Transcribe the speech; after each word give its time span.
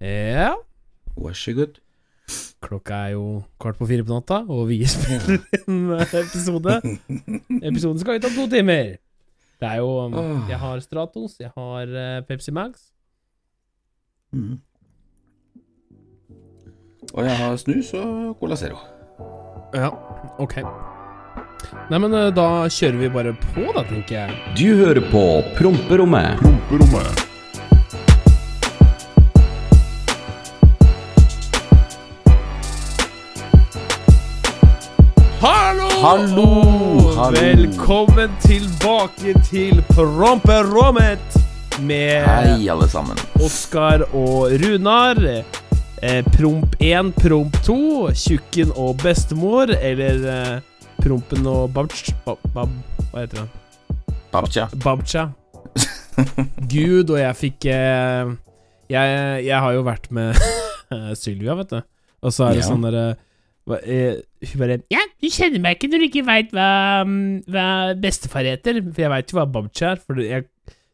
Ja. 0.00 0.54
Vær 1.16 1.36
så 1.36 1.54
god. 1.56 1.80
Klokka 2.66 2.98
er 3.06 3.14
jo 3.14 3.24
kvart 3.60 3.78
på 3.78 3.86
fire 3.88 4.04
på 4.04 4.12
natta, 4.14 4.42
og 4.50 4.68
vi 4.70 4.80
spiller 4.90 5.38
en 5.68 5.92
episode. 6.00 6.80
Episoden 7.68 8.00
skal 8.02 8.18
ut 8.18 8.28
om 8.28 8.38
to 8.40 8.46
timer. 8.52 8.96
Det 9.56 9.68
er 9.68 9.80
jo 9.80 9.88
um, 10.04 10.44
Jeg 10.50 10.58
har 10.60 10.80
Stratos, 10.84 11.38
jeg 11.40 11.50
har 11.56 11.82
eh, 11.88 12.22
Pepsi 12.28 12.52
Max. 12.52 12.90
Mm. 14.32 14.58
Og 17.14 17.24
jeg 17.24 17.36
har 17.38 17.56
snus 17.56 17.94
og 17.96 18.36
Cola 18.40 18.56
Zero. 18.56 18.82
Ja, 19.72 19.88
ok. 20.42 20.58
Nei, 21.90 22.00
men 22.02 22.12
eh, 22.12 22.32
da 22.36 22.66
kjører 22.68 23.00
vi 23.00 23.12
bare 23.14 23.32
på, 23.54 23.70
da, 23.72 23.86
tenker 23.88 24.18
jeg. 24.18 24.42
Du 24.58 24.66
hører 24.82 25.00
på 25.12 25.24
Promperommet. 25.56 26.44
Hallo! 26.68 27.25
Hallo, 36.06 36.44
hallo. 37.16 37.34
Velkommen 37.34 38.30
tilbake 38.38 39.32
til 39.48 39.80
Promperommet 39.88 41.34
med 41.82 42.22
Hei, 42.22 42.68
alle 42.70 42.86
sammen. 42.86 43.18
Oskar 43.42 44.04
og 44.14 44.52
Runar. 44.62 45.18
Eh, 46.06 46.20
promp 46.36 46.76
1, 46.78 47.10
promp 47.18 47.58
2, 47.66 47.78
Tjukken 48.14 48.70
og 48.78 49.00
bestemor, 49.02 49.74
eller 49.74 50.22
eh, 50.30 50.54
Prompen 51.02 51.42
og 51.50 51.74
Babch... 51.74 52.12
Bab, 52.22 52.38
bab, 52.54 52.70
hva 53.10 53.24
heter 53.26 53.42
det? 53.42 54.06
Babcha. 54.30 54.68
Babcha. 54.86 55.26
Gud, 56.70 57.10
og 57.10 57.18
jeg 57.18 57.34
fikk 57.42 57.66
eh, 57.74 58.30
jeg, 58.94 59.18
jeg 59.50 59.58
har 59.58 59.74
jo 59.74 59.82
vært 59.90 60.06
med 60.14 60.38
Sylvia, 61.18 61.58
vet 61.64 61.74
du. 61.74 61.80
Og 62.22 62.30
så 62.30 62.46
er 62.52 62.60
det 62.60 62.62
Ja. 62.62 62.70
sånn 62.70 62.86
derre 62.86 63.08
hva- 63.66 63.82
eh, 63.82 64.20
Hun 64.46 64.60
bare 64.62 64.78
Ja, 64.92 65.02
du 65.20 65.28
kjenner 65.28 65.60
meg 65.60 65.76
ikke 65.78 65.90
når 65.92 66.02
du 66.04 66.08
ikke 66.08 66.26
veit 66.26 66.52
hva, 66.54 66.68
mm, 67.06 67.44
hva 67.50 67.68
bestefar 68.00 68.46
heter. 68.46 68.80
For 68.92 69.02
jeg 69.02 69.10
veit 69.10 69.32
jo 69.32 69.38
hva 69.40 69.46
Babcha 69.50 69.92
er. 69.94 70.02
For 70.02 70.22
jeg, 70.22 70.46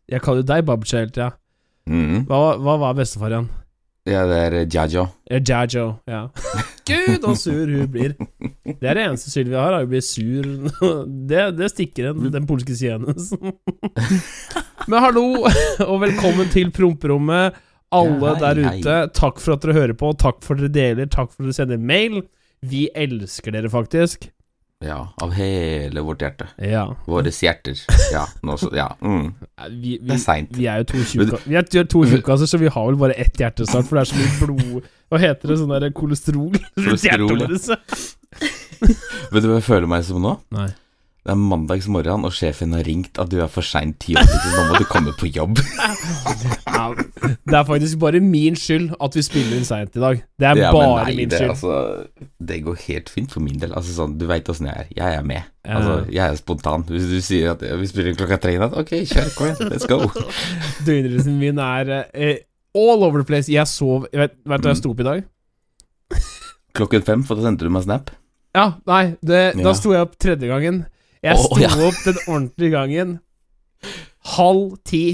jeg 0.08 0.20
kaller 0.24 0.42
jo 0.44 0.50
deg 0.52 0.64
Babcha 0.68 1.02
hele 1.02 1.12
tida. 1.12 1.32
Mm. 1.90 2.24
Hva, 2.28 2.56
hva 2.62 2.78
var 2.80 2.94
bestefar 2.96 3.34
igjen? 3.34 3.50
Ja, 4.08 4.24
det 4.26 4.38
er 4.42 4.54
Jajo. 4.66 5.04
Ja, 5.30 5.38
Jajo. 5.38 5.84
Ja. 6.10 6.24
Gud, 6.88 7.22
så 7.22 7.34
sur 7.38 7.68
hun 7.70 7.86
blir. 7.92 8.16
Det 8.66 8.82
er 8.82 8.98
det 8.98 9.04
eneste 9.04 9.30
Sylvia 9.30 9.60
har, 9.62 9.76
hun 9.78 9.86
blir 9.92 10.00
bli 10.00 10.02
sur. 10.02 10.48
Det, 11.30 11.44
det 11.58 11.68
stikker 11.70 12.08
en, 12.10 12.26
den 12.34 12.48
polske 12.48 12.74
sida 12.74 12.96
hennes. 12.98 13.30
Men 14.90 14.98
hallo, 15.04 15.44
og 15.86 16.00
velkommen 16.02 16.50
til 16.50 16.72
promperommet, 16.74 17.54
alle 17.94 18.32
der 18.42 18.58
ute. 18.64 18.96
Takk 19.14 19.38
for 19.38 19.54
at 19.54 19.62
dere 19.62 19.76
hører 19.78 19.94
på, 19.98 20.10
takk 20.18 20.40
for 20.42 20.58
at 20.58 20.64
dere 20.64 20.74
deler, 20.74 21.06
takk 21.12 21.30
for 21.30 21.44
at 21.44 21.52
dere 21.52 21.58
sender 21.60 21.78
mail. 21.92 22.24
Vi 22.62 22.86
elsker 22.94 23.52
dere 23.56 23.70
faktisk. 23.72 24.28
Ja, 24.82 25.12
av 25.22 25.30
hele 25.36 26.02
vårt 26.02 26.22
hjerte. 26.24 26.48
Ja. 26.58 26.88
Våres 27.06 27.36
hjerter. 27.42 27.78
Ja, 28.12 28.24
nå 28.42 28.56
så, 28.58 28.66
ja. 28.74 28.88
Mm. 29.00 29.28
Vi, 29.78 29.92
vi, 30.00 30.08
Det 30.08 30.16
er 30.16 30.22
seint. 30.22 30.50
vi 30.58 30.66
er 30.66 30.80
jo 30.82 30.88
to 30.90 30.98
tjukka- 31.06 31.38
Vi 31.46 31.54
er 31.54 31.62
to- 31.62 31.84
to 31.84 32.02
tjukkaser, 32.10 32.46
så 32.50 32.58
vi 32.58 32.66
har 32.66 32.86
vel 32.90 32.96
bare 32.98 33.14
ett 33.14 33.38
hjerte 33.38 33.62
snart, 33.66 33.86
for 33.86 33.96
det 34.00 34.02
er 34.02 34.10
så 34.10 34.18
mye 34.18 34.46
blod 34.46 34.88
Hva 35.12 35.20
heter 35.22 35.48
det? 35.52 35.58
Sånn 35.60 35.70
der 35.80 35.90
kolesterol? 35.94 36.58
Kolesterol, 36.74 37.44
ja. 37.46 37.76
Vet 39.30 39.42
du 39.42 39.48
hva 39.52 39.58
jeg 39.60 39.66
føler 39.68 39.86
meg 39.86 40.02
som 40.04 40.18
nå? 40.22 40.34
Nei. 40.50 40.68
Det 41.22 41.30
er 41.30 41.38
mandagsmorgen, 41.38 42.24
og 42.26 42.32
sjefen 42.34 42.72
har 42.74 42.82
ringt 42.82 43.18
at 43.22 43.28
du 43.30 43.36
er 43.44 43.50
for 43.50 43.62
seint 43.62 43.94
ti 44.02 44.16
år, 44.18 44.26
nå 44.26 44.62
må 44.72 44.78
du 44.80 44.86
komme 44.90 45.12
på 45.14 45.28
jobb. 45.30 45.60
Det 47.46 47.54
er 47.54 47.64
faktisk 47.66 47.98
bare 48.02 48.18
min 48.24 48.56
skyld 48.58 48.88
at 49.02 49.14
vi 49.14 49.22
spiller 49.22 49.58
inn 49.60 49.66
seint 49.66 49.94
i 49.94 50.00
dag. 50.02 50.22
Det 50.40 50.46
er 50.48 50.58
Ja, 50.58 50.70
bare 50.74 51.04
nei, 51.06 51.14
min 51.20 51.30
det, 51.30 51.38
skyld. 51.38 51.52
altså, 51.52 52.24
det 52.42 52.58
går 52.66 52.78
helt 52.88 53.12
fint 53.12 53.30
for 53.34 53.44
min 53.44 53.60
del. 53.62 53.70
Altså 53.78 53.94
sånn, 53.94 54.16
Du 54.18 54.24
veit 54.26 54.48
åssen 54.50 54.66
jeg 54.66 54.74
er. 54.82 54.88
Jeg 54.96 55.18
er 55.20 55.26
med. 55.26 55.46
Altså, 55.62 55.94
jeg 56.10 56.22
er 56.26 56.38
spontan. 56.40 56.82
Hvis 56.90 57.06
du 57.10 57.18
sier 57.22 57.52
at 57.54 57.62
vi 57.62 57.86
spiller 57.90 58.16
klokka 58.18 58.40
tre 58.42 58.56
i 58.56 58.58
natt, 58.62 58.74
ok, 58.78 58.90
kjør, 59.12 59.30
kom 59.36 59.50
igjen, 59.52 59.70
let's 59.70 59.86
go. 59.86 60.00
Døgnrytmen 60.88 61.38
min 61.38 61.62
er 61.62 61.92
eh, 62.10 62.42
all 62.74 63.06
over 63.06 63.22
the 63.22 63.28
place. 63.28 63.46
Jeg 63.52 63.68
sov 63.70 64.08
Vet 64.10 64.34
du 64.42 64.50
hva 64.50 64.58
jeg 64.72 64.80
sto 64.82 64.90
opp 64.94 65.04
i 65.04 65.06
dag? 65.06 65.22
Klokken 66.74 67.04
fem, 67.06 67.22
for 67.26 67.38
da 67.38 67.46
sendte 67.46 67.68
du 67.68 67.72
meg 67.74 67.86
snap. 67.86 68.10
Ja, 68.56 68.72
nei, 68.88 69.14
det, 69.24 69.44
da 69.62 69.72
sto 69.76 69.94
jeg 69.94 70.02
opp 70.08 70.18
tredje 70.20 70.48
gangen. 70.50 70.82
Jeg 71.22 71.38
sto 71.38 71.54
sto 71.54 71.60
ja. 71.62 71.70
opp 71.86 72.00
den 72.06 72.18
ordentlige 72.26 72.72
gangen 72.74 73.18
halv 74.36 74.76
ti. 74.86 75.04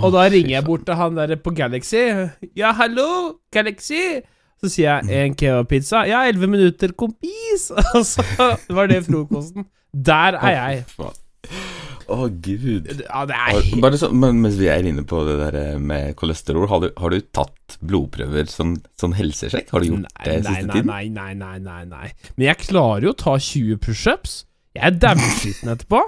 Og 0.00 0.10
da 0.14 0.24
ringer 0.32 0.56
jeg 0.56 0.64
bort 0.66 0.84
til 0.88 0.96
han 0.98 1.16
der 1.16 1.36
på 1.40 1.52
Galaxy. 1.54 2.00
Ja, 2.58 2.72
hallo, 2.74 3.38
Galaxy. 3.54 4.00
Så 4.64 4.70
sier 4.72 5.02
Mm. 5.04 5.08
jeg 5.12 5.26
en 5.28 5.34
kebabpizza. 5.38 6.04
Ja, 6.08 6.22
elleve 6.28 6.48
minutter, 6.50 6.92
kompis. 6.96 7.68
Og 7.94 8.04
så 8.06 8.24
var 8.70 8.86
det 8.90 9.04
frokosten. 9.06 9.66
Der 9.92 10.38
er 10.40 10.54
jeg. 10.56 10.84
Å, 10.98 11.06
oh. 12.08 12.24
Gud. 12.28 12.88
Ja, 13.04 13.24
det 13.28 13.36
er 13.36 13.80
bare 13.80 13.98
så, 14.00 14.08
men 14.12 14.40
mens 14.42 14.56
vi 14.60 14.66
er 14.72 14.84
inne 14.88 15.04
på 15.08 15.20
det 15.28 15.36
der 15.40 15.58
eh, 15.60 15.76
med 15.80 16.14
kolesterol, 16.20 16.66
har 16.68 16.80
du, 16.82 16.88
har 17.00 17.14
du 17.14 17.20
tatt 17.32 17.76
blodprøver, 17.80 18.48
sånn, 18.50 18.74
sånn 19.00 19.14
helsesjekk? 19.16 19.70
Har 19.72 19.80
du 19.84 19.92
gjort 19.92 20.04
Nei, 20.08 20.24
det 20.26 20.34
nei, 20.34 20.50
siste 20.50 20.66
nei, 20.66 20.74
tiden? 20.74 20.90
nei, 20.90 21.04
nei, 21.08 21.30
nei, 21.38 21.58
nei, 21.64 21.84
nei. 21.92 22.10
Men 22.36 22.48
jeg 22.50 22.60
klarer 22.66 23.06
jo 23.08 23.14
å 23.14 23.20
ta 23.24 23.36
20 23.38 23.78
pushups. 23.84 24.34
Jeg 24.74 24.86
er 24.90 24.96
dausliten 24.98 25.70
etterpå. 25.74 26.00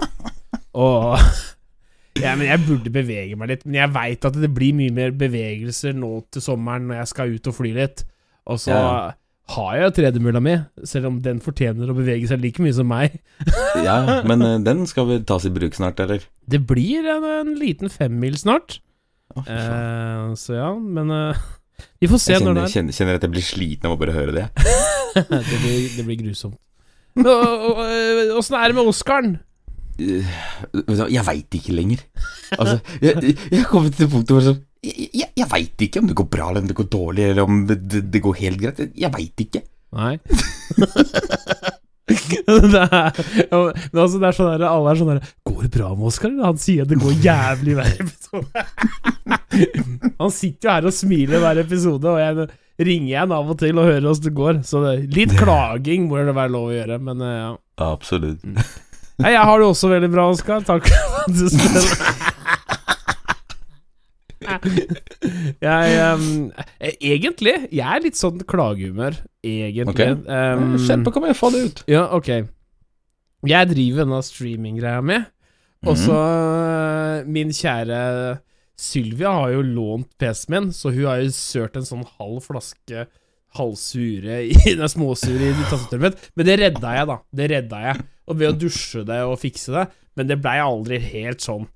Og 0.77 1.19
ja, 2.23 2.33
men 2.35 2.47
Jeg 2.49 2.63
burde 2.65 2.91
bevege 2.93 3.37
meg 3.39 3.51
litt, 3.53 3.63
men 3.67 3.77
jeg 3.79 3.93
veit 3.95 4.27
at 4.27 4.39
det 4.41 4.49
blir 4.55 4.75
mye 4.77 4.93
mer 4.95 5.13
bevegelser 5.15 5.95
nå 5.97 6.11
til 6.33 6.43
sommeren 6.43 6.89
når 6.89 7.01
jeg 7.03 7.11
skal 7.13 7.35
ut 7.37 7.49
og 7.51 7.55
fly 7.59 7.71
litt. 7.77 8.03
Og 8.47 8.59
så 8.63 8.73
Ja. 8.75 8.89
har 9.55 9.75
jeg 9.79 9.93
tredemølla 9.99 10.41
mi, 10.43 10.55
selv 10.87 11.07
om 11.11 11.21
den 11.23 11.39
fortjener 11.43 11.87
å 11.91 11.95
bevege 11.95 12.27
seg 12.27 12.41
like 12.43 12.63
mye 12.63 12.75
som 12.75 12.89
meg. 12.91 13.19
Ja, 13.87 14.23
men 14.25 14.41
eh, 14.41 14.57
den 14.65 14.87
skal 14.89 15.05
vi 15.11 15.19
tas 15.29 15.45
i 15.45 15.51
bruk 15.53 15.75
snart, 15.77 15.99
eller? 16.01 16.23
Det 16.49 16.59
blir 16.67 17.05
en, 17.13 17.23
en 17.23 17.51
liten 17.59 17.91
femmil 17.93 18.35
snart. 18.41 18.79
Oh. 19.35 19.43
Eh, 19.45 20.31
så 20.39 20.55
ja, 20.57 20.71
men 20.75 21.11
eh, 21.13 21.43
vi 22.01 22.09
får 22.09 22.23
se 22.23 22.33
kjenner, 22.33 22.47
når 22.49 22.57
det 22.57 22.63
er. 22.65 22.73
kjenner, 22.73 22.95
kjenner 22.97 23.19
at 23.19 23.27
jeg 23.27 23.33
blir 23.35 23.45
sliten 23.45 23.87
av 23.87 23.93
å 23.95 23.99
bare 24.01 24.15
høre 24.15 24.33
det. 24.33 24.47
det, 25.29 25.59
blir, 25.61 25.91
det 25.99 26.07
blir 26.07 26.19
grusomt. 26.25 26.57
Åssen 28.37 28.57
er 28.57 28.69
det 28.69 28.77
med 28.77 28.89
Oscaren? 28.89 29.37
Eh, 29.97 30.33
vet 30.85 31.07
Jeg 31.09 31.25
veit 31.25 31.57
ikke 31.57 31.75
lenger. 31.75 32.03
Altså, 32.57 32.77
jeg, 33.01 33.35
jeg 33.51 33.61
har 33.63 33.69
kommet 33.71 33.97
til 33.97 34.09
punktet 34.11 34.35
hvor 34.35 34.45
sånn 34.45 34.59
Jeg, 34.85 35.09
jeg, 35.17 35.31
jeg 35.41 35.47
veit 35.51 35.83
ikke 35.87 36.03
om 36.03 36.11
det 36.11 36.17
går 36.19 36.27
bra 36.31 36.51
eller 36.51 36.63
om 36.63 36.69
det 36.69 36.77
går 36.77 36.89
dårlig, 36.93 37.23
eller 37.31 37.49
om 37.49 37.63
det, 37.67 37.79
det, 38.13 38.21
går 38.23 38.37
helt 38.43 38.61
greit. 38.61 38.83
Jeg, 38.83 38.93
jeg 39.03 39.13
veit 39.15 39.45
ikke. 39.47 39.63
Nei. 39.97 40.13
det 42.07 42.83
er, 42.85 43.17
altså 43.51 44.19
det 44.21 44.27
er 44.29 44.35
sånn 44.37 44.53
der, 44.53 44.63
Alle 44.69 44.93
er 44.93 44.99
sånn 44.99 45.09
der 45.11 45.31
'Går 45.43 45.65
det 45.65 45.71
bra 45.73 45.89
med 45.91 46.07
Oscar?' 46.07 46.37
Han 46.39 46.59
sier 46.61 46.87
det 46.87 46.99
går 47.01 47.17
jævlig 47.23 47.75
hver 47.75 47.91
episode. 48.05 48.63
Han 50.21 50.31
sitter 50.31 50.69
jo 50.69 50.73
her 50.75 50.87
og 50.87 50.95
smiler 50.95 51.43
hver 51.43 51.63
episode, 51.65 52.13
og 52.13 52.21
jeg 52.21 52.47
ringer 52.77 53.07
igjen 53.09 53.33
av 53.33 53.49
og 53.51 53.59
til 53.61 53.79
og 53.79 53.89
hører 53.89 54.09
åssen 54.11 54.27
det 54.27 54.35
går. 54.37 54.61
Så 54.67 54.83
det, 54.85 54.95
litt 55.15 55.35
klaging 55.41 56.09
må 56.09 56.21
det 56.21 56.35
være 56.37 56.53
lov 56.53 56.71
å 56.71 56.75
gjøre, 56.75 56.99
men 57.09 57.23
eh, 57.25 57.37
ja. 57.39 57.51
Absolutt. 57.87 58.43
Nei, 59.21 59.33
jeg 59.33 59.45
har 59.49 59.61
det 59.61 59.69
også 59.71 59.89
veldig 59.89 60.11
bra, 60.13 60.27
Oskar. 60.29 60.65
Takk 60.65 60.89
for 60.91 61.21
at 61.23 61.37
du 61.37 61.47
spør. 61.49 61.87
Jeg 64.47 65.95
eh, 65.99 66.21
Egentlig, 67.03 67.53
jeg 67.73 67.83
er 67.83 68.03
litt 68.03 68.15
sånn 68.15 68.39
klagehumør. 68.47 69.17
Egentlig. 69.43 69.91
Okay. 69.91 70.13
Um, 70.23 70.77
Kjenn 70.77 70.85
Kjempe, 70.85 71.11
kom 71.11 71.25
jeg 71.27 71.35
får 71.35 71.51
det 71.51 71.63
ut. 71.65 71.81
ja, 71.91 72.05
ok. 72.15 72.29
Jeg 73.47 73.69
driver 73.69 74.05
denne 74.05 74.21
streaminggreia 74.25 75.01
mi, 75.05 75.17
og 75.85 75.99
så 75.99 76.15
mm. 76.15 77.27
Min 77.33 77.51
kjære 77.53 77.99
Sylvia 78.77 79.31
har 79.33 79.55
jo 79.55 79.63
lånt 79.65 80.11
PC-en 80.21 80.53
min, 80.53 80.67
så 80.73 80.91
hun 80.93 81.07
har 81.09 81.23
jo 81.23 81.31
sølt 81.33 81.79
en 81.79 81.87
sånn 81.87 82.05
halv 82.19 82.43
flaske 82.45 83.07
halvsure 83.57 84.41
i 84.45 84.75
den 84.79 84.91
småsure 84.91 85.49
i 85.49 85.65
tastaturet 85.69 86.03
mitt. 86.03 86.29
Men 86.37 86.49
det 86.49 86.59
redda 86.61 86.93
jeg, 86.99 87.09
da. 87.09 87.17
Det 87.39 87.49
redda 87.53 87.81
jeg. 87.87 88.05
Og 88.27 88.39
ved 88.41 88.51
å 88.51 88.57
dusje 88.59 89.03
det 89.07 89.21
og 89.25 89.39
fikse 89.41 89.73
det. 89.73 89.85
Men 90.17 90.29
det 90.29 90.39
blei 90.41 90.57
aldri 90.61 91.01
helt 91.01 91.43
sånn 91.45 91.67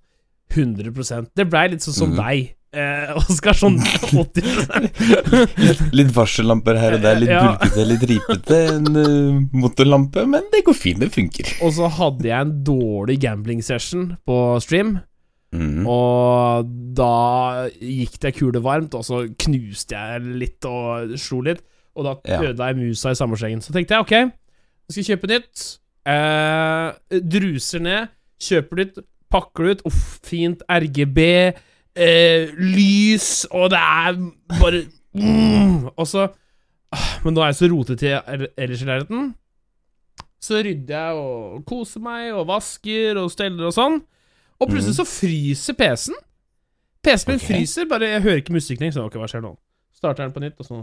100% 0.52 1.30
Det 1.38 1.46
blei 1.48 1.70
litt 1.72 1.86
sånn 1.86 1.96
som 1.96 2.10
mm. 2.12 2.18
deg, 2.18 2.50
eh, 2.76 3.12
Oskar. 3.22 3.56
Sånn 3.56 3.78
80 4.22 5.94
Litt 5.96 6.12
varsellamper 6.16 6.80
her 6.82 6.98
og 6.98 7.06
der, 7.06 7.22
litt 7.22 7.32
Ja. 7.32 7.44
bulkete, 7.54 7.86
litt 7.88 8.04
ripete. 8.12 8.60
En 8.76 8.86
uh, 8.98 9.40
motorlampe, 9.56 10.26
men 10.28 10.50
det 10.54 10.66
går 10.68 10.78
fint, 10.78 11.00
det 11.02 11.14
funker. 11.16 11.56
Og 11.64 11.78
så 11.78 11.90
hadde 12.02 12.28
jeg 12.28 12.38
en 12.38 12.58
dårlig 12.68 13.22
gambling 13.24 13.64
session 13.66 14.12
på 14.28 14.36
stream. 14.66 15.00
Mhm. 15.52 15.86
Og 15.88 16.70
da 16.96 17.68
gikk 17.82 18.14
det 18.24 18.36
kulevarmt, 18.38 18.94
og 18.96 19.04
så 19.04 19.26
knuste 19.36 19.98
jeg 20.00 20.22
litt 20.40 20.66
og 20.66 21.12
slo 21.20 21.42
litt. 21.44 21.60
Og 21.96 22.06
da 22.08 22.14
ødela 22.40 22.70
jeg 22.72 22.78
musa 22.80 23.12
i 23.12 23.16
samme 23.20 23.36
slengen. 23.36 23.60
Så 23.62 23.74
tenkte 23.76 23.98
jeg 23.98 24.06
ok, 24.06 24.12
jeg 24.16 24.96
skal 24.96 25.08
kjøpe 25.10 25.28
nytt. 25.34 25.66
Eh, 26.08 27.20
druser 27.20 27.84
ned, 27.84 28.08
kjøper 28.42 28.80
nytt, 28.80 29.02
pakker 29.32 29.64
det 29.68 29.74
ut. 29.76 29.84
Uff, 29.92 30.20
fint 30.24 30.64
RGB. 30.72 31.20
eh, 31.96 32.48
lys, 32.56 33.46
og 33.52 33.70
det 33.74 33.78
er 33.80 34.16
bare 34.62 34.86
mm, 35.14 35.90
Og 35.98 36.08
så 36.08 36.30
ah, 36.94 37.10
Men 37.26 37.34
nå 37.36 37.42
er 37.44 37.50
jeg 37.52 37.56
så 37.60 37.68
rotete 37.74 38.14
el- 38.32 38.48
ellers 38.58 38.82
i 38.82 38.86
leiligheten. 38.88 39.34
Så 40.42 40.62
rydder 40.64 40.96
jeg 40.96 41.14
og 41.20 41.66
koser 41.68 42.00
meg 42.00 42.32
og 42.34 42.48
vasker 42.48 43.20
og 43.20 43.30
steller 43.34 43.68
og 43.68 43.76
sånn. 43.76 44.00
Og 44.62 44.70
plutselig 44.70 44.98
så 45.00 45.08
fryser 45.10 45.78
PC-en. 45.78 46.18
PC-en 47.02 47.32
min 47.32 47.40
okay. 47.42 47.48
fryser, 47.50 47.88
bare 47.90 48.10
jeg 48.12 48.26
hører 48.28 48.42
ikke 48.44 48.56
musikk 48.56 48.82
lenger. 48.82 49.00
Så 49.00 49.06
ok, 49.10 49.18
hva 49.22 49.30
skjer 49.32 49.46
nå? 49.46 49.56
Starter 49.98 50.28
den 50.28 50.36
på 50.36 50.44
nytt, 50.44 50.60
og 50.62 50.68
så 50.68 50.82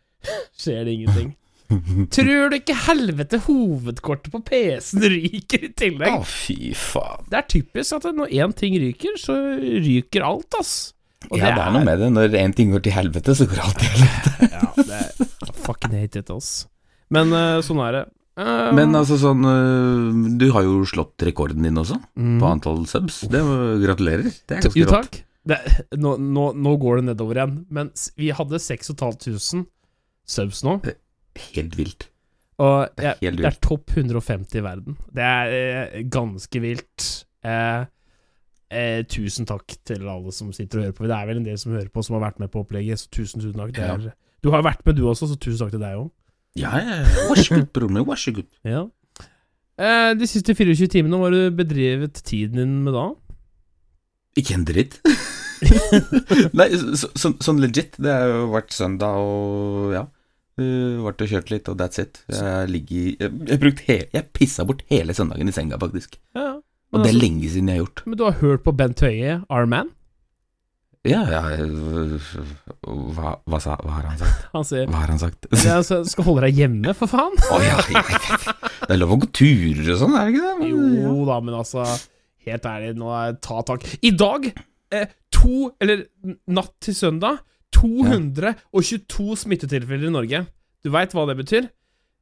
skjer 0.60 0.84
det 0.84 0.96
ingenting. 0.98 1.32
Tror 2.14 2.50
du 2.50 2.56
ikke 2.58 2.76
helvete 2.88 3.40
hovedkortet 3.46 4.32
på 4.34 4.42
PC-en 4.50 5.06
ryker 5.14 5.66
i 5.68 5.72
tillegg? 5.78 6.16
Å, 6.18 6.24
fy 6.26 6.72
faen. 6.76 7.28
Det 7.30 7.40
er 7.40 7.50
typisk 7.56 8.00
at 8.00 8.08
når 8.16 8.32
én 8.36 8.56
ting 8.58 8.76
ryker, 8.82 9.16
så 9.20 9.36
ryker 9.56 10.26
alt, 10.26 10.60
ass. 10.60 10.74
Og 11.28 11.36
Ja, 11.36 11.52
det 11.52 11.62
er 11.62 11.74
noe 11.76 11.84
med 11.84 12.00
det. 12.00 12.08
Når 12.16 12.36
én 12.40 12.54
ting 12.56 12.72
går 12.74 12.84
til 12.84 12.96
helvete, 12.96 13.36
så 13.36 13.46
går 13.48 13.64
alt 13.64 13.80
til 13.80 13.92
helvete. 13.94 14.50
Ja, 14.50 14.70
det 14.76 15.00
er 15.00 15.54
fucking 15.64 15.96
hate 15.96 16.24
it, 16.24 16.32
ass. 16.32 16.66
Men 17.12 17.32
uh, 17.34 17.60
sånn 17.64 17.80
er 17.84 17.96
det. 17.96 18.04
Eh, 18.40 18.70
Men 18.76 18.94
altså 18.96 19.18
sånn 19.20 19.42
øh, 19.44 20.38
Du 20.40 20.46
har 20.54 20.64
jo 20.64 20.78
slått 20.88 21.20
rekorden 21.26 21.66
din 21.66 21.76
også, 21.80 21.98
mm. 22.16 22.38
på 22.40 22.48
antall 22.48 22.86
subs. 22.88 23.20
Det 23.28 23.42
Gratulerer. 23.82 24.30
Det 24.48 24.56
er 24.56 24.62
ganske 24.64 24.80
Jo, 24.80 24.86
rått. 24.88 25.10
takk. 25.10 25.20
Det, 25.50 25.58
nå, 26.00 26.14
nå, 26.20 26.46
nå 26.56 26.72
går 26.80 27.00
det 27.00 27.04
nedover 27.10 27.38
igjen. 27.40 27.54
Men 27.72 27.90
vi 28.20 28.30
hadde 28.36 28.60
6500 28.60 29.66
subs 30.30 30.62
nå, 30.66 30.78
Helt 31.54 31.76
vilt. 31.78 32.08
og 32.60 32.88
Det 32.98 33.06
er 33.06 33.16
jeg, 33.22 33.32
vilt. 33.32 33.42
det 33.44 33.48
er 33.52 33.60
topp 33.64 33.94
150 33.96 34.58
i 34.60 34.64
verden. 34.64 34.96
Det 35.16 35.24
er 35.24 35.54
eh, 35.56 36.02
ganske 36.12 36.60
vilt. 36.62 37.06
Eh, 37.46 37.84
eh, 38.70 39.02
tusen 39.10 39.46
takk 39.48 39.76
til 39.88 40.04
alle 40.10 40.32
som 40.36 40.52
sitter 40.52 40.78
og 40.82 40.84
hører 40.88 40.96
på. 40.98 41.08
Det 41.08 41.16
er 41.16 41.26
vel 41.30 41.40
en 41.40 41.46
del 41.48 41.58
som 41.58 41.72
hører 41.72 41.88
på, 41.92 42.04
som 42.04 42.18
har 42.18 42.26
vært 42.28 42.40
med 42.42 42.50
på 42.52 42.62
opplegget, 42.64 43.00
så 43.00 43.08
tusen, 43.10 43.40
tusen 43.42 43.58
takk. 43.62 43.72
Det 43.76 43.86
Ja. 43.86 43.94
er, 43.96 44.12
du 44.42 44.50
har 44.52 44.62
vært 44.64 44.84
med, 44.86 44.96
du 44.96 45.04
også, 45.08 45.28
så 45.28 45.36
tusen 45.40 45.64
takk 45.64 45.72
til 45.76 45.80
deg 45.82 45.96
òg. 45.98 46.10
Ja, 46.58 46.72
ja, 46.82 47.00
ja. 47.02 47.26
Vær 47.30 47.38
så 47.38 47.60
god, 47.60 47.68
broren 47.74 47.94
min. 47.94 48.06
Vær 48.08 48.20
så 48.20 48.32
god. 48.34 48.48
Ja. 48.66 48.84
Eh, 49.80 50.12
de 50.18 50.28
siste 50.28 50.54
24 50.56 50.90
timene, 50.92 51.18
hva 51.18 51.28
har 51.28 51.36
du 51.36 51.58
bedrevet 51.60 52.22
tiden 52.26 52.58
din 52.60 52.78
med 52.84 52.96
da? 52.96 53.10
Ikke 54.40 54.56
en 54.58 54.66
dritt. 54.68 54.98
Nei, 56.58 56.66
så, 56.96 57.10
så, 57.14 57.32
sånn 57.42 57.60
legit. 57.62 57.98
Det 58.00 58.12
har 58.12 58.32
jo 58.32 58.48
vært 58.54 58.74
søndag 58.76 59.20
og 59.20 59.94
ja. 59.96 60.06
Uh, 60.60 61.00
vært 61.06 61.22
og 61.24 61.30
kjørt 61.30 61.50
litt, 61.54 61.68
og 61.72 61.78
that's 61.80 62.00
it. 62.02 62.18
Jeg 62.28 62.68
ligger 62.68 63.04
Jeg, 63.14 63.30
jeg, 63.48 63.60
brukt 63.62 63.78
he, 63.86 63.96
jeg 64.12 64.26
pissa 64.36 64.66
bort 64.68 64.82
hele 64.92 65.14
søndagen 65.16 65.48
i 65.48 65.54
senga, 65.56 65.78
faktisk. 65.80 66.18
Ja, 66.36 66.58
Og 66.90 66.98
det 66.98 67.06
er 67.06 67.14
altså, 67.14 67.22
lenge 67.22 67.52
siden 67.54 67.70
jeg 67.70 67.78
har 67.78 67.86
gjort. 67.86 68.02
men 68.04 68.18
du 68.18 68.24
har 68.26 68.36
hørt 68.42 68.66
på 68.66 68.74
Bent 68.76 69.00
Høie, 69.00 69.38
Our 69.48 69.70
Man? 69.70 69.94
Ja, 71.08 71.22
ja 71.32 71.40
øh, 71.56 72.18
hva, 73.16 73.30
hva, 73.48 73.58
sa, 73.62 73.78
hva 73.80 73.94
har 73.94 74.08
han 74.10 74.18
sagt? 74.20 74.42
Han 74.54 74.66
sier 74.68 74.90
Hva 74.90 75.00
har 75.00 75.12
han 75.14 75.20
sagt? 75.22 75.46
ja, 75.64 75.78
altså, 75.78 76.02
skal 76.04 76.26
holde 76.26 76.44
deg 76.44 76.60
hjemme, 76.60 76.92
for 76.98 77.08
faen. 77.08 77.38
Å 77.40 77.60
ja, 77.64 77.78
ja, 77.88 78.02
ja. 78.04 78.56
Det 78.82 78.92
er 78.92 79.00
lov 79.00 79.14
å 79.16 79.20
gå 79.22 79.30
turer 79.40 79.94
og 79.94 80.00
sånn, 80.02 80.16
er 80.18 80.28
det 80.28 80.34
ikke 80.34 80.44
det? 80.44 80.56
Men. 80.60 80.98
Jo 81.00 81.14
da, 81.28 81.38
men 81.44 81.56
altså 81.56 81.86
Helt 82.40 82.64
ærlig, 82.64 82.94
nå 82.96 83.10
er 83.12 83.34
ta 83.44 83.60
tak. 83.68 83.84
I 84.00 84.12
dag, 84.16 84.46
eh, 84.96 85.10
to 85.32 85.70
Eller 85.80 86.06
natt 86.48 86.72
til 86.84 86.96
søndag, 86.96 87.42
222 87.76 89.36
smittetilfeller 89.44 90.08
i 90.08 90.14
Norge. 90.14 90.40
Du 90.84 90.88
veit 90.92 91.12
hva 91.16 91.26
det 91.28 91.36
betyr? 91.38 91.68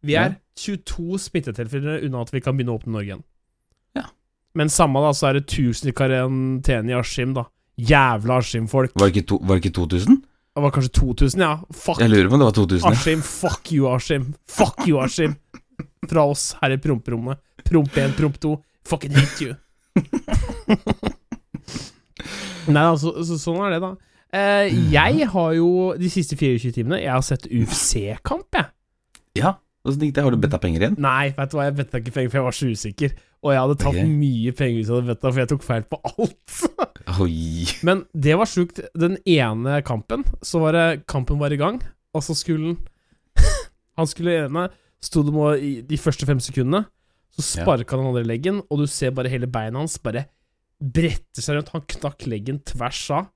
Vi 0.06 0.14
er 0.18 0.36
22 0.58 1.18
smittetilfeller 1.22 2.04
unna 2.06 2.22
at 2.22 2.34
vi 2.34 2.42
kan 2.42 2.54
begynne 2.58 2.74
å 2.74 2.78
åpne 2.78 2.94
Norge 2.94 3.10
igjen. 3.10 3.22
Ja. 3.98 4.04
Men 4.58 4.70
samme 4.70 5.02
da, 5.02 5.14
så 5.16 5.30
er 5.30 5.38
det 5.38 5.46
1000 5.48 5.90
i 5.90 5.94
karantene 5.96 6.94
i 6.94 6.98
Askim, 6.98 7.34
da. 7.38 7.48
Jævla 7.78 8.38
Askim-folk. 8.42 8.92
Var, 8.98 9.08
det 9.12 9.22
ikke 9.22 9.38
var 9.40 9.58
det 9.58 9.64
ikke 9.64 9.74
2000? 9.78 10.18
Det 10.58 10.62
var 10.64 10.72
kanskje 10.74 10.90
2000, 10.98 11.42
ja. 11.44 11.52
Fuck 11.70 12.00
Jeg 12.02 12.10
lurer 12.10 12.28
på 12.28 12.34
om 12.34 12.40
det 12.42 12.48
var 12.48 12.56
2000. 12.56 12.82
ja. 12.82 12.90
Askim, 12.96 13.20
fuck 13.22 13.72
you, 13.72 13.86
Askim. 13.94 14.24
Fuck 14.50 14.88
you, 14.88 14.98
Askim. 15.02 15.36
Fra 16.10 16.24
oss 16.26 16.56
her 16.62 16.74
i 16.74 16.80
promperommet. 16.82 17.38
Promp 17.68 17.94
1, 17.96 18.16
promp 18.18 18.40
2. 18.42 18.56
Fucking 18.88 19.14
hate 19.14 19.44
you. 19.44 19.54
Nei, 22.68 22.82
da, 22.82 22.96
så, 23.00 23.14
sånn 23.40 23.60
er 23.64 23.76
det, 23.76 23.80
da. 23.84 23.92
Eh, 24.38 24.74
jeg 24.92 25.28
har 25.32 25.52
jo 25.56 25.68
de 25.96 26.10
siste 26.12 26.36
24 26.36 26.74
timene 26.76 26.98
Jeg 27.00 27.08
har 27.14 27.22
sett 27.24 27.46
UFC-kamp, 27.48 28.44
jeg. 28.58 28.68
Ja, 29.40 29.54
Åssen 29.88 30.02
gikk 30.04 30.16
det? 30.18 30.24
Har 30.26 30.34
du 30.34 30.40
betta 30.42 30.58
penger 30.60 30.82
igjen? 30.82 30.96
Nei, 31.00 31.30
vet 31.36 31.52
du 31.52 31.56
hva, 31.56 31.68
jeg 31.68 31.76
betta 31.78 32.00
ikke 32.02 32.12
penger, 32.12 32.32
for 32.32 32.40
jeg 32.40 32.46
var 32.48 32.56
så 32.58 32.66
usikker. 32.74 33.14
Og 33.44 33.52
jeg 33.54 33.62
hadde 33.62 33.78
tatt 33.78 33.94
okay. 33.94 34.10
mye 34.10 34.52
penger 34.56 34.80
hvis 34.80 34.88
jeg 34.88 34.96
hadde 34.96 35.12
betta, 35.12 35.30
for 35.30 35.42
jeg 35.42 35.50
tok 35.52 35.64
feil 35.66 35.84
på 35.86 36.00
alt. 36.10 36.58
Men 37.86 38.02
det 38.12 38.34
var 38.40 38.50
sjukt. 38.50 38.80
Den 38.98 39.16
ene 39.22 39.78
kampen, 39.86 40.24
så 40.42 40.62
var 40.62 40.76
det 40.76 40.86
Kampen 41.08 41.38
var 41.40 41.54
i 41.54 41.60
gang, 41.60 41.78
og 42.14 42.24
så 42.26 42.36
skulle 42.36 42.74
han 42.74 42.78
Han 43.98 44.10
skulle 44.10 44.34
ene 44.44 44.68
Sto 45.02 45.22
det 45.22 45.30
med 45.30 45.84
de 45.86 45.96
første 46.00 46.26
fem 46.26 46.40
sekundene, 46.42 46.88
så 47.30 47.60
Ja. 47.62 47.64
han 47.70 48.00
andre 48.02 48.24
leggen, 48.26 48.62
og 48.68 48.80
du 48.80 48.86
ser 48.90 49.12
bare 49.14 49.30
hele 49.30 49.46
beina 49.46 49.78
hans 49.78 49.94
bare 50.02 50.24
brette 50.82 51.38
seg 51.38 51.54
rundt. 51.54 51.70
Han 51.70 51.84
knakk 51.86 52.26
leggen 52.26 52.58
tvers 52.66 53.10
av. 53.14 53.28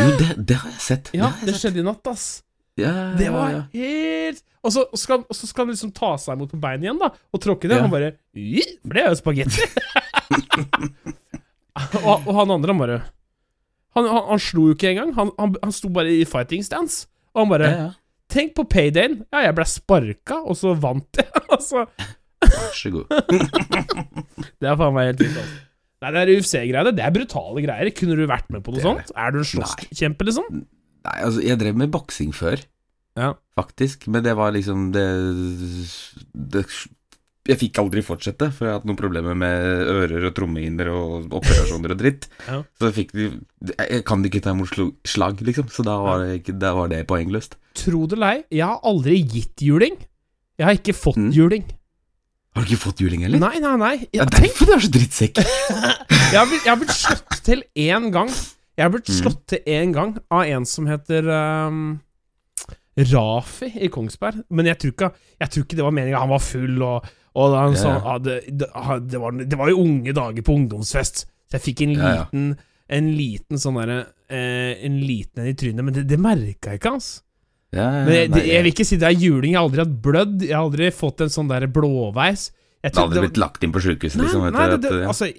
Jo, 0.00 0.08
det, 0.16 0.46
det 0.48 0.56
har 0.56 0.70
jeg 0.70 0.80
sett. 0.80 1.10
Ja, 1.12 1.28
det, 1.42 1.52
det 1.52 1.60
skjedde 1.60 1.82
i 1.82 1.84
natt, 1.84 2.08
ass. 2.08 2.42
Ja, 2.82 2.92
Det 3.18 3.30
var 3.32 3.56
helt 3.72 4.42
Og 4.62 4.74
så 4.74 4.84
skal, 4.98 5.24
skal 5.32 5.64
han 5.64 5.72
liksom 5.72 5.92
ta 5.96 6.12
seg 6.20 6.36
imot 6.36 6.52
på 6.52 6.60
beinet 6.62 6.86
igjen, 6.86 7.00
da, 7.00 7.08
og 7.10 7.42
tråkke 7.42 7.70
det. 7.70 7.78
Og 7.78 7.86
han 7.86 7.94
bare 7.94 8.12
For 8.82 8.96
det 8.98 9.02
er 9.02 9.08
jo 9.10 9.18
spagetti. 9.18 9.66
og, 12.02 12.28
og 12.28 12.32
han 12.36 12.54
andre, 12.58 12.74
han 12.74 12.82
bare 12.82 13.00
Han, 13.96 14.06
han, 14.06 14.22
han 14.30 14.40
slo 14.40 14.68
jo 14.70 14.76
ikke 14.76 14.92
engang. 14.92 15.10
Han, 15.18 15.32
han, 15.38 15.56
han 15.62 15.74
sto 15.74 15.90
bare 15.92 16.14
i 16.14 16.22
fighting 16.28 16.62
stance. 16.64 17.06
Og 17.34 17.44
han 17.44 17.52
bare. 17.52 17.72
Tenk 18.32 18.54
på 18.56 18.64
paydayen. 18.70 19.18
Ja, 19.32 19.42
jeg 19.48 19.56
ble 19.58 19.66
sparka, 19.68 20.38
og 20.40 20.56
så 20.56 20.72
vant 20.80 21.20
jeg. 21.20 21.28
altså, 21.56 21.84
Vær 22.42 22.72
så 22.74 22.90
god. 22.94 23.12
det 24.60 24.70
er 24.70 24.78
faen 24.80 24.96
meg 24.96 25.12
helt 25.12 25.22
vilt. 25.22 25.36
Altså. 25.42 25.60
Nei, 26.02 26.10
det 26.10 26.22
er 26.22 26.32
UFC-greiene. 26.34 26.92
Det 26.96 27.04
er 27.06 27.14
brutale 27.14 27.62
greier. 27.62 27.90
Kunne 27.94 28.16
du 28.18 28.24
vært 28.26 28.48
med 28.50 28.64
på 28.66 28.74
noe 28.74 28.80
Det 28.80 28.86
sånt? 28.88 29.12
Er 29.14 29.34
du 29.34 29.42
en 29.42 29.48
slåsskjempe, 29.52 30.26
liksom? 30.26 30.62
Nei, 31.06 31.18
altså, 31.18 31.42
jeg 31.44 31.60
drev 31.60 31.78
med 31.78 31.92
boksing 31.94 32.32
før, 32.34 32.62
Ja. 33.18 33.34
faktisk, 33.58 34.06
men 34.08 34.22
det 34.24 34.32
var 34.38 34.52
liksom 34.54 34.90
det, 34.94 35.04
det 36.32 36.62
Jeg 37.48 37.58
fikk 37.58 37.78
aldri 37.82 38.02
fortsette, 38.06 38.52
for 38.54 38.64
jeg 38.64 38.70
har 38.72 38.78
hatt 38.78 38.86
noen 38.86 38.96
problemer 39.00 39.34
med 39.34 39.64
ører 39.90 40.28
og 40.28 40.34
trommehinner 40.36 40.88
og 40.94 41.32
operasjoner 41.34 41.90
og 41.90 41.98
dritt. 41.98 42.28
Ja. 42.46 42.60
Så 42.78 42.86
jeg 42.88 42.94
fikk 43.00 43.10
de 43.18 43.24
Jeg 43.82 44.04
kan 44.06 44.22
ikke 44.24 44.40
ta 44.44 44.54
imot 44.54 44.70
slag, 45.04 45.42
liksom, 45.42 45.66
så 45.74 45.82
da 45.84 45.96
var 45.98 46.22
det, 46.22 46.54
da 46.62 46.70
var 46.78 46.88
det 46.92 47.02
poengløst. 47.10 47.56
Tro 47.74 48.06
det 48.06 48.16
eller 48.20 48.36
ei, 48.38 48.44
jeg 48.60 48.66
har 48.70 48.78
aldri 48.86 49.18
gitt 49.26 49.64
juling. 49.66 49.98
Jeg 50.60 50.66
har 50.68 50.78
ikke 50.78 50.94
fått 50.94 51.18
Mm. 51.18 51.32
juling. 51.34 51.64
Har 52.54 52.62
du 52.62 52.68
ikke 52.70 52.82
fått 52.84 53.00
juling 53.00 53.22
heller? 53.24 53.40
Nei, 53.40 53.58
nei, 53.58 53.76
nei. 53.80 53.96
Det 54.04 54.08
Ja, 54.14 54.22
er 54.22 54.30
derfor 54.30 54.66
du 54.66 54.72
er 54.76 54.80
så 54.84 54.90
drittsekk. 54.92 55.36
jeg 56.32 56.38
har 56.38 56.46
blitt, 56.46 56.64
jeg 56.64 56.70
har 56.70 56.76
blitt 56.78 56.94
slått 56.94 57.42
til 57.42 57.62
én 57.74 58.10
gang. 58.12 58.28
Jeg 58.76 58.84
har 58.86 58.90
blitt 58.92 59.08
Mm. 59.08 59.18
slått 59.20 59.46
til 59.48 59.58
én 59.66 59.92
gang 59.92 60.18
av 60.30 60.42
en 60.46 60.64
som 60.64 60.86
heter 60.86 61.22
ehm, 61.26 62.00
Rafi 62.96 63.70
i 63.80 63.88
Kongsberg. 63.92 64.42
Men 64.52 64.68
jeg 64.68 64.78
tror 64.82 64.92
ikke, 64.92 65.10
jeg 65.40 65.52
tror 65.54 65.64
ikke 65.64 65.78
det 65.78 65.86
var 65.86 65.94
meninga. 65.96 66.20
Han 66.20 66.32
var 66.34 66.42
full, 66.44 66.82
og, 66.84 67.08
og 67.40 67.56
han 67.56 67.76
sa 67.80 67.94
ja. 67.96 68.18
det, 68.20 68.36
det, 68.60 68.68
var, 68.74 69.32
det 69.40 69.58
var 69.58 69.72
jo 69.72 69.80
unge 69.84 70.12
dager 70.16 70.44
på 70.44 70.56
ungdomsfest, 70.60 71.24
så 71.48 71.58
jeg 71.58 71.66
fikk 71.70 71.86
en 71.86 71.96
liten 71.98 72.52
En 72.92 73.06
liten 73.16 73.56
sånn 73.60 73.78
derre 73.78 73.98
eh, 74.28 74.82
En 74.84 74.98
liten 75.00 75.40
en 75.40 75.48
i 75.48 75.54
trynet, 75.56 75.84
men 75.86 75.94
det, 75.96 76.02
det 76.10 76.18
merka 76.20 76.74
jeg 76.74 76.80
ikke, 76.82 76.90
altså. 76.98 77.22
Ja, 77.72 77.86
ja, 77.86 78.00
Men 78.04 78.12
jeg, 78.12 78.30
nei, 78.34 78.42
jeg 78.50 78.64
vil 78.64 78.72
ikke 78.74 78.84
si 78.84 78.98
det 79.00 79.06
er 79.08 79.16
juling. 79.16 79.54
Jeg 79.54 79.56
har 79.56 79.64
aldri 79.70 79.80
hatt 79.80 79.94
blødd. 80.04 80.42
Jeg 80.44 80.52
har 80.52 80.66
aldri 80.66 80.90
fått 80.92 81.22
en 81.24 81.32
sånn 81.32 81.48
der 81.48 81.64
blåveis. 81.72 82.50
Jeg 82.84 82.92
Det 82.92 83.00
hadde 83.00 83.14
det- 83.16 83.22
blitt 83.24 83.40
lagt 83.40 83.64
inn 83.64 83.72
på 83.72 83.80
sjukehuset, 83.80 84.20
liksom. 84.20 84.42
nei, 84.44 84.50
etter 84.66 84.76
det, 84.76 84.90
det, 84.90 85.06
altså 85.08 85.30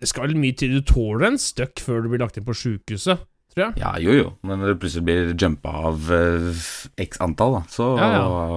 Det 0.00 0.08
skal 0.08 0.24
vel 0.28 0.38
mye 0.40 0.56
til. 0.56 0.78
Du 0.78 0.88
tåler 0.88 1.26
en 1.28 1.36
støkk 1.40 1.82
før 1.84 2.00
du 2.04 2.08
blir 2.14 2.22
lagt 2.24 2.38
inn 2.40 2.46
på 2.48 2.56
sjukehuset, 2.56 3.20
tror 3.54 3.64
jeg. 3.64 3.76
Ja, 3.80 3.90
jo 4.02 4.14
jo, 4.18 4.26
men 4.46 4.58
når 4.60 4.72
du 4.74 4.80
plutselig 4.82 5.04
blir 5.06 5.30
jumpa 5.38 5.72
av 5.90 6.08
uh, 6.10 6.64
x 7.00 7.20
antall, 7.24 7.56
da, 7.56 7.62
så 7.70 7.86
Ja, 8.00 8.10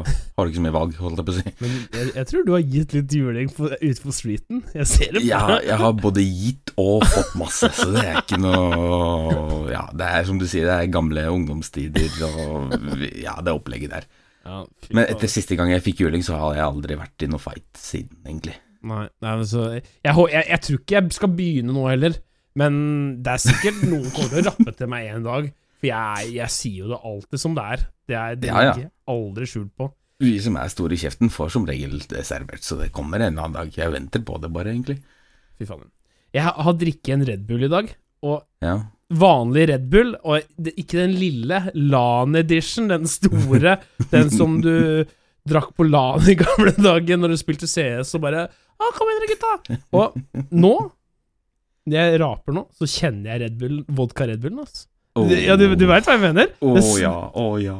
har 0.03 0.45
du 0.45 0.51
ikke 0.51 0.59
så 0.59 0.65
mye 0.65 0.75
valg, 0.75 0.97
holdt 1.01 1.21
jeg 1.21 1.27
på 1.29 1.33
å 1.33 1.37
si. 1.37 1.53
Men 1.61 1.75
jeg, 1.95 2.11
jeg 2.17 2.29
tror 2.31 2.45
du 2.47 2.51
har 2.55 2.65
gitt 2.75 2.95
litt 2.97 3.15
juling 3.17 3.51
ute 3.53 3.95
på 4.03 4.15
streeten. 4.17 4.61
Jeg 4.75 4.89
ser 4.89 5.13
det 5.15 5.23
på 5.23 5.29
Ja, 5.29 5.41
deg. 5.53 5.67
jeg 5.71 5.79
har 5.83 5.97
både 6.03 6.25
gitt 6.27 6.73
og 6.77 7.05
fått 7.09 7.33
masse, 7.39 7.71
så 7.77 7.89
det 7.95 8.03
er 8.05 8.21
ikke 8.21 8.41
noe 8.43 9.71
Ja, 9.73 9.87
det 9.97 10.11
er 10.19 10.27
som 10.29 10.37
du 10.41 10.45
sier, 10.49 10.67
det 10.69 10.75
er 10.77 10.93
gamle 10.93 11.25
ungdomstider 11.33 12.21
og 12.27 12.77
ja, 13.17 13.37
det 13.41 13.53
opplegget 13.55 13.93
der. 13.95 14.07
Ja, 14.47 14.61
Men 14.95 15.03
etter 15.09 15.27
siste 15.27 15.57
gang 15.59 15.71
jeg 15.73 15.83
fikk 15.83 16.05
juling, 16.05 16.23
så 16.23 16.37
har 16.39 16.55
jeg 16.55 16.63
aldri 16.67 16.95
vært 16.99 17.25
i 17.25 17.27
noe 17.31 17.41
fight 17.41 17.67
siden, 17.75 18.21
egentlig. 18.25 18.55
Nei, 18.87 19.07
nei 19.25 19.33
men 19.39 19.47
så 19.49 19.65
jeg, 19.73 19.81
jeg, 20.05 20.13
jeg, 20.31 20.43
jeg 20.53 20.61
tror 20.63 20.77
ikke 20.79 20.95
jeg 20.99 21.15
skal 21.17 21.31
begynne 21.35 21.73
nå 21.75 21.83
heller. 21.89 22.15
Men 22.57 22.77
det 23.21 23.35
er 23.35 23.43
sikkert 23.43 23.83
noen 23.85 24.07
kommer 24.15 24.31
til 24.33 24.41
å 24.41 24.47
rappe 24.49 24.73
til 24.79 24.89
meg 24.89 25.11
en 25.13 25.25
dag. 25.27 25.49
For 25.77 25.89
jeg, 25.91 26.31
jeg 26.39 26.49
sier 26.55 26.79
jo 26.85 26.89
det 26.95 26.99
alltid 27.05 27.41
som 27.43 27.53
det 27.57 27.65
er. 27.75 27.83
Det 28.09 28.17
er 28.17 28.39
det 28.41 28.49
Ja, 28.49 28.61
ja. 28.65 28.73
jeg 28.81 28.89
aldri 29.13 29.45
skjult 29.49 29.73
på. 29.77 29.91
Vi 30.25 30.31
som 30.41 30.55
er 30.57 30.71
store 30.73 30.95
i 30.95 30.97
kjeften, 30.97 31.29
får 31.29 31.51
som 31.53 31.67
regel 31.69 31.99
det 32.09 32.23
servert, 32.25 32.63
så 32.65 32.79
det 32.79 32.87
kommer 32.95 33.21
en 33.21 33.37
annen 33.37 33.53
dag. 33.53 33.69
Jeg 33.77 33.93
venter 33.93 34.23
på 34.25 34.39
det 34.41 34.49
bare, 34.55 34.71
egentlig. 34.73 34.97
Fy 35.59 35.67
faen. 35.69 35.85
Jeg 36.33 36.41
har- 36.47 36.73
drikket 36.73 37.13
en 37.13 37.25
Red 37.29 37.45
Bull 37.47 37.63
i 37.63 37.69
dag, 37.69 37.91
og 38.23 38.43
Ja. 38.65 38.79
vanlig 39.13 39.67
Red 39.69 39.89
Bull, 39.91 40.15
og 40.25 40.41
ikke 40.57 40.97
den 40.97 41.13
lille 41.19 41.71
LAN 41.75 42.35
edition, 42.35 42.87
den 42.89 43.05
store, 43.05 43.77
den 44.11 44.29
som 44.33 44.59
du 44.61 45.05
drakk 45.47 45.75
på 45.77 45.85
LAN 45.87 46.25
i 46.27 46.33
gamle 46.35 46.73
dager 46.73 47.17
når 47.21 47.29
du 47.29 47.37
spilte 47.37 47.67
CS 47.69 48.15
og 48.15 48.21
bare 48.25 48.49
Å, 48.77 48.91
'Kom 48.93 49.07
igjen, 49.09 49.29
gutta!' 49.29 49.77
Og 49.93 50.13
nå, 50.51 50.91
når 51.87 51.97
jeg 51.97 52.21
raper 52.21 52.55
nå, 52.57 52.63
så 52.75 52.87
kjenner 52.91 53.31
jeg 53.31 53.43
Red 53.45 53.59
Bull, 53.61 53.77
vodka 53.95 54.27
Red 54.27 54.41
Bullen, 54.43 54.63
altså. 54.65 54.87
Ja, 55.33 55.55
du, 55.57 55.71
du 55.73 55.85
veit 55.89 56.05
hva 56.05 56.13
jeg 56.13 56.21
mener? 56.21 56.51
Å 56.61 56.73
oh, 56.77 56.95
ja, 56.99 57.13
å 57.33 57.45
ja. 57.57 57.77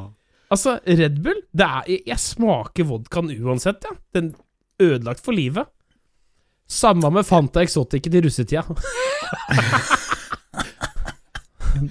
Altså, 0.50 0.78
Red 0.82 1.20
Bull 1.22 1.38
det 1.54 1.66
er, 1.66 1.90
jeg, 2.08 2.18
smaker 2.22 2.88
vodkaen 2.88 3.30
uansett, 3.36 3.84
ja. 3.84 3.94
Den 4.16 4.32
ødelagt 4.82 5.22
for 5.24 5.36
livet. 5.36 5.68
Samme 6.68 7.10
med 7.12 7.26
Fanta 7.28 7.62
Exotic 7.64 8.08
i 8.10 8.22
russetida. 8.24 8.64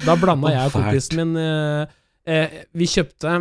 da 0.05 0.17
blanda 0.19 0.51
jeg 0.51 0.67
og 0.67 0.74
kompisen 0.75 1.19
min 1.21 1.38
eh, 1.39 1.83
eh, 2.27 2.55
Vi 2.75 2.88
kjøpte 2.89 3.36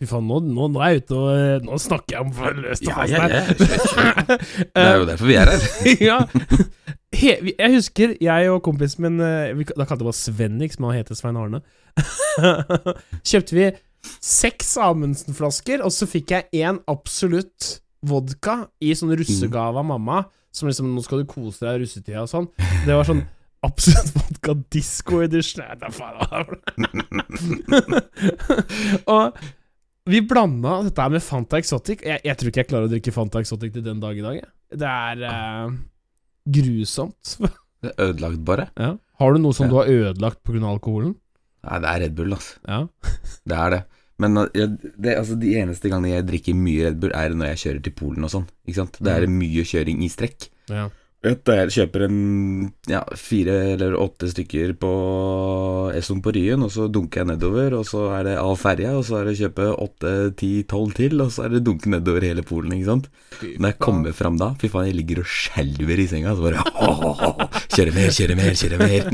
Fy 0.00 0.08
faen, 0.10 0.26
nå, 0.26 0.40
nå, 0.42 0.68
nå 0.74 0.80
er 0.82 0.94
jeg 0.94 1.04
ute 1.04 1.18
og 1.18 1.28
eh, 1.30 1.58
Nå 1.62 1.78
snakker 1.82 2.16
jeg 2.16 2.24
om 2.24 2.30
løst 2.64 2.88
og 2.88 2.96
fast 2.96 3.14
her. 3.14 3.34
ja, 3.34 3.38
ja, 3.38 3.42
ja. 3.44 4.38
Det 4.74 4.84
er 4.84 4.96
jo 4.98 5.06
derfor 5.12 5.30
vi 5.30 5.36
er 5.38 5.52
her. 5.52 5.60
ja. 6.10 6.18
He, 7.14 7.34
jeg 7.54 7.74
husker 7.76 8.14
jeg 8.22 8.50
og 8.50 8.62
kompisen 8.66 9.04
min 9.06 9.22
eh, 9.22 9.54
vi, 9.54 9.66
Da 9.76 9.86
kalte 9.86 10.02
vi 10.06 10.10
oss 10.10 10.24
Svennik, 10.28 10.74
som 10.74 10.88
han 10.88 10.98
heter 10.98 11.18
Svein 11.18 11.38
Arne. 11.38 11.60
Kjøpte 13.28 13.56
vi 13.56 13.68
seks 14.24 14.74
Amundsen-flasker, 14.82 15.84
og 15.84 15.92
så 15.94 16.08
fikk 16.10 16.34
jeg 16.34 16.64
én 16.64 16.80
absolutt 16.90 17.78
vodka 18.04 18.66
i 18.84 18.92
sånn 18.96 19.14
russegave 19.16 19.80
av 19.80 19.88
mamma. 19.88 20.24
Som 20.54 20.68
liksom 20.68 20.92
'Nå 20.92 21.02
skal 21.02 21.22
du 21.22 21.30
kose 21.30 21.64
deg 21.64 21.80
i 21.80 21.82
russetida' 21.82 22.22
og 22.22 22.30
sånn. 22.30 22.46
Det 22.84 22.94
var 22.94 23.08
sånn 23.08 23.24
absolutt 23.64 24.12
vodka 24.18 24.54
disco 24.70 25.22
edition. 25.24 25.64
Nei, 25.64 25.74
Og 29.14 29.40
vi 30.10 30.20
blanda 30.20 30.82
dette 30.84 31.08
med 31.10 31.24
Fanta 31.24 31.58
Exotic. 31.58 32.04
Jeg, 32.04 32.20
jeg 32.22 32.36
tror 32.36 32.52
ikke 32.52 32.62
jeg 32.62 32.70
klarer 32.70 32.90
å 32.90 32.92
drikke 32.92 33.14
Fanta 33.14 33.40
Exotic 33.40 33.72
til 33.74 33.86
den 33.86 34.02
dag 34.02 34.18
i 34.18 34.24
dag. 34.24 34.44
Det 34.74 34.90
er 34.90 35.24
eh, 35.30 35.74
grusomt. 36.46 37.36
Det 37.84 37.92
er 37.98 38.06
ødelagt, 38.10 38.44
bare. 38.44 38.70
ja. 38.80 38.94
Har 39.20 39.32
du 39.34 39.38
noe 39.44 39.52
som 39.54 39.66
Ja. 39.66 39.70
du 39.70 39.76
har 39.76 39.86
ødelagt 39.92 40.40
pga. 40.42 40.60
alkoholen? 40.66 41.14
Nei, 41.64 41.78
det 41.80 41.88
er 41.90 42.00
Red 42.00 42.14
Bull, 42.16 42.32
altså. 42.32 42.56
Ja. 42.68 42.86
Det 43.48 43.56
er 43.56 43.70
det. 43.70 43.82
Men 44.18 44.36
uh, 44.38 44.46
jeg, 44.54 44.78
det, 44.96 45.16
altså, 45.18 45.34
de 45.40 45.52
eneste 45.58 45.90
gangene 45.90 46.14
jeg 46.14 46.26
drikker 46.28 46.54
mye 46.56 46.86
Red 46.88 47.00
Bull, 47.02 47.12
er 47.14 47.34
når 47.34 47.46
jeg 47.52 47.58
kjører 47.64 47.82
til 47.84 47.92
Polen 47.98 48.24
og 48.24 48.30
sånn. 48.32 48.46
Ikke 48.66 48.78
sant? 48.82 48.98
Det 49.04 49.12
er 49.12 49.26
mye 49.28 49.64
kjøring 49.68 50.02
i 50.04 50.08
strekk. 50.12 50.48
ja. 50.70 50.88
Jeg 51.24 51.70
kjøper 51.72 52.02
en 52.04 52.16
ja, 52.90 52.98
fire 53.16 53.52
eller 53.72 53.94
åtte 53.96 54.28
stykker 54.28 54.74
på 54.76 54.90
Esson 55.96 56.18
på 56.24 56.34
Ryen, 56.36 56.60
og 56.66 56.72
så 56.74 56.84
dunker 56.92 57.22
jeg 57.22 57.30
nedover, 57.30 57.76
og 57.78 57.86
så 57.88 58.02
er 58.18 58.26
det 58.28 58.34
av 58.42 58.52
ferja, 58.60 58.90
og 58.98 59.06
så 59.08 59.16
er 59.22 59.30
det 59.30 59.32
å 59.32 59.38
kjøpe 59.38 59.68
åtte, 59.86 60.12
ti, 60.36 60.50
tolv 60.68 60.92
til, 60.98 61.16
og 61.24 61.32
så 61.32 61.46
er 61.46 61.54
det 61.56 61.62
dunke 61.64 61.88
nedover 61.94 62.26
hele 62.28 62.44
Polen, 62.44 62.74
ikke 62.76 62.90
sant. 62.90 63.08
Når 63.40 63.70
jeg 63.72 63.78
kommer 63.86 64.12
fram 64.16 64.36
da, 64.40 64.50
fy 64.60 64.68
faen, 64.72 64.90
jeg 64.90 64.98
ligger 64.98 65.22
og 65.24 65.30
skjelver 65.32 66.02
i 66.04 66.06
senga, 66.12 66.34
så 66.36 66.44
bare 66.44 66.66
åh, 66.84 67.24
Kjøre 67.74 67.96
mer, 67.96 68.12
kjøre 68.14 68.36
mer, 68.38 68.58
kjøre 68.60 68.82
mer. 68.84 69.08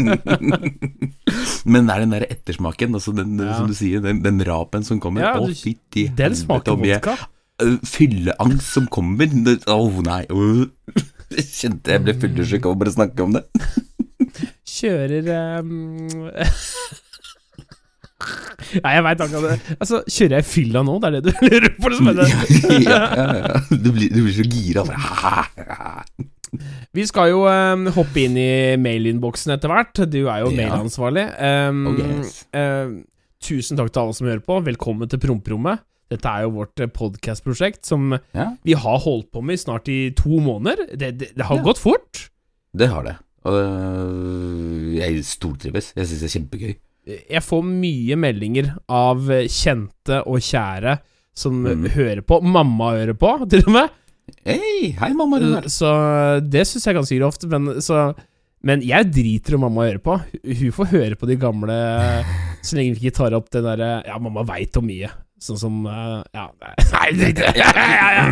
Men 1.71 1.87
det 1.87 1.95
er 1.95 2.05
den 2.09 2.17
der 2.17 2.27
ettersmaken, 2.27 2.99
altså 2.99 3.15
den, 3.17 3.39
Ja. 3.39 3.55
som 3.61 3.71
du 3.71 3.77
sier, 3.79 4.03
den, 4.03 4.23
den 4.27 4.43
rapen 4.51 4.83
som 4.87 4.99
kommer. 5.03 5.23
Ja, 5.29 5.37
Å, 5.39 5.47
fytti. 5.55 6.09
Øh, 7.61 7.79
Fylleangst 7.87 8.75
som 8.75 8.87
kommer. 8.91 9.31
å 9.31 9.79
Åh, 9.79 10.03
nei. 10.11 10.25
øh. 10.33 10.67
Jeg 11.31 11.45
kjente 11.47 11.93
jeg 11.95 12.03
ble 12.07 12.15
fyllesyk 12.19 12.67
av 12.67 12.75
å 12.75 12.79
bare 12.81 12.93
snakke 12.95 13.23
om 13.27 13.37
det. 13.37 13.45
Kjører 14.71 15.29
um... 15.61 16.31
Nei, 18.85 18.91
jeg 18.93 19.03
veit 19.07 19.23
akkurat 19.25 19.47
det. 19.49 19.77
Altså, 19.81 20.01
kjører 20.13 20.37
jeg 20.41 20.47
fylla 20.51 20.83
nå? 20.87 20.97
Det 21.01 21.09
er 21.09 21.15
det 21.17 21.23
du 21.25 21.31
lurer 21.49 21.71
på? 21.79 21.91
Liksom. 21.95 22.11
ja, 22.85 22.99
ja, 23.17 23.29
ja. 23.41 23.61
Du, 23.71 23.89
blir, 23.97 24.11
du 24.13 24.21
blir 24.27 24.35
så 24.37 24.45
gira. 24.47 24.85
Vi 26.95 27.07
skal 27.09 27.31
jo 27.33 27.45
um, 27.49 27.87
hoppe 27.95 28.25
inn 28.27 28.37
i 28.39 28.51
mailinnboksen 28.83 29.55
etter 29.57 29.73
hvert. 29.73 30.03
Du 30.13 30.21
er 30.27 30.43
jo 30.45 30.51
Ja. 30.53 30.57
mailansvarlig. 30.61 31.25
Um, 31.41 31.81
yes. 31.99 32.43
ehm, 32.57 32.97
tusen 33.43 33.79
takk 33.81 33.91
til 33.95 34.03
alle 34.05 34.19
som 34.19 34.29
hører 34.29 34.43
på. 34.45 34.59
Velkommen 34.69 35.11
til 35.11 35.23
Promperommet. 35.23 35.83
Dette 36.11 36.27
er 36.29 36.43
jo 36.43 36.51
vårt 36.59 36.81
podkastprosjekt 36.97 37.85
som 37.87 38.17
Ja, 38.35 38.49
vi 38.67 38.75
har 38.75 38.99
holdt 39.05 39.31
på 39.31 39.43
med 39.47 39.55
i 39.55 39.63
snart 39.63 39.89
i 39.89 40.11
to 40.19 40.41
måneder. 40.43 40.89
Det, 40.99 41.13
det, 41.19 41.29
det 41.37 41.45
har 41.47 41.57
Ja. 41.61 41.63
gått 41.63 41.79
fort. 41.79 42.29
det 42.77 42.89
har 42.91 43.03
det. 43.05 43.17
Og 43.45 44.95
jeg 44.99 45.23
stortrives. 45.27 45.93
Jeg 45.97 46.07
syns 46.11 46.21
det 46.23 46.29
er 46.29 46.35
kjempegøy. 46.39 46.75
Jeg 47.31 47.43
får 47.43 47.63
mye 47.67 48.17
meldinger 48.21 48.73
av 48.93 49.23
kjente 49.51 50.21
og 50.27 50.43
kjære 50.45 50.99
som 51.35 51.63
Mm. 51.65 51.87
hører 51.95 52.21
på. 52.23 52.41
Mamma 52.43 52.91
hører 52.99 53.15
på, 53.17 53.31
til 53.51 53.65
og 53.67 53.73
med. 53.73 53.91
Hei, 54.47 54.91
hei, 54.99 55.13
mamma. 55.17 55.39
Så 55.67 56.41
det 56.51 56.67
syns 56.69 56.87
jeg 56.87 56.95
ganske 56.99 57.19
grovt. 57.19 57.47
Men, 57.51 57.81
så, 57.81 58.15
men 58.63 58.83
jeg 58.83 59.11
driter 59.11 59.55
om 59.57 59.61
mamma 59.67 59.87
hører 59.89 60.03
på. 60.05 60.19
Hun- 60.45 60.73
får 60.77 60.91
høre 60.93 61.17
på 61.17 61.27
de 61.27 61.37
gamle 61.41 61.79
så 62.63 62.77
lenge 62.77 62.95
vi 62.99 63.09
ikke 63.09 63.17
tar 63.17 63.33
opp 63.35 63.49
det 63.51 63.63
derre 63.65 64.03
Ja, 64.07 64.19
mamma 64.19 64.45
veit 64.45 64.77
om 64.77 64.87
mye. 64.87 65.09
Sånn 65.41 65.57
som 65.57 65.77
uh, 65.89 66.21
Ja. 66.37 66.51
Ja, 66.61 67.71
ja, 67.73 68.09
ja, 68.13 68.25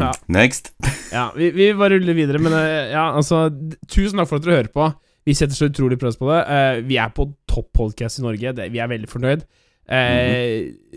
ja. 0.00 0.10
Next. 0.32 0.72
Ja, 1.12 1.26
vi, 1.36 1.50
vi 1.52 1.66
bare 1.76 1.98
ruller 1.98 2.16
videre, 2.16 2.40
men 2.40 2.54
uh, 2.56 2.88
ja, 2.94 3.10
altså 3.18 3.46
Tusen 3.90 4.20
takk 4.22 4.30
for 4.30 4.40
at 4.40 4.46
dere 4.46 4.60
hører 4.62 4.72
på. 4.72 4.86
Vi 5.28 5.34
setter 5.36 5.52
så 5.58 5.68
utrolig 5.68 5.98
pris 6.00 6.16
på 6.16 6.30
det. 6.30 6.40
Uh, 6.48 6.80
vi 6.88 6.96
er 7.02 7.12
på 7.12 7.26
topp 7.50 7.68
podcast 7.76 8.22
i 8.22 8.24
Norge. 8.24 8.54
Det, 8.56 8.70
vi 8.72 8.80
er 8.80 8.88
veldig 8.90 9.10
fornøyd. 9.10 9.42
Eh, 9.90 10.96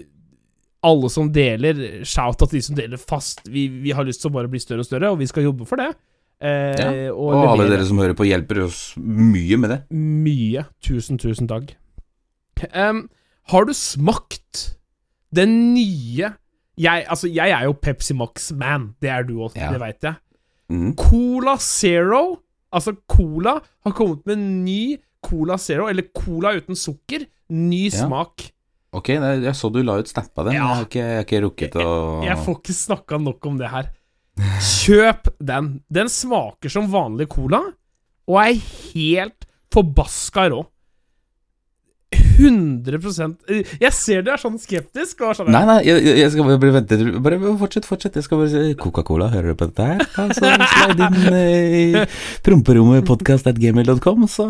Alle 0.86 1.10
som 1.12 1.28
deler, 1.34 1.80
shout 2.08 2.42
at 2.46 2.52
de 2.56 2.62
som 2.64 2.76
deler 2.78 3.00
fast. 3.02 3.42
Vi, 3.50 3.66
vi 3.84 3.92
har 3.96 4.06
lyst 4.08 4.22
til 4.24 4.30
å 4.32 4.36
bare 4.36 4.52
bli 4.52 4.60
større 4.62 4.84
og 4.84 4.88
større, 4.88 5.12
og 5.12 5.20
vi 5.22 5.28
skal 5.32 5.48
jobbe 5.48 5.66
for 5.68 5.80
det. 5.82 5.90
Ja, 6.44 6.90
og 7.14 7.30
Og 7.32 7.46
alle 7.54 7.70
dere 7.72 7.86
som 7.88 8.02
hører 8.02 8.16
på, 8.20 8.26
hjelper 8.28 8.66
oss 8.66 8.82
mye 9.00 9.58
med 9.64 9.72
det. 9.72 9.78
mye. 9.96 10.66
Tusen, 10.84 11.18
tusen 11.22 11.48
takk. 11.48 11.72
Um, 12.76 13.06
har 13.52 13.66
du 13.68 13.72
smakt 13.76 14.64
den 15.34 15.74
nye 15.74 16.34
jeg, 16.80 17.04
altså, 17.06 17.28
jeg 17.30 17.52
er 17.54 17.68
jo 17.68 17.74
Pepsi 17.78 18.16
Max-man. 18.18 18.96
Det 19.02 19.10
er 19.13 19.24
du 19.28 19.36
også, 19.46 19.60
Ja. 19.62 19.72
det 19.72 19.80
veit 19.84 20.02
jeg. 20.08 20.16
Mm. 20.74 20.96
Cola 20.98 21.54
Zero, 21.62 22.40
altså 22.74 22.96
Cola, 23.08 23.60
har 23.86 23.92
kommet 23.94 24.25
med 24.25 24.38
en 24.40 24.63
ny 24.66 24.98
Cola 25.24 25.58
Zero, 25.62 25.86
eller 25.88 26.08
Cola 26.18 26.56
uten 26.58 26.75
sukker. 26.75 27.28
Ny 27.54 27.84
Ja. 27.92 28.08
smak. 28.08 28.48
Ok, 28.94 29.10
jeg 29.10 29.54
så 29.56 29.70
du 29.72 29.82
la 29.84 30.00
ut 30.00 30.08
snap 30.10 30.38
av 30.38 30.46
den. 30.46 30.54
Ja. 30.56 30.66
Jeg, 30.66 30.75
har 30.75 30.86
ikke, 30.86 31.04
jeg 31.04 31.16
har 31.16 31.24
ikke 31.28 31.42
rukket 31.46 31.75
å 31.82 32.24
Jeg 32.25 32.38
får 32.46 32.58
ikke 32.60 32.74
snakka 32.80 33.22
nok 33.22 33.46
om 33.46 33.58
det 33.58 33.70
her. 33.70 33.90
Kjøp 34.62 35.30
den. 35.40 35.82
Den 35.92 36.10
smaker 36.10 36.70
som 36.74 36.90
vanlig 36.92 37.28
cola, 37.30 37.62
og 38.28 38.38
er 38.42 38.54
helt 38.94 39.46
forbaska 39.74 40.50
rå. 40.54 40.66
100% 42.13 43.79
Jeg 43.82 43.91
ser 43.96 44.22
du 44.25 44.32
er 44.34 44.39
sånn 44.41 44.58
skeptisk. 44.62 45.22
Sånn 45.38 45.50
Nei, 45.53 45.62
nei, 45.67 45.77
jeg, 45.88 46.03
jeg- 46.20 46.32
skal 46.34 46.48
bare 46.60 46.74
vente 46.77 46.98
Bare 47.24 47.39
fortsett, 47.62 47.86
fortsett. 47.89 48.15
Jeg 48.20 48.25
skal 48.27 48.41
bare 48.41 48.51
si 48.53 48.74
Coca-Cola, 48.79 49.27
hører 49.34 49.53
du 49.53 49.60
på 49.60 49.67
dette 49.72 49.88
her? 49.91 50.03
Altså, 50.24 50.48
så 50.48 50.70
Slide 50.74 51.08
inn 51.10 51.38
eh, 51.38 51.75
i 51.79 52.05
promperommetpodkast.gmail.com, 52.46 54.27
så 54.32 54.48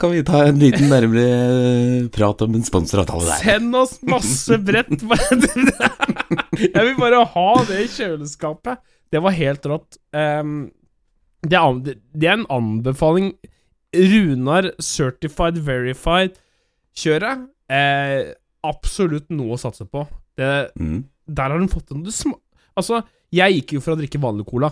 kan 0.00 0.12
vi 0.14 0.22
ta 0.26 0.44
en 0.48 0.58
liten 0.60 0.88
nærmere 0.92 2.08
prat 2.14 2.42
om 2.46 2.54
en 2.58 2.64
sponsoravtale 2.66 3.26
der. 3.28 3.42
Send 3.44 3.76
oss 3.78 3.96
masse 4.06 4.58
brett. 4.62 4.92
Jeg 6.64 6.84
vil 6.86 6.96
bare 7.00 7.24
ha 7.34 7.48
det 7.68 7.82
i 7.84 7.90
kjøleskapet. 7.90 8.80
Det 9.12 9.20
var 9.22 9.36
helt 9.36 9.66
rått. 9.70 9.98
Um, 10.14 10.70
det, 11.44 11.58
er, 11.58 11.80
det 12.14 12.28
er 12.30 12.38
en 12.38 12.46
anbefaling. 12.52 13.34
Runar 13.94 14.72
Certified 14.82 15.60
Verified-kjøret 16.94 17.48
eh, 17.70 18.34
absolutt 18.64 19.30
noe 19.30 19.54
å 19.56 19.60
satse 19.60 19.84
på. 19.86 20.06
Det, 20.36 20.70
Mm. 20.76 21.04
der 21.28 21.50
har 21.50 21.58
den 21.58 21.68
fått 21.68 21.90
en 21.92 22.04
sma 22.10 22.34
Altså, 22.76 23.04
jeg 23.30 23.54
gikk 23.62 23.72
jo 23.74 23.80
for 23.80 23.94
å 23.94 23.98
drikke 24.00 24.18
vanlig 24.20 24.46
cola 24.46 24.68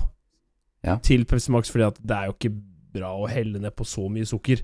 Ja. 0.83 0.97
til 0.99 1.25
Pepsi 1.25 1.51
Max, 1.51 1.71
fordi 1.71 1.87
at 1.87 1.99
det 2.05 2.11
er 2.17 2.27
jo 2.27 2.33
ikke 2.33 2.61
bra 2.93 3.13
å 3.17 3.29
helle 3.31 3.61
ned 3.61 3.71
på 3.77 3.85
så 3.87 4.09
mye 4.11 4.25
sukker. 4.27 4.61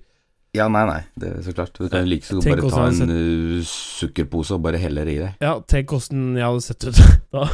Ja, 0.54 0.66
nei, 0.66 0.84
nei, 0.86 1.04
det 1.16 1.28
er 1.36 1.42
så 1.42 1.52
klart. 1.54 1.72
Du 1.78 1.88
kan 1.88 2.04
like 2.08 2.24
så 2.24 2.34
godt 2.40 2.46
bare 2.48 2.70
ta 2.70 2.86
en 2.88 3.10
uh, 3.10 3.62
sukkerpose 3.62 4.50
og 4.56 4.62
bare 4.62 4.78
helle 4.78 5.04
det 5.04 5.14
i 5.14 5.18
deg. 5.22 5.34
Ja, 5.40 5.60
tenk 5.60 5.86
åssen 5.92 6.34
jeg 6.34 6.42
hadde 6.42 6.62
sett 6.62 6.84
ut 6.88 6.98
da. 7.32 7.46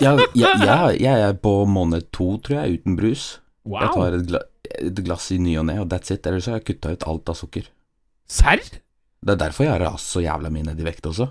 Ja, 0.00 0.12
ja, 0.36 0.52
ja, 0.62 0.78
jeg 0.94 1.20
er 1.20 1.32
på 1.34 1.66
måned 1.66 2.12
to, 2.12 2.36
tror 2.38 2.62
jeg, 2.62 2.78
uten 2.84 2.94
brus. 2.96 3.40
Wow. 3.64 3.80
Jeg 3.82 3.90
tar 3.96 4.12
et, 4.20 4.26
gla 4.28 4.40
et 4.78 5.02
glass 5.04 5.32
i 5.32 5.38
ny 5.42 5.56
og 5.58 5.66
ne, 5.66 5.80
og 5.80 5.88
that's 5.90 6.12
it. 6.14 6.24
Ellers 6.26 6.46
har 6.46 6.60
jeg 6.60 6.68
kutta 6.76 6.92
ut 6.94 7.02
alt 7.08 7.28
av 7.28 7.34
sukker. 7.34 7.66
Serr? 8.28 8.60
Det 9.24 9.34
er 9.34 9.40
derfor 9.40 9.66
jeg 9.66 9.72
har 9.74 9.82
rast 9.82 10.12
så 10.12 10.22
jævla 10.22 10.50
mye 10.52 10.66
ned 10.68 10.78
i 10.80 10.86
vekt 10.86 11.06
også. 11.10 11.26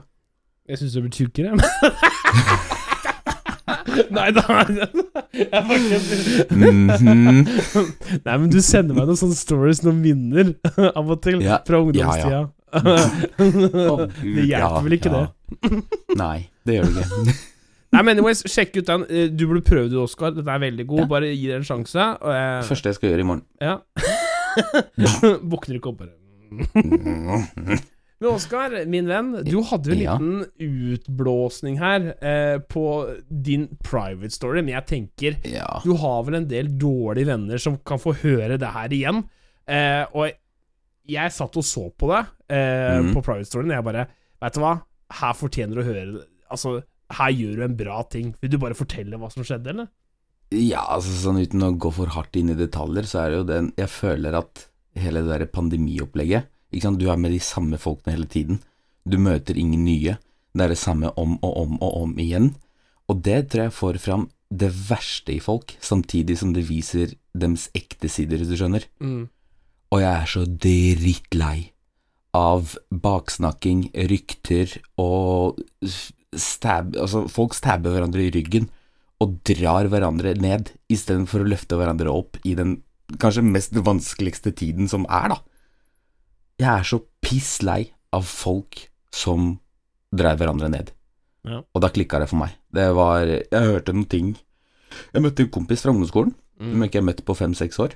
Jeg 0.67 0.82
syns 0.82 0.94
du 0.98 1.01
blir 1.06 1.13
tjukkere. 1.15 1.56
Nei, 4.13 4.27
da 4.36 4.44
jeg 4.48 5.63
fortsetter. 5.67 6.56
Mm 6.56 6.89
-hmm. 6.89 7.39
Nei, 8.25 8.38
men 8.38 8.50
du 8.51 8.62
sender 8.62 8.96
meg 8.96 9.08
noen 9.08 9.17
sånne 9.20 9.36
stories, 9.36 9.84
noen 9.84 10.01
minner, 10.01 10.53
av 10.96 11.10
og 11.10 11.22
til, 11.22 11.41
Ja. 11.41 11.58
fra 11.67 11.77
Ja, 11.77 11.82
ungdomstida. 11.84 12.50
det 14.36 14.46
hjelper 14.48 14.84
vel 14.84 14.94
ikke, 14.94 15.10
det. 15.10 15.27
Nei, 16.17 16.50
det 16.65 16.74
gjør 16.75 16.84
det 16.84 17.06
ikke. 17.06 17.36
Nei, 17.94 18.01
men 18.03 18.17
anyways, 18.17 18.44
sjekk 18.46 18.77
ut 18.77 18.88
den. 18.88 19.06
Eh, 19.10 19.29
Du 19.32 19.48
burde 19.48 19.62
prøve 19.62 19.89
det, 19.89 19.98
Oskar. 19.98 20.32
Den 20.36 20.48
er 20.48 20.60
veldig 20.60 20.88
god. 20.88 21.00
Ja. 21.00 21.06
Bare 21.06 21.25
gi 21.36 21.48
det 21.48 21.56
en 21.56 21.63
sjanse. 21.63 22.00
Og, 22.22 22.34
jeg... 22.34 22.63
Første 22.63 22.88
jeg 22.89 22.96
skal 22.96 23.10
gjøre 23.10 23.20
i 23.20 23.24
morgen. 23.24 23.44
ja. 23.62 23.77
Våkner 25.41 25.75
ikke 25.79 25.89
opp, 25.89 25.98
bare. 26.00 26.26
Men 28.18 28.32
Oskar, 28.34 28.74
min 28.89 29.06
venn, 29.06 29.27
du 29.46 29.60
hadde 29.70 29.92
jo 29.92 29.94
en 29.94 30.01
Ja. 30.01 30.16
liten 30.18 30.46
utblåsning 30.98 31.75
her 31.77 32.08
eh, 32.18 32.58
på 32.66 32.84
din 33.30 33.68
private 33.86 34.34
story, 34.34 34.63
men 34.63 34.74
jeg 34.74 34.88
tenker 34.89 35.38
Ja. 35.46 35.82
du 35.84 35.94
har 36.01 36.24
vel 36.25 36.39
en 36.39 36.48
del 36.50 36.72
dårlige 36.82 37.30
venner 37.30 37.62
som 37.62 37.77
kan 37.86 38.01
få 38.01 38.16
høre 38.24 38.58
det 38.58 38.72
her 38.74 38.89
igjen. 38.89 39.22
Eh, 39.70 40.06
og 40.18 40.32
jeg 41.08 41.32
satt 41.36 41.60
og 41.62 41.63
så 41.63 41.86
på 41.94 42.10
det 42.10 42.24
eh, 42.50 42.98
mm. 43.04 43.13
på 43.13 43.22
private 43.22 43.46
storyen, 43.51 43.70
og 43.72 43.77
jeg 43.77 43.88
bare 43.92 44.08
Vet 44.38 44.54
du 44.54 44.60
hva, 44.62 44.74
her 45.18 45.34
fortjener 45.34 45.74
du 45.74 45.82
å 45.82 45.86
høre 45.88 46.01
det. 46.13 46.25
Altså, 46.54 46.75
her 47.18 47.32
gjør 47.34 47.56
du 47.58 47.62
en 47.66 47.77
bra 47.80 48.04
ting. 48.06 48.36
Vil 48.39 48.51
du 48.54 48.58
bare 48.62 48.75
fortelle 48.77 49.18
hva 49.18 49.32
som 49.34 49.42
skjedde, 49.42 49.72
eller? 49.74 49.88
Ja, 50.54 50.84
altså 50.94 51.10
sånn 51.24 51.39
uten 51.42 51.66
å 51.66 51.72
gå 51.74 51.89
for 51.96 52.13
hardt 52.13 52.38
inn 52.38 52.51
i 52.54 52.58
detaljer, 52.60 53.08
så 53.10 53.24
er 53.24 53.30
det 53.34 53.39
jo 53.39 53.48
den 53.50 53.72
Jeg 53.82 53.89
føler 53.89 54.38
at 54.38 54.68
hele 55.01 55.24
det 55.25 55.34
der 55.34 55.51
pandemiopplegget 55.51 56.54
du 56.72 57.10
er 57.10 57.18
med 57.18 57.32
de 57.32 57.39
samme 57.39 57.77
folkene 57.77 58.13
hele 58.13 58.27
tiden. 58.27 58.60
Du 59.08 59.18
møter 59.18 59.56
ingen 59.56 59.86
nye. 59.86 60.18
Det 60.54 60.63
er 60.63 60.70
det 60.70 60.77
samme 60.77 61.12
om 61.18 61.39
og 61.42 61.58
om 61.58 61.77
og 61.82 62.01
om 62.04 62.20
igjen. 62.20 62.56
Og 63.08 63.24
det 63.24 63.50
tror 63.50 63.63
jeg 63.63 63.74
får 63.74 63.98
fram 63.98 64.30
det 64.50 64.72
verste 64.89 65.34
i 65.34 65.39
folk, 65.39 65.75
samtidig 65.80 66.38
som 66.39 66.54
det 66.54 66.68
viser 66.70 67.16
deres 67.36 67.70
ekte 67.75 68.10
sider, 68.10 68.38
hvis 68.38 68.50
du 68.50 68.58
skjønner. 68.58 68.84
Mm. 69.00 69.30
Og 69.92 70.01
jeg 70.01 70.12
er 70.12 70.25
så 70.25 70.44
drittlei 70.46 71.72
av 72.36 72.75
baksnakking, 72.92 73.89
rykter 73.94 74.77
og 75.00 75.60
stab... 76.36 76.96
Altså, 76.96 77.27
folk 77.32 77.56
stabber 77.56 77.96
hverandre 77.96 78.27
i 78.27 78.32
ryggen 78.32 78.70
og 79.24 79.39
drar 79.48 79.88
hverandre 79.89 80.36
ned, 80.39 80.72
istedenfor 80.92 81.44
å 81.44 81.50
løfte 81.50 81.80
hverandre 81.80 82.12
opp 82.12 82.38
i 82.46 82.54
den 82.60 82.82
kanskje 83.16 83.44
mest 83.46 83.72
vanskeligste 83.74 84.52
tiden 84.56 84.88
som 84.92 85.06
er, 85.10 85.30
da. 85.30 85.38
Jeg 86.60 86.70
er 86.80 86.84
så 86.90 87.00
piss 87.22 87.62
lei 87.64 87.92
av 88.14 88.24
folk 88.28 88.90
som 89.14 89.60
dreiv 90.16 90.40
hverandre 90.42 90.70
ned. 90.74 90.92
Ja. 91.48 91.62
Og 91.74 91.82
da 91.84 91.90
klikka 91.94 92.20
det 92.20 92.28
for 92.30 92.42
meg. 92.42 92.56
Det 92.74 92.90
var 92.96 93.24
Jeg 93.30 93.48
hørte 93.52 93.94
noen 93.94 94.10
ting 94.10 94.34
Jeg 95.14 95.22
møtte 95.24 95.44
en 95.46 95.50
kompis 95.54 95.82
fra 95.84 95.92
ungdomsskolen, 95.92 96.34
Mm. 96.60 96.72
som 96.72 96.82
jeg 96.82 96.90
ikke 96.90 96.98
har 97.00 97.06
møtt 97.06 97.26
på 97.26 97.36
fem-seks 97.38 97.78
år. 97.80 97.92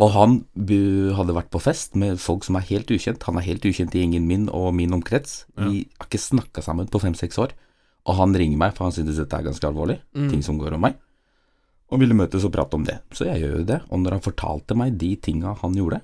Og 0.00 0.10
han 0.10 0.44
hadde 0.58 1.34
vært 1.36 1.50
på 1.50 1.60
fest 1.62 1.94
med 1.94 2.18
folk 2.18 2.42
som 2.42 2.56
er 2.56 2.66
helt 2.66 2.86
ukjent. 2.90 3.22
Han 3.22 3.36
er 3.38 3.42
helt 3.46 3.62
ukjent 3.62 3.94
i 3.94 4.00
gjengen 4.02 4.26
min 4.26 4.48
og 4.48 4.74
min 4.74 4.90
omkrets. 4.92 5.44
Vi 5.56 5.86
har 6.00 6.06
ikke 6.08 6.18
snakka 6.18 6.62
sammen 6.62 6.88
på 6.90 6.98
fem-seks 7.00 7.38
år. 7.38 7.52
Og 8.06 8.16
han 8.16 8.34
ringer 8.34 8.56
meg, 8.58 8.74
for 8.74 8.84
han 8.84 8.92
synes 8.92 9.16
dette 9.16 9.32
er 9.38 9.42
ganske 9.44 9.62
alvorlig, 9.68 10.00
Mm. 10.16 10.30
ting 10.30 10.42
som 10.42 10.58
går 10.58 10.74
om 10.74 10.80
meg. 10.80 10.96
Og 11.90 12.00
ville 12.02 12.16
møtes 12.16 12.44
og 12.46 12.52
prate 12.54 12.78
om 12.78 12.84
det. 12.86 13.00
Så 13.12 13.26
jeg 13.26 13.42
gjør 13.42 13.56
jo 13.60 13.64
det. 13.66 13.80
Og 13.90 14.02
når 14.02 14.16
han 14.16 14.24
fortalte 14.24 14.76
meg 14.78 14.98
de 15.00 15.14
tinga 15.18 15.56
han 15.62 15.74
gjorde, 15.74 16.02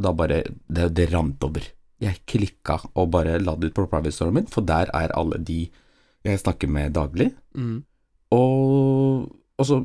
da 0.00 0.12
bare 0.16 0.42
Det, 0.66 0.88
det 0.96 1.10
rant 1.12 1.44
over. 1.44 1.62
Jeg 2.00 2.22
klikka 2.26 2.78
og 2.94 3.10
bare 3.12 3.38
la 3.38 3.54
det 3.56 3.70
ut 3.70 3.76
på 3.76 3.86
private 3.86 4.12
storyen 4.14 4.40
min, 4.40 4.48
for 4.48 4.64
der 4.64 4.88
er 4.96 5.12
alle 5.12 5.38
de 5.38 5.68
jeg 6.24 6.40
snakker 6.40 6.68
med 6.68 6.92
daglig. 6.96 7.30
Mm. 7.56 7.82
Og 8.32 9.64
så 9.64 9.82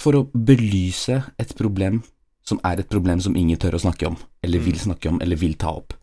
for 0.00 0.18
å 0.18 0.24
belyse 0.34 1.20
et 1.40 1.54
problem 1.56 2.02
som 2.44 2.60
er 2.66 2.82
et 2.82 2.90
problem 2.90 3.20
som 3.24 3.36
ingen 3.36 3.58
tør 3.60 3.78
å 3.78 3.82
snakke 3.84 4.08
om, 4.10 4.16
eller 4.44 4.60
vil 4.60 4.76
snakke 4.80 5.08
om, 5.08 5.20
eller 5.24 5.38
vil 5.40 5.54
ta 5.56 5.72
opp. 5.72 5.94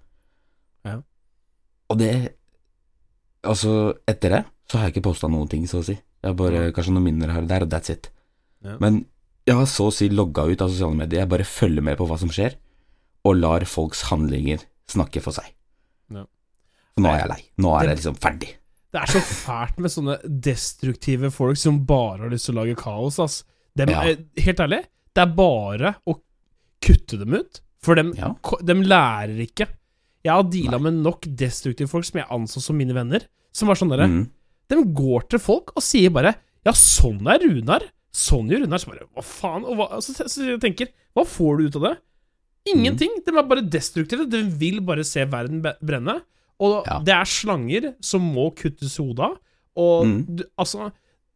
Ja. 0.88 1.02
Og 1.90 2.00
det 2.02 2.14
Altså, 3.42 3.96
etter 4.06 4.30
det 4.30 4.40
så 4.70 4.78
har 4.78 4.84
jeg 4.86 4.94
ikke 4.94 5.08
posta 5.10 5.26
noen 5.26 5.48
ting, 5.50 5.64
så 5.66 5.80
å 5.80 5.86
si. 5.86 5.96
Jeg 5.98 6.30
har 6.30 6.36
bare 6.38 6.68
kanskje 6.76 6.92
noen 6.94 7.08
minner 7.08 7.32
her 7.34 7.42
og 7.42 7.48
der, 7.50 7.64
og 7.66 7.72
that's 7.74 7.90
it. 7.90 8.12
Ja. 8.64 8.78
Men 8.80 9.06
jeg 9.48 9.56
har 9.58 9.66
så 9.66 9.88
å 9.90 9.94
si 9.94 10.10
logga 10.10 10.46
ut 10.52 10.62
av 10.62 10.70
sosiale 10.70 10.96
medier. 10.96 11.22
Jeg 11.24 11.30
bare 11.30 11.48
følger 11.48 11.82
med 11.84 11.98
på 11.98 12.08
hva 12.10 12.18
som 12.22 12.30
skjer, 12.30 12.56
og 13.26 13.36
lar 13.38 13.66
folks 13.66 14.04
handlinger 14.12 14.64
snakke 14.92 15.22
for 15.24 15.32
seg. 15.34 15.46
Ja. 16.14 16.26
Nå 16.98 17.10
er 17.12 17.20
jeg 17.24 17.30
lei. 17.30 17.42
Nå 17.58 17.76
er 17.76 17.80
Det- 17.80 17.88
jeg 17.90 17.98
liksom 17.98 18.20
ferdig. 18.20 18.50
Det 18.92 19.02
er 19.02 19.08
så 19.08 19.22
fælt 19.22 19.78
med 19.80 19.92
sånne 19.92 20.42
destruktive 20.42 21.32
folk 21.32 21.58
som 21.58 21.86
bare 21.86 22.20
har 22.26 22.30
lyst 22.30 22.46
til 22.46 22.56
å 22.56 22.66
lage 22.66 22.76
kaos, 22.78 23.20
ass. 23.20 23.44
Dem, 23.76 23.90
Ja. 23.90 24.02
eh, 24.04 24.18
helt 24.38 24.58
ærlig, 24.60 24.84
det 25.16 25.22
er 25.22 25.26
bare 25.28 25.96
å 26.06 26.20
kutte 26.82 27.18
dem 27.18 27.34
ut, 27.34 27.62
for 27.82 27.96
dem, 27.96 28.14
Ja. 28.18 28.34
dem 28.64 28.82
lærer 28.84 29.40
ikke. 29.48 29.68
Jeg 30.24 30.32
har 30.34 30.44
deala 30.44 30.80
med 30.80 30.94
nok 31.02 31.22
destruktive 31.22 31.88
folk 31.90 32.04
som 32.06 32.20
jeg 32.20 32.28
anså 32.30 32.62
som 32.62 32.78
mine 32.78 32.94
venner, 32.94 33.22
som 33.54 33.68
var 33.68 33.76
sånn 33.76 33.90
derre 33.90 34.08
Mm. 34.08 34.30
De 34.70 34.76
går 34.84 35.30
til 35.30 35.40
folk 35.40 35.72
og 35.76 35.82
sier 35.84 36.10
bare 36.12 36.36
'Ja, 36.66 36.72
sånn 36.74 37.22
er 37.28 37.40
Runar'. 37.40 37.90
Sånn 38.14 38.50
gjør 38.52 38.66
Runar. 38.66 38.82
Så 38.84 38.92
bare 38.92 39.06
Hva 39.16 39.24
faen? 39.24 39.64
Og 39.66 39.78
hva, 39.80 39.86
så, 40.04 40.14
så 40.28 40.44
jeg 40.50 40.60
tenker 40.64 40.90
Hva 41.16 41.24
får 41.28 41.58
du 41.62 41.68
ut 41.70 41.78
av 41.80 41.86
det? 41.90 41.94
Ingenting. 42.72 43.14
De 43.26 43.34
er 43.34 43.48
bare 43.50 43.64
destruktive. 43.66 44.28
De 44.30 44.44
vil 44.62 44.82
bare 44.86 45.04
se 45.08 45.24
verden 45.26 45.62
brenne. 45.82 46.20
Og 46.62 46.86
Ja. 46.86 47.00
det 47.02 47.14
er 47.16 47.26
slanger 47.26 47.94
som 48.06 48.22
må 48.36 48.52
kuttes 48.56 49.00
i 49.00 49.04
hodet 49.04 49.26
av. 49.32 49.38
Og 49.76 50.06
Mm. 50.06 50.36
du, 50.38 50.44
altså 50.60 50.92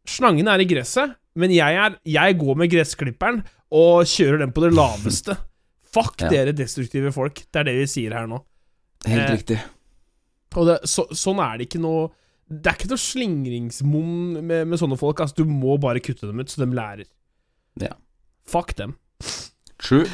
Slangen 0.06 0.46
er 0.46 0.60
i 0.62 0.64
gresset, 0.70 1.16
men 1.34 1.50
jeg, 1.50 1.74
er, 1.74 1.96
jeg 2.06 2.36
går 2.38 2.56
med 2.56 2.70
gressklipperen 2.70 3.40
og 3.72 4.04
kjører 4.06 4.38
den 4.44 4.52
på 4.52 4.62
det 4.62 4.72
laveste. 4.76 5.34
Fuck 5.96 6.20
Ja. 6.22 6.28
dere 6.30 6.52
destruktive 6.54 7.10
folk. 7.12 7.34
Det 7.50 7.56
er 7.58 7.64
det 7.64 7.74
vi 7.80 7.86
sier 7.90 8.12
her 8.14 8.26
nå. 8.28 8.38
Helt 9.04 9.30
Eh, 9.30 9.34
riktig. 9.36 9.58
Og 10.54 10.66
det, 10.68 10.76
så, 10.86 11.08
sånn 11.10 11.40
er 11.42 11.58
det 11.58 11.66
ikke 11.68 11.80
noe 11.82 12.10
Det 12.46 12.70
er 12.70 12.76
ikke 12.78 12.88
noe 12.92 13.02
slingringsmonn 13.02 14.36
med, 14.46 14.68
med 14.70 14.78
sånne 14.78 14.98
folk. 15.00 15.18
Altså, 15.24 15.42
du 15.42 15.50
må 15.50 15.74
bare 15.82 15.98
kutte 16.04 16.28
dem 16.28 16.38
ut, 16.42 16.50
så 16.52 16.62
de 16.62 16.68
lærer. 16.78 17.08
Ja. 17.82 17.92
Fuck 18.46 18.76
dem. 18.78 18.94
True. 19.82 20.06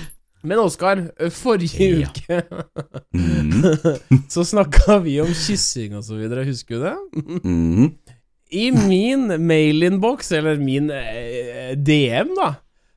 Men 0.43 0.59
Oskar, 0.59 1.05
forrige 1.31 1.91
Ja. 2.01 2.09
uke 2.09 2.41
Mm. 3.15 4.25
så 4.33 4.43
snakka 4.49 4.97
vi 5.05 5.19
om 5.23 5.29
kyssing 5.37 5.93
og 5.99 6.03
så 6.07 6.17
videre, 6.19 6.43
husker 6.49 6.81
du 6.81 6.87
det? 6.89 7.43
Mm. 7.45 7.93
I 8.53 8.65
min 8.75 9.29
mailinnboks, 9.47 10.33
eller 10.37 10.57
min 10.61 10.91
eh, 10.91 11.77
DM, 11.79 12.33
da, 12.37 12.49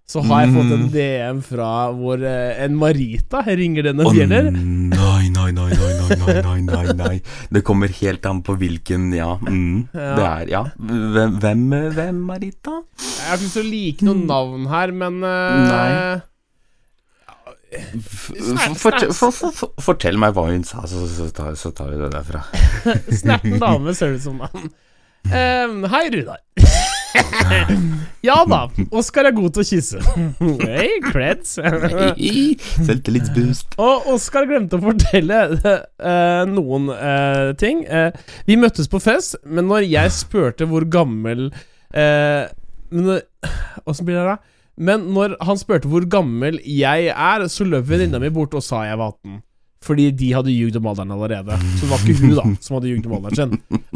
så 0.05 0.21
har 0.21 0.43
jeg 0.43 0.51
fått 0.53 0.71
en 0.75 0.83
Mm. 0.85 0.89
DM 0.93 1.39
fra 1.41 1.69
hvor 1.97 2.21
eh, 2.21 2.59
en 2.63 2.75
Marita 2.77 3.39
ringer 3.47 3.87
denne 3.87 4.05
fjeller. 4.13 4.51
Oh. 4.51 4.59
Nei, 4.91 5.29
nei, 5.33 5.47
nei, 5.57 5.69
nei, 5.73 6.35
nei, 6.45 6.59
nei, 6.67 6.93
nei. 6.99 7.15
Det 7.49 7.63
kommer 7.65 7.89
helt 7.89 8.25
an 8.29 8.43
på 8.45 8.53
hvilken, 8.61 9.07
ja. 9.17 9.31
Mm. 9.41 9.87
Ja. 9.97 10.11
Det 10.19 10.27
er, 10.29 10.51
ja. 10.53 10.63
Hvem, 10.77 11.39
hvem, 11.41 11.65
hvem 11.97 12.21
Marita? 12.29 12.75
Jeg 13.01 13.25
har 13.31 13.35
ikke 13.39 13.47
lyst 13.47 13.57
til 13.57 13.65
å 13.65 13.71
like 13.73 14.05
noen 14.05 14.23
navn 14.29 14.69
her, 14.69 14.93
men 15.03 15.19
eh, 15.25 15.65
Nei. 15.73 16.21
Fortell, 18.79 19.11
for, 19.11 19.33
for, 19.35 19.51
for, 19.51 19.73
fortell 19.83 20.15
meg 20.21 20.35
hva 20.37 20.45
hun 20.51 20.63
sa, 20.63 20.85
så, 20.87 21.01
så, 21.11 21.27
tar, 21.35 21.57
så 21.59 21.73
tar 21.75 21.89
vi 21.91 21.97
det 21.99 22.11
derfra. 22.13 22.43
Snerten 23.19 23.57
dame 23.59 23.95
ser 23.97 24.13
det 24.13 24.21
ut 24.21 24.27
som. 24.29 24.39
Ehm, 25.33 25.81
hei, 25.95 26.05
Runar. 26.13 26.39
ja 28.27 28.37
da, 28.49 28.61
Oskar 28.95 29.29
er 29.29 29.35
god 29.35 29.55
til 29.55 29.63
å 29.63 29.67
kysse. 29.69 30.01
Hei, 30.63 30.87
creds. 31.05 31.57
Selvtillitsboost. 32.87 33.77
Og 33.81 34.09
Oskar 34.15 34.47
glemte 34.49 34.79
å 34.79 34.83
fortelle 34.83 35.39
uh, 35.55 36.43
noen 36.49 36.91
uh, 36.91 37.53
ting. 37.59 37.85
Uh, 37.87 38.11
vi 38.49 38.59
møttes 38.59 38.89
på 38.91 39.01
fest, 39.03 39.37
men 39.45 39.69
når 39.71 39.87
jeg 39.87 40.13
spurte 40.15 40.67
hvor 40.69 40.87
gammel 40.91 41.49
uh, 41.95 42.45
Åssen 43.85 44.05
blir 44.07 44.19
det 44.19 44.27
da? 44.27 44.37
Men 44.75 45.09
når 45.15 45.37
han 45.45 45.59
spurte 45.59 45.89
hvor 45.89 46.05
gammel 46.11 46.59
jeg 46.67 47.09
er, 47.11 47.47
så 47.51 47.67
løp 47.67 47.87
venninna 47.89 48.19
mi 48.21 48.31
bort 48.33 48.55
og 48.57 48.63
sa 48.63 48.83
jeg 48.87 48.99
var 48.99 49.15
18. 49.15 49.39
Fordi 49.85 50.07
de 50.17 50.31
hadde 50.33 50.49
ljugd 50.53 50.79
om 50.79 50.87
alderen 50.89 51.11
allerede. 51.13 51.53
Så 51.77 51.85
det 51.85 51.91
var 51.91 51.99
ikke 52.01 52.21
hun 52.21 52.31
da 52.39 52.45
som 52.65 52.73
hadde 52.79 52.89
ljugd 52.89 53.05
om 53.09 53.13
alderen 53.19 53.37
sin. 53.37 53.51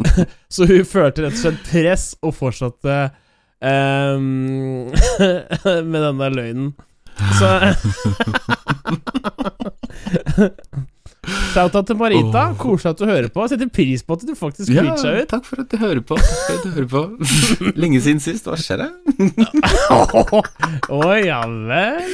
så 0.54 0.60
hun 0.70 0.84
følte 0.86 1.24
rett 1.26 1.34
og 1.34 1.42
slett 1.42 1.60
press 1.66 2.04
og 2.22 2.30
fortsatte 2.38 2.94
um, 3.58 4.86
med 5.90 6.00
den 6.06 6.16
der 6.22 6.30
løgnen. 6.38 6.70
Så 7.40 7.50
Shout-out 11.50 11.86
til 11.86 11.96
Marita. 11.98 12.44
Oh. 12.50 12.56
Koselig 12.58 12.90
at 12.94 12.98
du 13.00 13.04
hører 13.08 13.28
på. 13.34 13.46
Setter 13.50 13.68
pris 13.74 14.02
på 14.06 14.12
at 14.16 14.22
du 14.26 14.34
faktisk 14.38 14.70
Ja, 14.72 14.82
reacha 14.86 15.10
ut. 15.18 15.28
takk 15.30 15.44
for 15.46 15.56
at 15.62 15.68
du 15.70 15.76
hører 15.80 16.00
på. 16.06 16.14
At 16.16 16.62
du 16.64 16.70
hører 16.76 16.88
på. 16.90 17.02
Lenge 17.76 18.00
siden 18.00 18.20
sist, 18.24 18.44
hva 18.48 18.56
skjer 18.58 18.78
det? 18.84 18.90
Å 20.88 21.00
ja 21.20 21.40
vel. 21.44 22.06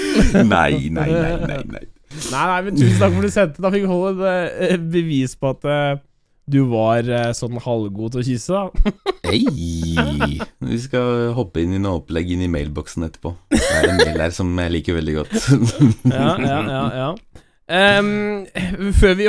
Nei, 0.49 0.73
nei, 0.91 1.11
nei, 1.13 1.35
nei. 1.45 1.61
nei. 1.77 1.85
Nei, 2.33 2.45
nei, 2.51 2.61
men 2.67 2.77
tusen 2.79 3.01
takk 3.01 3.15
for 3.15 3.23
at 3.23 3.29
du 3.29 3.35
sendte. 3.35 3.63
Da 3.65 3.73
fikk 3.73 3.87
vi 3.87 3.91
holde 3.91 4.35
et 4.35 4.77
eh, 4.77 4.85
bevis 4.97 5.37
på 5.39 5.53
at 5.55 5.67
eh, 5.71 6.03
du 6.47 6.61
var 6.71 7.09
eh, 7.11 7.33
sånn 7.35 7.59
halvgod 7.63 8.15
til 8.15 8.23
å 8.23 8.27
kysse, 8.27 8.61
da. 8.61 8.93
Hei! 9.27 10.37
Vi 10.63 10.79
skal 10.83 11.33
hoppe 11.35 11.65
inn 11.65 11.75
i 11.75 11.81
noe 11.83 12.01
opplegg 12.01 12.31
inn 12.35 12.45
i 12.47 12.51
mailboksen 12.53 13.07
etterpå. 13.09 13.35
Det 13.51 13.63
er 13.65 13.89
en 13.91 13.99
mail 13.99 14.23
her 14.23 14.35
som 14.35 14.53
jeg 14.63 14.75
liker 14.79 14.99
veldig 15.01 15.17
godt. 15.21 15.35
Ja, 16.17 16.37
ja, 16.39 16.61
ja, 16.71 16.85
ja. 16.95 17.11
Um, 17.67 18.47
før, 18.95 19.17
vi, 19.19 19.27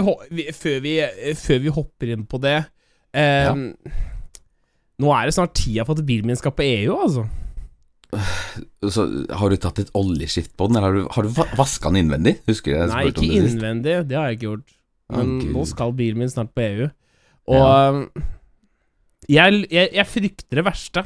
før, 0.54 0.78
vi, 0.84 0.94
før 1.42 1.64
vi 1.64 1.72
hopper 1.74 2.12
inn 2.14 2.28
på 2.30 2.38
det 2.38 2.60
ehm, 3.18 3.64
Nå 5.02 5.10
er 5.10 5.26
det 5.26 5.34
snart 5.34 5.56
tida 5.58 5.88
for 5.88 5.98
at 5.98 6.06
bilen 6.06 6.30
min 6.30 6.38
skal 6.38 6.54
på 6.54 6.62
EU, 6.68 7.00
altså. 7.02 7.24
Så 8.96 9.04
har 9.36 9.52
du 9.52 9.58
tatt 9.62 9.80
et 9.84 9.92
oljeskift 9.98 10.54
på 10.58 10.70
den, 10.70 10.78
eller 10.80 10.88
har 10.88 10.96
du, 10.96 11.12
har 11.12 11.28
du 11.28 11.58
vaska 11.60 11.92
den 11.92 12.06
innvendig? 12.06 12.38
Husker 12.48 12.74
jeg 12.76 12.92
Nei, 12.94 13.04
ikke 13.12 13.24
om 13.24 13.28
det 13.34 13.42
innvendig, 13.44 13.96
det 14.08 14.18
har 14.18 14.30
jeg 14.32 14.40
ikke 14.40 14.50
gjort. 14.52 14.74
Men 15.14 15.34
oh, 15.40 15.52
nå 15.56 15.66
skal 15.70 15.94
bilen 15.96 16.20
min 16.24 16.32
snart 16.32 16.52
på 16.56 16.64
EU. 16.66 16.88
Og 17.48 17.56
Ja. 17.56 17.68
ehm, 17.90 18.02
jeg, 19.28 19.62
jeg, 19.72 19.90
jeg 19.96 20.08
frykter 20.08 20.60
det 20.62 20.66
verste. 20.68 21.04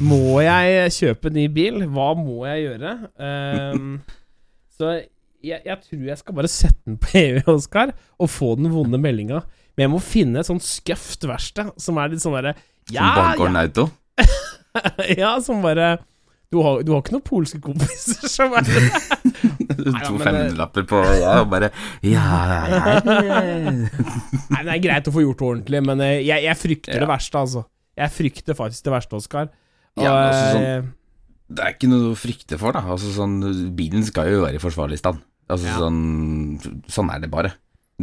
Må 0.00 0.38
jeg 0.44 0.90
kjøpe 0.94 1.30
ny 1.34 1.46
bil? 1.50 1.80
Hva 1.90 2.12
må 2.18 2.44
jeg 2.46 2.66
gjøre? 2.68 2.92
Um, 3.18 3.96
så 4.78 4.92
jeg, 5.42 5.62
jeg 5.64 5.78
tror 5.86 6.04
jeg 6.10 6.18
skal 6.20 6.36
bare 6.36 6.50
sette 6.52 6.82
den 6.86 6.98
på 7.02 7.10
EU, 7.18 7.40
Oskar, 7.54 7.94
og 8.20 8.30
få 8.30 8.52
den 8.60 8.70
vonde 8.74 9.00
meldinga. 9.02 9.42
Men 9.74 9.86
jeg 9.86 9.92
må 9.94 10.02
finne 10.04 10.42
et 10.42 10.50
sånt 10.50 10.66
skøft 10.66 11.24
verksted 11.26 11.70
som 11.80 11.98
er 12.02 12.12
litt 12.12 12.22
sånn 12.22 12.34
derre 12.36 12.54
Som 12.58 12.94
Ja, 12.98 13.10
Bankgården 13.16 13.58
Auto? 13.62 13.86
ja, 13.88 13.99
som 15.46 15.62
bare 15.64 15.98
du 16.50 16.58
har, 16.64 16.80
du 16.82 16.90
har 16.92 16.98
ikke 17.02 17.12
noen 17.14 17.22
polske 17.26 17.60
kompiser 17.62 18.26
som 18.26 18.54
er 18.58 18.66
To 18.70 19.84
men 19.86 20.18
det- 20.18 20.24
femmelapper 20.24 20.86
på 20.90 20.98
ja, 21.20 21.36
og 21.44 21.50
bare 21.52 21.68
Ja, 22.02 22.24
ja, 22.66 22.94
ja. 23.06 23.74
Nei, 24.50 24.62
det 24.66 24.72
er 24.74 24.82
greit 24.82 25.06
å 25.10 25.14
få 25.14 25.22
gjort 25.22 25.38
det 25.38 25.46
ordentlig, 25.50 25.82
men 25.86 26.02
eh, 26.04 26.16
jeg, 26.26 26.42
jeg 26.48 26.58
frykter 26.58 26.96
Ja. 26.98 27.04
det 27.04 27.10
verste, 27.12 27.38
altså. 27.44 27.62
Jeg 28.00 28.14
frykter 28.16 28.58
faktisk 28.58 28.86
det 28.88 28.92
verste, 28.96 29.20
Oskar. 29.20 29.50
Og, 29.98 30.02
Ja, 30.04 30.12
altså 30.26 30.44
sånn- 30.56 30.66
eh, 30.66 30.88
Det 31.50 31.64
er 31.66 31.74
ikke 31.76 31.90
noe 31.90 32.10
å 32.12 32.18
frykte 32.18 32.58
for, 32.58 32.72
da. 32.76 32.82
Altså, 32.94 33.10
sånn, 33.14 33.38
bilen 33.78 34.04
skal 34.06 34.30
jo 34.34 34.42
være 34.44 34.58
i 34.58 34.62
forsvarlig 34.62 34.98
stand. 35.00 35.22
Altså, 35.50 35.66
Ja. 35.70 35.78
sånn, 35.78 36.82
sånn 36.90 37.10
er 37.14 37.20
det 37.24 37.30
bare. 37.30 37.54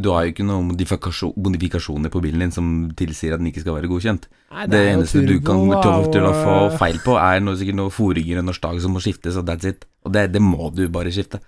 Du 0.03 0.09
har 0.13 0.25
jo 0.25 0.33
ikke 0.33 0.45
noen 0.45 0.69
modifikasjon, 0.69 1.33
modifikasjoner 1.41 2.11
på 2.13 2.21
bilen 2.23 2.43
din 2.45 2.53
som 2.53 2.71
tilsier 2.97 3.35
at 3.35 3.41
den 3.41 3.49
ikke 3.51 3.63
skal 3.63 3.77
være 3.79 3.89
godkjent. 3.91 4.27
nei, 4.53 4.65
Det, 4.67 4.71
det 4.73 4.81
eneste 4.93 5.21
eneste 5.21 5.33
du 5.33 5.45
kan 5.45 5.63
turbo, 5.73 6.11
til, 6.13 6.27
å 6.27 6.33
få 6.37 6.57
feil 6.77 6.99
på, 7.03 7.17
er 7.21 7.41
noe, 7.43 7.57
sikkert 7.59 7.79
noe 7.79 7.93
foringer 7.93 8.41
og 8.41 8.49
norsk 8.49 8.65
dag 8.67 8.81
som 8.83 8.93
må 8.95 9.03
skiftes, 9.03 9.39
og 9.39 9.47
that's 9.49 9.69
it. 9.69 9.87
Og 10.05 10.13
det, 10.13 10.27
det 10.35 10.43
må 10.43 10.69
du 10.75 10.85
bare 10.93 11.13
skifte. 11.13 11.41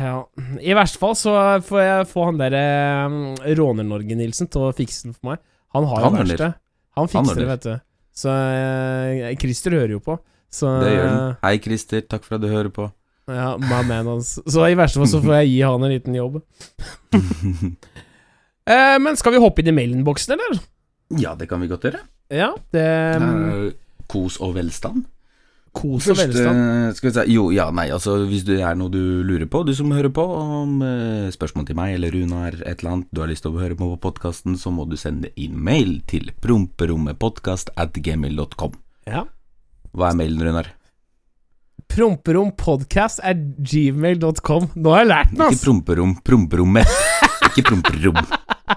Ja. 0.00 0.22
I 0.64 0.76
verste 0.76 1.00
fall 1.00 1.14
så 1.18 1.34
får 1.64 1.82
jeg 1.84 2.08
få 2.12 2.24
han 2.30 2.40
der 2.40 2.56
eh, 2.56 3.18
Råner-Norge-Nilsen 3.58 4.48
til 4.52 4.68
å 4.68 4.72
fikse 4.76 5.08
den 5.08 5.16
for 5.18 5.34
meg. 5.34 5.44
Han 5.76 5.88
har 5.90 6.00
jo 6.00 6.08
Han 6.08 6.18
verksted. 6.22 6.58
Han 6.98 7.04
Han 7.04 7.12
fikser 7.12 7.42
det, 7.42 7.48
vet 7.52 7.66
du. 7.66 7.74
Så 8.18 8.32
eh, 8.32 9.34
Christer 9.38 9.76
hører 9.78 9.98
jo 9.98 10.02
på. 10.02 10.18
Så 10.50 10.70
Det 10.80 10.94
gjør 10.94 11.04
den. 11.06 11.34
Hei, 11.44 11.58
Christer, 11.62 12.06
takk 12.08 12.24
for 12.24 12.38
at 12.38 12.44
du 12.44 12.48
hører 12.50 12.72
på. 12.74 12.88
Ja, 13.28 13.50
my 13.60 13.82
man 13.88 14.06
hans. 14.14 14.34
Så 14.48 14.64
i 14.68 14.76
verste 14.78 15.00
fall 15.02 15.10
så 15.10 15.20
får 15.24 15.34
jeg 15.42 15.50
gi 15.52 15.60
han 15.66 15.84
en 15.84 15.92
liten 15.94 16.16
jobb. 16.18 16.40
Eh, 18.68 18.98
men 19.00 19.16
skal 19.16 19.32
vi 19.32 19.38
hoppe 19.40 19.62
inn 19.62 19.70
i 19.70 19.72
mailinnboksen, 19.72 20.34
eller? 20.36 20.58
ja, 21.16 21.30
det 21.40 21.46
kan 21.48 21.62
vi 21.62 21.70
godt 21.70 21.86
gjøre. 21.88 22.02
Ja, 22.28 22.50
det 22.76 22.82
Eh, 22.84 23.70
Kos 24.12 24.36
og 24.44 24.54
velstand. 24.58 25.06
Kos 25.72 26.04
og 26.12 26.18
velstand. 26.20 26.92
skal 26.96 27.08
vi 27.08 27.14
si, 27.16 27.24
jo, 27.32 27.46
ja, 27.52 27.70
nei, 27.72 27.86
altså 27.92 28.26
Hvis 28.28 28.44
det 28.44 28.58
er 28.60 28.76
noe 28.76 28.92
du 28.92 29.22
lurer 29.24 29.46
på, 29.48 29.62
du 29.64 29.72
som 29.76 29.90
hører 29.92 30.12
på, 30.12 30.20
om 30.20 30.82
eh, 30.84 31.30
spørsmål 31.32 31.64
til 31.70 31.76
meg 31.80 31.94
eller 31.96 32.12
Runar, 32.12 32.58
et 32.60 32.82
eller 32.84 32.92
annet 32.92 33.08
du 33.12 33.22
har 33.24 33.32
lyst 33.32 33.44
til 33.46 33.56
å 33.56 33.60
høre 33.62 33.76
på 33.78 33.88
på 33.94 34.00
podkasten, 34.10 34.58
så 34.60 34.68
må 34.68 34.84
du 34.84 34.96
sende 35.00 35.32
inn 35.36 35.56
mail 35.56 36.02
til 36.06 36.28
promperommetpodkast 36.44 37.72
at 37.76 37.96
gmail.com. 37.96 38.76
Ja. 39.08 39.24
Hva 39.96 40.10
er 40.12 40.20
mailen, 40.20 40.44
Runar? 40.44 40.74
Promperompodcast 41.88 43.20
at 43.24 43.36
gmail.com. 43.58 44.68
Nå 44.76 44.92
har 44.94 45.02
jeg 45.04 45.08
lært 45.12 45.32
den, 45.34 45.46
Ikke 45.54 45.64
promperom, 45.64 46.12
promperommet. 46.26 46.92
Ikke 47.48 47.64
promperom. 47.70 48.18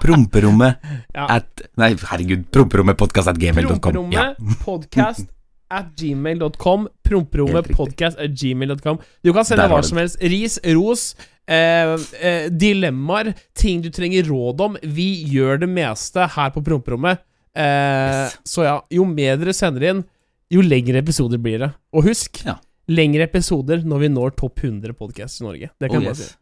Promperommet 0.02 0.78
Ja. 1.14 1.26
at 1.38 1.62
Nei, 1.78 1.92
herregud, 1.94 2.46
promperommetpodkast 2.54 3.28
at 3.28 3.38
gmail.com. 3.38 4.10
Ja. 4.12 4.32
Promperommet 4.34 4.58
podcast 4.64 5.28
at 5.72 5.92
gmail.com. 5.96 6.88
Promperommet 7.04 7.54
Helt 7.54 7.68
riktig. 7.70 7.76
podcast 7.78 8.18
at 8.20 8.34
gmail.com. 8.36 8.98
Du 9.24 9.32
kan 9.32 9.44
sende 9.48 9.68
hva 9.72 9.82
som 9.84 9.98
helst. 10.02 10.18
Ris, 10.20 10.58
ros, 10.76 11.14
eh, 11.48 11.94
eh, 12.20 12.48
dilemmaer, 12.50 13.32
ting 13.56 13.80
du 13.84 13.88
trenger 13.90 14.26
råd 14.28 14.60
om. 14.66 14.76
Vi 14.82 15.24
gjør 15.32 15.60
det 15.64 15.68
meste 15.72 16.26
her 16.34 16.50
på 16.50 16.62
Promperommet. 16.64 17.18
Eh, 17.54 17.62
Yes. 17.62 18.38
Så 18.48 18.64
ja, 18.64 18.80
jo 18.90 19.04
mer 19.04 19.36
dere 19.36 19.52
sender 19.56 19.82
inn, 19.90 20.04
jo 20.50 20.60
lengre 20.64 21.00
episoder 21.02 21.38
blir 21.40 21.58
det. 21.58 21.72
Og 21.92 22.04
husk, 22.04 22.44
Ja. 22.46 22.56
Lengre 22.92 23.26
episoder 23.28 23.82
når 23.88 24.04
vi 24.04 24.08
når 24.12 24.36
topp 24.40 24.62
100 24.64 24.92
podcasts 24.98 25.40
i 25.42 25.46
Norge. 25.48 25.70
Det 25.80 25.88
kan 25.90 25.98
Oh, 25.98 26.02
jeg 26.02 26.10
bare 26.12 26.18
yes. 26.18 26.28
si. 26.32 26.38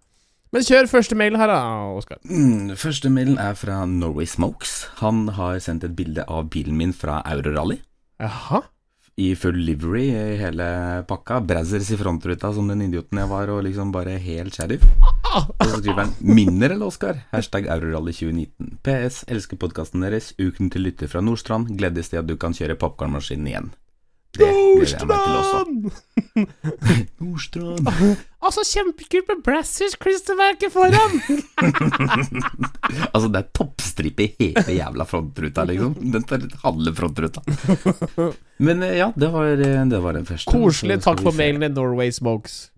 Men 0.51 0.65
kjør 0.67 0.89
første 0.91 1.15
mail 1.15 1.37
her, 1.39 1.47
da, 1.47 1.61
Oskar. 1.95 2.19
Mm, 2.27 2.73
første 2.75 3.11
mailen 3.15 3.39
er 3.39 3.55
fra 3.55 3.85
Norway 3.87 4.27
Smokes. 4.27 4.73
Han 4.99 5.29
har 5.37 5.61
sendt 5.63 5.85
et 5.87 5.95
bilde 5.95 6.25
av 6.27 6.49
bilen 6.51 6.75
min 6.77 6.93
fra 6.93 7.21
Eurorally. 7.31 7.77
Jaha? 8.21 8.65
I 9.21 9.35
full 9.37 9.59
livery 9.67 10.07
i 10.11 10.37
hele 10.41 10.67
pakka. 11.07 11.39
Brazzers 11.45 11.91
i 11.93 11.97
frontruta 12.01 12.51
som 12.57 12.67
den 12.71 12.83
idioten 12.87 13.19
jeg 13.21 13.29
var, 13.31 13.51
og 13.53 13.63
liksom 13.67 13.93
bare 13.93 14.17
helt 14.19 14.55
sheriff. 14.57 14.83
Og 15.31 15.67
så 15.69 15.77
skriver 15.79 16.01
han 16.07 16.15
'Minner 16.21 16.73
eller 16.73 16.87
Oskar?' 16.87 17.21
Hashtag 17.31 17.67
Eurorally 17.71 18.13
2019. 18.13 18.79
PS. 18.83 19.25
Elsker 19.29 19.57
podkasten 19.61 20.01
deres. 20.03 20.33
Uken 20.41 20.71
til 20.71 20.83
lytter 20.83 21.07
fra 21.07 21.21
Nordstrand. 21.21 21.69
Gledes 21.77 22.09
til 22.09 22.17
at 22.19 22.27
du 22.27 22.37
kan 22.37 22.53
kjøre 22.53 22.75
popkornmaskinen 22.81 23.47
igjen. 23.47 23.71
Også. 24.39 25.07
Nordstrand! 27.21 27.89
Altså, 28.41 28.63
kjempekult 28.65 29.27
med 29.29 29.43
Brassers-klistremerket 29.45 30.73
foran! 30.73 31.19
Altså, 33.13 33.29
det 33.29 33.41
er 33.43 33.49
toppstripe 33.55 34.25
i 34.25 34.29
hele 34.41 34.77
jævla 34.79 35.05
frontruta, 35.07 35.65
liksom. 35.69 35.93
Den 36.15 36.25
tar 36.27 36.47
halve 36.63 36.93
frontruta. 36.97 37.43
Men 38.59 38.83
eh, 38.87 38.95
ja, 38.97 39.11
det 39.19 39.29
var, 39.35 39.51
eh, 39.53 39.83
det 39.91 40.01
var 40.03 40.17
den 40.17 40.25
første. 40.29 40.49
Koselig. 40.51 40.97
Takk 41.05 41.21
for 41.27 41.37
mailen 41.37 41.67
i 41.67 41.69
Norway 41.75 42.11
Smokes. 42.15 42.71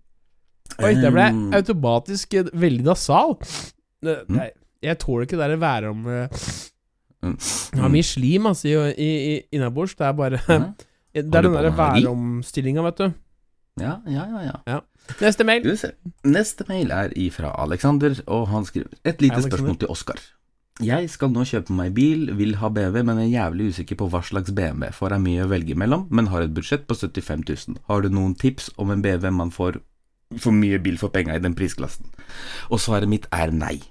Oi, 0.82 0.94
det 0.98 1.12
ble 1.14 1.28
Um, 1.30 1.44
automatisk 1.54 2.34
eh, 2.40 2.50
veldig 2.58 2.84
nasal. 2.88 3.36
Mm. 4.02 4.40
jeg 4.82 4.98
tåler 4.98 5.28
ikke 5.28 5.38
det 5.38 5.46
der 5.52 5.60
været 5.62 5.90
om 5.92 6.00
Mm. 7.22 7.36
Jeg 7.38 7.78
har 7.78 7.86
mye 7.92 8.02
slim 8.02 8.48
altså, 8.50 8.66
i, 8.66 8.72
i, 8.98 9.10
i 9.36 9.42
innabords. 9.54 9.92
Det 9.94 10.08
er 10.08 10.14
bare 10.18 10.40
Ja, 10.48 10.56
Det 11.14 11.20
er 11.20 11.28
den 11.28 11.32
der 11.32 11.42
på 11.42 11.50
med 11.52 11.60
allergi? 11.64 12.04
væromstillinga, 12.04 12.82
vet 12.82 12.98
du. 12.98 13.12
ja, 13.80 13.96
ja, 14.06 14.24
ja. 14.42 14.56
ja. 14.66 14.80
Neste 15.20 15.44
mail. 15.44 15.66
Neste 16.24 16.64
mail 16.68 16.90
er 16.90 17.12
ifra 17.16 17.52
Alexander, 17.62 18.14
og 18.26 18.48
han 18.48 18.64
skriver 18.64 18.88
Et 19.04 19.20
lite 19.20 19.34
Alexander. 19.34 19.56
spørsmål 19.56 19.78
til 19.78 19.88
Oskar. 19.88 20.20
Jeg 20.80 21.10
skal 21.10 21.28
nå 21.30 21.44
kjøpe 21.44 21.74
meg 21.76 21.92
bil, 21.94 22.30
vil 22.36 22.56
ha 22.56 22.68
BMW, 22.72 23.02
men 23.04 23.18
er 23.18 23.28
jævlig 23.28 23.68
usikker 23.74 23.98
på 24.00 24.08
hva 24.08 24.22
slags 24.24 24.50
BMW. 24.56 24.88
Får 24.96 25.12
jeg 25.12 25.20
mye 25.20 25.44
å 25.44 25.50
velge 25.50 25.76
mellom, 25.76 26.06
men 26.10 26.30
har 26.32 26.42
et 26.46 26.54
budsjett 26.54 26.86
på 26.88 26.96
75 26.96 27.44
000. 27.68 27.76
Har 27.88 28.00
du 28.02 28.08
noen 28.08 28.34
tips 28.34 28.70
om 28.80 28.90
en 28.90 29.02
BMW 29.04 29.30
man 29.30 29.52
får 29.52 29.82
for 30.40 30.56
mye 30.56 30.78
bil 30.80 30.96
for 30.98 31.12
penga 31.12 31.36
i 31.36 31.42
den 31.44 31.54
prisklassen? 31.54 32.08
Og 32.70 32.80
svaret 32.80 33.08
mitt 33.08 33.28
er 33.30 33.52
nei. 33.52 33.82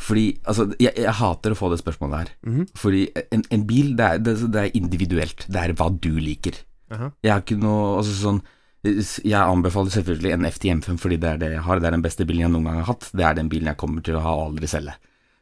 Fordi, 0.00 0.24
altså, 0.50 0.66
jeg, 0.82 0.92
jeg 1.00 1.16
hater 1.20 1.54
å 1.54 1.58
få 1.58 1.70
det 1.72 1.80
spørsmålet 1.82 2.20
her. 2.22 2.32
Mhm. 2.46 2.66
Fordi 2.78 3.04
en, 3.24 3.44
en 3.56 3.64
bil, 3.68 3.94
det 3.98 4.08
er, 4.10 4.22
det, 4.24 4.36
det 4.54 4.62
er 4.62 4.76
individuelt. 4.78 5.46
Det 5.48 5.62
er 5.62 5.74
hva 5.78 5.88
du 5.92 6.12
liker. 6.18 6.58
Aha. 6.94 7.10
Jeg 7.24 7.32
har 7.32 7.40
ikke 7.40 7.56
noe 7.58 7.94
Altså 7.96 8.12
sånn 8.12 8.42
Jeg 8.84 9.38
anbefaler 9.40 9.88
selvfølgelig 9.94 10.34
en 10.34 10.44
FTM5 10.44 10.98
fordi 11.00 11.16
det 11.22 11.30
er 11.30 11.38
det 11.40 11.48
jeg 11.54 11.64
har. 11.64 11.80
Det 11.80 11.88
er 11.88 11.96
den 11.96 12.04
beste 12.04 12.26
bilen 12.28 12.44
jeg 12.44 12.52
noen 12.52 12.68
gang 12.68 12.82
har 12.82 12.90
hatt. 12.92 13.08
Det 13.16 13.24
er 13.24 13.38
den 13.38 13.48
bilen 13.52 13.70
jeg 13.72 13.80
kommer 13.80 14.04
til 14.04 14.18
å 14.18 14.22
ha 14.26 14.34
og 14.36 14.50
aldri 14.50 14.68
selge. 14.70 14.94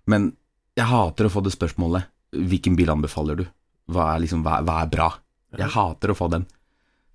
Men 0.07 0.31
jeg 0.79 0.89
hater 0.89 1.27
å 1.27 1.33
få 1.35 1.43
det 1.45 1.53
spørsmålet. 1.55 2.07
Hvilken 2.33 2.79
bil 2.79 2.93
anbefaler 2.95 3.43
du? 3.43 3.45
Hva 3.93 4.13
er, 4.15 4.23
liksom, 4.23 4.45
hva, 4.47 4.61
hva 4.65 4.79
er 4.85 4.93
bra? 4.95 5.09
Jeg 5.59 5.75
hater 5.75 6.13
å 6.15 6.17
få 6.17 6.31
den. 6.33 6.47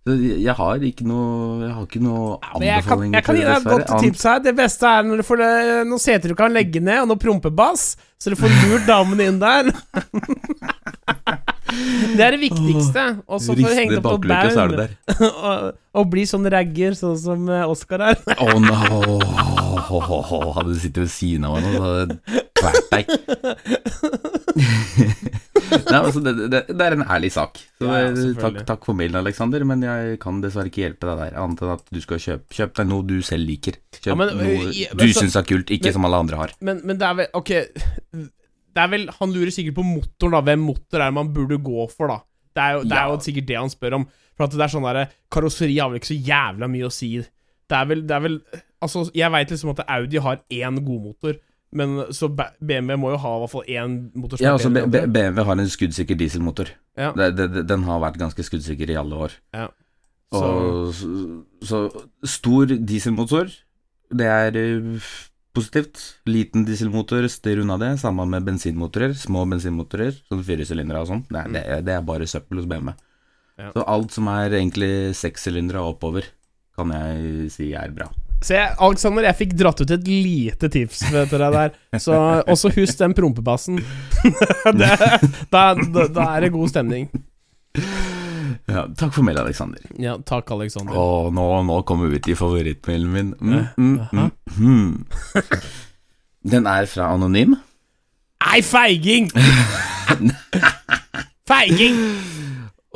Jeg 0.07 0.55
har 0.55 0.83
ikke 0.87 1.05
noe 1.07 1.65
Jeg 1.65 1.73
har 1.75 1.85
ikke 1.87 2.01
noe 2.03 2.37
Ja, 2.39 2.77
jeg 2.77 2.85
kan, 2.87 3.03
jeg 3.11 3.23
kan 3.25 3.35
gi 3.35 3.43
deg 3.43 3.57
et 3.57 3.67
godt 3.67 3.93
tips 4.03 4.23
her. 4.29 4.39
Det 4.45 4.55
beste 4.57 4.87
er 4.87 5.03
når 5.07 5.21
du 5.21 5.25
får 5.27 5.41
det- 5.43 5.87
noen 5.89 5.99
seter 6.03 6.31
du 6.31 6.35
kan 6.39 6.53
legge 6.53 6.79
ned, 6.81 7.01
og 7.03 7.11
noe 7.11 7.21
prompebass, 7.21 7.95
så 8.17 8.31
du 8.31 8.37
får 8.39 8.53
lurt 8.63 8.87
damen 8.87 9.19
inn 9.21 9.39
der. 9.43 9.71
Det 12.17 12.23
er 12.23 12.31
det 12.31 12.39
viktigste. 12.39 13.03
Og 13.27 13.41
så 13.43 13.53
får 13.53 13.69
du 13.69 13.75
hengt 13.75 13.97
opp 13.99 14.21
på 14.23 14.29
der. 14.31 14.95
og, 15.27 15.71
og 15.99 16.09
bli 16.13 16.23
sånn 16.29 16.47
ragger, 16.49 16.95
sånn 16.97 17.17
som 17.19 17.49
eh, 17.51 17.65
Oscar 17.67 18.05
er. 18.13 18.21
Oh, 18.39 18.55
no! 18.63 19.66
Hadde 19.77 20.73
du 20.73 20.79
sittet 20.81 21.03
ved 21.05 21.11
siden 21.13 21.45
av 21.47 21.55
meg 21.57 21.63
nå, 21.67 21.71
så 21.73 21.81
hadde 21.85 22.17
jeg 22.17 22.43
kvert 22.57 22.87
deg. 22.93 23.05
Nei, 25.67 25.99
altså, 25.99 26.21
det, 26.23 26.31
det, 26.51 26.61
det 26.71 26.85
er 26.85 26.95
en 26.95 27.03
ærlig 27.11 27.29
sak. 27.35 27.57
Så, 27.77 27.87
Ja, 27.87 27.97
ja, 28.07 28.31
takk, 28.39 28.59
takk 28.67 28.85
for 28.87 28.95
mailen, 28.97 29.17
Aleksander, 29.19 29.63
men 29.67 29.83
jeg 29.83 30.17
kan 30.23 30.39
dessverre 30.43 30.71
ikke 30.71 30.83
hjelpe 30.85 31.09
deg 31.09 31.19
der. 31.21 31.35
Annet 31.41 31.63
enn 31.65 31.73
at 31.75 31.83
du 31.93 31.99
skal 32.03 32.21
kjøpe 32.23 32.55
Kjøp 32.57 32.73
deg 32.79 32.89
noe 32.89 33.05
du 33.07 33.17
selv 33.25 33.47
liker. 33.49 33.77
Kjøp 33.97 34.09
Ja, 34.13 34.17
men, 34.19 34.31
noe 34.37 34.47
øh, 34.47 34.71
men, 34.71 35.01
du 35.01 35.05
så- 35.11 35.23
syns 35.25 35.35
er 35.39 35.47
kult, 35.49 35.73
ikke 35.75 35.89
men- 35.89 35.97
som 35.97 36.07
alle 36.07 36.21
andre 36.23 36.39
har. 36.41 36.53
Men, 36.61 36.81
men 36.87 36.97
det 37.01 37.07
er 37.09 37.17
vel 37.19 37.27
Ok, 37.37 37.51
det 37.57 38.83
er 38.83 38.87
vel 38.93 39.07
Han 39.19 39.33
lurer 39.35 39.51
sikkert 39.53 39.75
på 39.79 39.85
motoren, 39.87 40.31
da. 40.37 40.41
Hvem 40.47 40.63
motor 40.71 41.01
er 41.01 41.05
det 41.11 41.17
man 41.19 41.33
burde 41.35 41.57
gå 41.63 41.87
for, 41.91 42.07
da? 42.13 42.19
Det 42.57 42.63
er 42.63 42.71
jo, 42.77 42.83
det 42.89 42.97
er 42.97 43.11
jo 43.11 43.19
sikkert 43.27 43.47
det 43.51 43.57
han 43.59 43.69
spør 43.69 43.99
om. 43.99 44.07
For 44.37 44.45
at 44.47 44.55
det 44.55 44.63
er 44.65 44.71
sånn 44.73 44.85
derre 44.87 45.07
Karosseri 45.33 45.75
har 45.81 45.89
vel 45.91 45.99
ikke 45.99 46.13
så 46.13 46.21
jævla 46.31 46.69
mye 46.71 46.87
å 46.87 46.93
si. 46.93 47.11
Det 47.67 47.75
er 47.77 47.85
vel, 47.89 48.01
det 48.07 48.15
er 48.15 48.23
vel 48.23 48.39
Altså, 48.83 49.07
jeg 49.17 49.33
veit 49.33 49.51
liksom 49.51 49.73
at 49.73 49.85
Audi 49.89 50.19
har 50.21 50.41
én 50.53 50.81
godmotor, 50.85 51.39
men 51.77 51.97
så 52.15 52.29
BMW 52.31 52.95
må 52.99 53.11
jo 53.11 53.21
ha 53.23 53.31
i 53.35 53.39
hvert 53.41 53.51
fall 53.51 53.71
én 53.73 53.95
motor 54.15 54.41
Ja, 54.41 54.53
altså 54.55 54.69
BMW 54.71 55.43
har 55.43 55.57
en 55.57 55.71
skuddsikker 55.71 56.17
dieselmotor. 56.19 56.71
Ja. 56.97 57.11
Den 57.13 57.83
har 57.87 58.03
vært 58.03 58.19
ganske 58.21 58.45
skuddsikker 58.45 58.93
i 58.93 58.99
alle 58.99 59.23
år. 59.27 59.35
Ja. 59.55 59.67
Så, 60.31 60.43
Og, 60.43 60.93
så, 61.63 61.81
stor 62.27 62.71
dieselmotor, 62.71 63.51
det 64.11 64.27
er 64.27 64.59
eh, 64.59 65.09
positivt. 65.55 66.01
Liten 66.27 66.65
dieselmotor, 66.67 67.27
styr 67.31 67.63
unna 67.63 67.77
det. 67.81 67.93
Samme 68.01 68.25
med 68.29 68.47
bensinmotorer. 68.47 69.15
Små 69.17 69.45
bensinmotorer, 69.49 70.15
sånn 70.27 70.43
firesylindere 70.47 71.03
og 71.03 71.11
sånn. 71.11 71.23
Det, 71.31 71.45
det, 71.55 71.65
det 71.87 71.95
er 71.95 72.07
bare 72.07 72.27
søppel 72.29 72.61
hos 72.61 72.69
BMW. 72.69 72.93
Ja. 73.57 73.71
Så 73.73 73.87
alt 73.89 74.13
som 74.13 74.27
er 74.29 74.53
egentlig 74.59 74.91
sekssylindere 75.17 75.81
og 75.81 75.95
oppover, 75.95 76.27
kan 76.77 76.91
jeg 76.93 77.51
si 77.55 77.71
er 77.73 77.95
bra. 77.95 78.11
Se, 78.45 78.57
Alexander, 78.57 79.25
jeg 79.31 79.37
fikk 79.39 79.55
dratt 79.57 79.81
ut 79.81 79.91
et 79.95 80.09
lite 80.09 80.69
tips 80.69 81.07
til 81.07 81.39
deg 81.41 81.55
der. 81.55 81.73
Så 82.01 82.17
også 82.45 82.69
husk 82.75 82.99
den 82.99 83.15
prompebassen. 83.17 83.79
det, 84.81 84.91
da, 85.53 85.63
er 85.73 86.45
det 86.45 86.51
god 86.53 86.69
stemning. 86.69 87.09
Ja, 88.67 88.85
takk 88.99 89.13
for 89.15 89.25
mail, 89.25 89.39
Aleksander. 89.41 89.81
Ja, 89.99 90.17
takk, 90.27 90.51
Alexander. 90.53 90.95
Og 90.97 91.33
nå, 91.35 91.45
nå 91.67 91.81
kommer 91.87 92.11
vi 92.11 92.21
til 92.23 92.37
favorittmailen 92.39 93.13
min. 93.13 93.33
Mm, 93.39 93.65
mm, 93.77 93.99
mm, 94.11 94.31
mm. 94.57 95.41
Den 96.51 96.69
er 96.69 96.87
fra 96.89 97.09
Anonym. 97.15 97.57
Nei, 98.45 98.59
feiging! 98.63 99.31
feiging! 101.49 101.97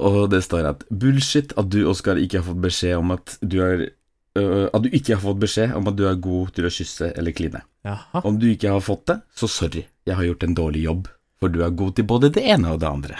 Og 0.02 0.30
det 0.32 0.44
står 0.46 0.70
at 0.70 0.86
bullshit 0.90 1.54
at 1.60 1.72
du, 1.72 1.82
Oskar, 1.90 2.22
ikke 2.22 2.40
har 2.40 2.48
fått 2.48 2.62
beskjed 2.64 3.02
om 3.02 3.12
at 3.18 3.36
du 3.42 3.60
er 3.66 3.90
øh, 4.40 4.68
At 4.74 4.82
du 4.84 4.90
ikke 4.92 5.16
har 5.16 5.22
fått 5.24 5.40
beskjed 5.42 5.74
om 5.76 5.88
at 5.92 5.96
du 5.98 6.06
er 6.08 6.16
god 6.16 6.52
til 6.56 6.66
å 6.70 6.74
kysse 6.74 7.12
eller 7.18 7.32
kline. 7.36 7.62
Jaha. 7.86 8.22
Om 8.24 8.38
du 8.40 8.48
ikke 8.52 8.70
har 8.76 8.80
fått 8.86 9.08
det, 9.12 9.20
så 9.36 9.48
sorry, 9.50 9.86
jeg 10.06 10.16
har 10.16 10.24
gjort 10.30 10.44
en 10.48 10.56
dårlig 10.56 10.84
jobb. 10.86 11.10
For 11.42 11.50
du 11.50 11.64
er 11.66 11.72
god 11.74 11.96
til 11.98 12.06
både 12.06 12.30
det 12.36 12.44
ene 12.54 12.70
og 12.76 12.80
det 12.84 12.86
andre. 12.86 13.16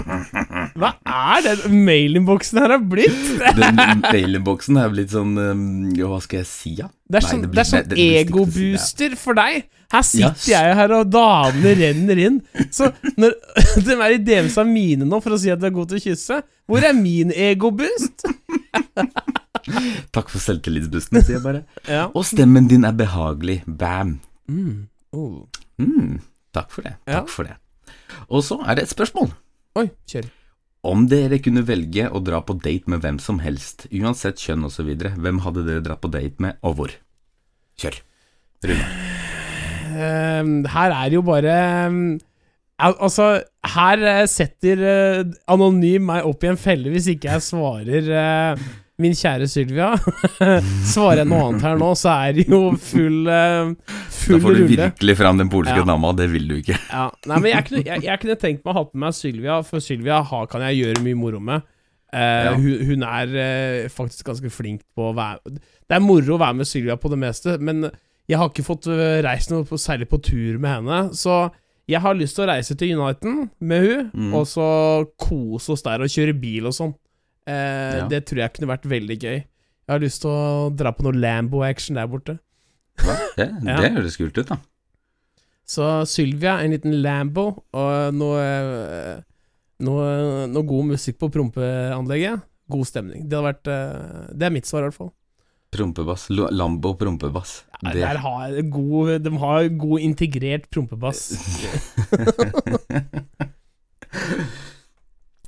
Hva 0.80 0.94
er 1.04 1.42
den 1.44 1.82
mailinnboksen 1.84 2.56
her 2.62 2.72
har 2.72 2.80
blitt? 2.88 3.18
Den 3.60 3.76
mailinnboksen 4.00 4.78
er 4.80 4.88
blitt 4.94 5.12
sånn 5.12 5.34
Jo, 5.94 6.08
Hva 6.14 6.22
skal 6.24 6.40
jeg 6.40 6.48
si, 6.48 6.72
da? 6.78 6.88
Det 7.04 7.20
er 7.20 7.26
sånn, 7.28 7.44
det 7.52 7.66
sånn 7.68 7.84
det- 7.92 7.98
egobooster 8.22 9.12
for 9.20 9.36
deg. 9.36 9.66
Her 9.92 10.02
sitter 10.08 10.32
Yes. 10.32 10.48
jeg 10.48 10.74
her, 10.80 10.94
og 10.96 11.10
damene 11.12 11.74
renner 11.78 12.22
inn. 12.24 12.40
Så 12.72 12.88
når 13.20 13.36
de 13.86 13.98
er 14.00 14.16
i 14.16 14.22
DMs 14.24 14.56
av 14.58 14.66
mine 14.66 15.04
nå 15.06 15.20
for 15.22 15.36
å 15.36 15.38
si 15.44 15.52
at 15.52 15.60
du 15.60 15.68
er 15.68 15.76
god 15.76 15.92
til 15.92 16.00
å 16.00 16.04
kysse, 16.08 16.40
hvor 16.64 16.80
er 16.88 16.96
min 16.96 17.28
egoboost? 17.30 18.24
Takk 20.14 20.30
for 20.32 20.42
selvtillitsbusten, 20.42 21.20
sier 21.22 21.38
jeg 21.38 21.44
bare. 21.44 21.64
Ja. 21.88 22.06
Og 22.12 22.26
stemmen 22.28 22.68
din 22.70 22.84
er 22.86 22.96
behagelig. 22.96 23.62
Bam. 23.66 24.18
Mm. 24.50 24.86
Oh. 25.14 25.44
Mm, 25.80 26.18
takk 26.54 26.72
for 26.74 26.86
det. 26.86 26.96
Ja. 27.06 27.20
Takk 27.20 27.32
for 27.32 27.48
det. 27.48 27.56
Og 28.28 28.44
så 28.46 28.58
er 28.64 28.78
det 28.78 28.86
et 28.86 28.94
spørsmål. 28.94 29.32
Oi, 29.80 29.88
kjør. 30.10 30.28
Om 30.84 31.06
dere 31.08 31.38
kunne 31.40 31.64
velge 31.64 32.10
å 32.12 32.20
dra 32.20 32.42
på 32.44 32.58
date 32.60 32.90
med 32.92 33.00
hvem 33.04 33.18
som 33.22 33.40
helst, 33.40 33.86
uansett 33.88 34.42
kjønn 34.42 34.66
osv., 34.68 34.90
hvem 35.16 35.40
hadde 35.46 35.64
dere 35.64 35.84
dratt 35.86 36.02
på 36.04 36.12
date 36.12 36.44
med, 36.44 36.60
og 36.60 36.76
hvor? 36.78 36.94
Kjør. 37.80 37.96
Rune. 38.68 38.86
Ehm, 39.94 40.54
her 40.68 40.94
er 40.94 41.16
jo 41.16 41.24
bare 41.24 41.56
ehm, 41.86 42.06
Altså, 42.74 43.38
her 43.70 44.00
eh, 44.02 44.24
setter 44.26 44.80
eh, 44.82 45.20
Anonym 45.46 46.08
meg 46.08 46.24
opp 46.26 46.42
i 46.42 46.48
en 46.50 46.58
felle 46.58 46.90
hvis 46.90 47.06
ikke 47.12 47.30
jeg 47.30 47.44
svarer 47.46 48.08
eh, 48.10 48.64
min 49.02 49.12
kjære 49.18 49.48
Sylvia. 49.50 49.88
svarer 50.92 51.22
jeg 51.22 51.28
noe 51.30 51.48
annet 51.48 51.64
her 51.66 51.78
nå, 51.80 51.90
så 51.98 52.12
er 52.28 52.36
det 52.36 52.44
jo 52.50 52.60
full 52.78 53.26
uh, 53.26 53.72
Da 53.74 54.38
får 54.38 54.54
du 54.54 54.60
rulle. 54.62 54.68
virkelig 54.70 55.16
fram 55.18 55.40
den 55.40 55.50
polske 55.52 55.76
Ja. 55.80 55.86
dama, 55.88 56.12
det 56.16 56.28
vil 56.32 56.46
du 56.48 56.54
ikke. 56.60 56.76
Ja, 56.92 57.08
nei, 57.26 57.38
men 57.42 57.50
jeg 57.52 57.66
kunne, 57.68 57.82
jeg, 57.88 58.04
jeg 58.06 58.20
kunne 58.22 58.36
tenkt 58.40 58.62
meg 58.64 58.72
å 58.74 58.78
ha 58.78 58.84
på 58.88 59.00
meg 59.02 59.16
Sylvia, 59.18 59.60
for 59.66 59.82
Sylvia 59.84 60.20
har, 60.22 60.46
kan 60.52 60.62
jeg 60.68 60.78
gjøre 60.84 61.02
mye 61.06 61.18
moro 61.18 61.40
med. 61.42 61.66
Uh, 62.14 62.20
Ja. 62.46 62.52
hun, 62.54 62.84
hun 62.86 63.02
er 63.02 63.32
uh, 63.34 63.88
faktisk 63.90 64.28
ganske 64.30 64.50
flink 64.54 64.84
på 64.94 65.08
å 65.10 65.14
være 65.16 65.56
Det 65.58 65.96
er 65.96 66.02
moro 66.04 66.36
å 66.36 66.38
være 66.38 66.60
med 66.60 66.68
Sylvia 66.70 66.94
på 67.00 67.10
det 67.10 67.18
meste, 67.18 67.56
men 67.58 67.88
jeg 68.30 68.38
har 68.40 68.48
ikke 68.48 68.62
fått 68.64 68.86
eh, 68.88 69.18
reist 69.26 69.50
noe 69.52 69.66
på, 69.68 69.76
særlig 69.76 70.06
på 70.08 70.16
tur 70.24 70.54
med 70.62 70.70
henne. 70.78 71.00
Så 71.12 71.50
jeg 71.90 72.00
har 72.00 72.14
lyst 72.16 72.38
til 72.38 72.46
å 72.46 72.52
reise 72.54 72.72
til 72.80 72.94
Uniten 72.96 73.50
med 73.60 73.82
hun, 73.84 74.06
Mm. 74.14 74.30
og 74.38 74.46
så 74.48 74.68
kose 75.20 75.74
oss 75.74 75.82
der 75.84 76.00
og 76.00 76.08
kjøre 76.08 76.32
bil 76.40 76.70
og 76.70 76.72
sånn. 76.72 76.94
Eh, 77.46 77.98
Ja. 78.00 78.06
Det 78.08 78.22
tror 78.26 78.40
jeg 78.44 78.52
kunne 78.56 78.70
vært 78.72 78.86
veldig 78.88 79.16
gøy. 79.20 79.38
Jeg 79.84 79.92
har 79.92 80.00
lyst 80.00 80.22
til 80.24 80.30
å 80.32 80.70
dra 80.74 80.92
på 80.96 81.04
noe 81.04 81.12
Lambo-action 81.12 81.96
der 81.98 82.06
borte. 82.08 82.38
Hva? 83.02 83.16
Det, 83.36 83.48
Ja. 83.68 83.80
det 83.82 83.92
høres 83.98 84.16
kult 84.16 84.38
ut, 84.38 84.48
da. 84.48 84.56
Så 85.66 85.84
Sylvia, 86.08 86.58
en 86.60 86.72
liten 86.76 86.98
Lambo 87.02 87.64
og 87.72 88.14
noe, 88.16 88.44
noe, 89.80 90.08
noe 90.52 90.62
god 90.68 90.90
musikk 90.92 91.18
på 91.22 91.30
prompeanlegget. 91.32 92.42
God 92.68 92.88
stemning. 92.88 93.26
Det 93.28 93.40
vært 93.44 93.68
eh, 93.68 94.32
Det 94.32 94.46
er 94.48 94.52
mitt 94.52 94.68
svar, 94.68 94.84
i 94.84 94.88
hvert 94.88 94.96
fall. 94.96 95.12
Prompebass. 95.74 96.28
Lambo 96.30 96.92
prompebass. 96.96 97.64
Ja, 97.82 97.92
Der 97.96 98.20
har 98.22 98.52
god, 98.70 99.22
de 99.24 99.32
har 99.42 99.68
god 99.74 100.00
integrert 100.06 100.68
prompebass. 100.70 101.32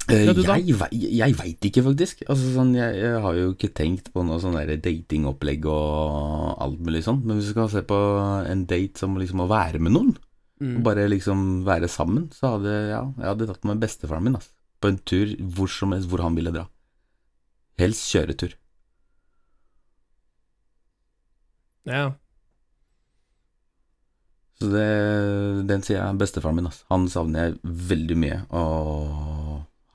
Eh, 0.09 0.23
Ja, 0.29 0.55
jeg, 0.57 1.11
jeg 1.19 1.35
veit 1.39 1.65
ikke, 1.67 1.83
faktisk. 1.83 2.21
Altså, 2.29 2.53
sånn, 2.55 2.75
jeg, 2.79 2.95
jeg 3.01 3.21
har 3.25 3.35
jo 3.41 3.49
ikke 3.55 3.73
tenkt 3.75 4.13
på 4.15 4.23
noe 4.27 4.39
sånn 4.43 4.55
datingopplegg 4.55 5.67
og 5.67 6.61
alt 6.63 6.79
mulig 6.87 7.03
sånn. 7.03 7.23
Men 7.25 7.37
hvis 7.41 7.49
vi 7.51 7.57
skal 7.57 7.69
se 7.73 7.83
på 7.83 7.99
en 8.47 8.63
date 8.71 8.99
som 9.03 9.17
liksom 9.19 9.43
å 9.47 9.51
være 9.51 9.79
med 9.83 9.93
noen, 9.99 10.17
Mm. 10.57 10.79
og 10.79 10.85
bare 10.87 11.03
liksom 11.13 11.41
være 11.67 11.85
sammen, 11.87 12.31
så 12.33 12.55
hadde 12.55 12.71
ja, 12.89 13.03
jeg 13.19 13.27
hadde 13.29 13.47
tatt 13.51 13.67
med 13.69 13.77
bestefaren 13.83 14.23
min 14.25 14.39
altså, 14.39 14.49
på 14.81 14.89
en 14.89 14.97
tur 15.05 15.35
hvor 15.53 15.69
som 15.69 15.93
helst 15.93 16.09
hvor 16.09 16.23
han 16.25 16.33
ville 16.39 16.49
dra. 16.55 16.63
Helst 17.77 18.07
kjøretur. 18.09 18.55
Ja. 21.85 22.07
Så 24.57 24.71
det, 24.73 24.87
den 25.69 25.85
sier 25.85 26.01
jeg 26.01 26.19
bestefaren 26.25 26.57
min. 26.57 26.71
altså. 26.71 26.87
Han 26.89 27.05
savner 27.13 27.51
jeg 27.51 27.59
veldig 27.93 28.17
mye, 28.25 28.39
og 28.57 29.36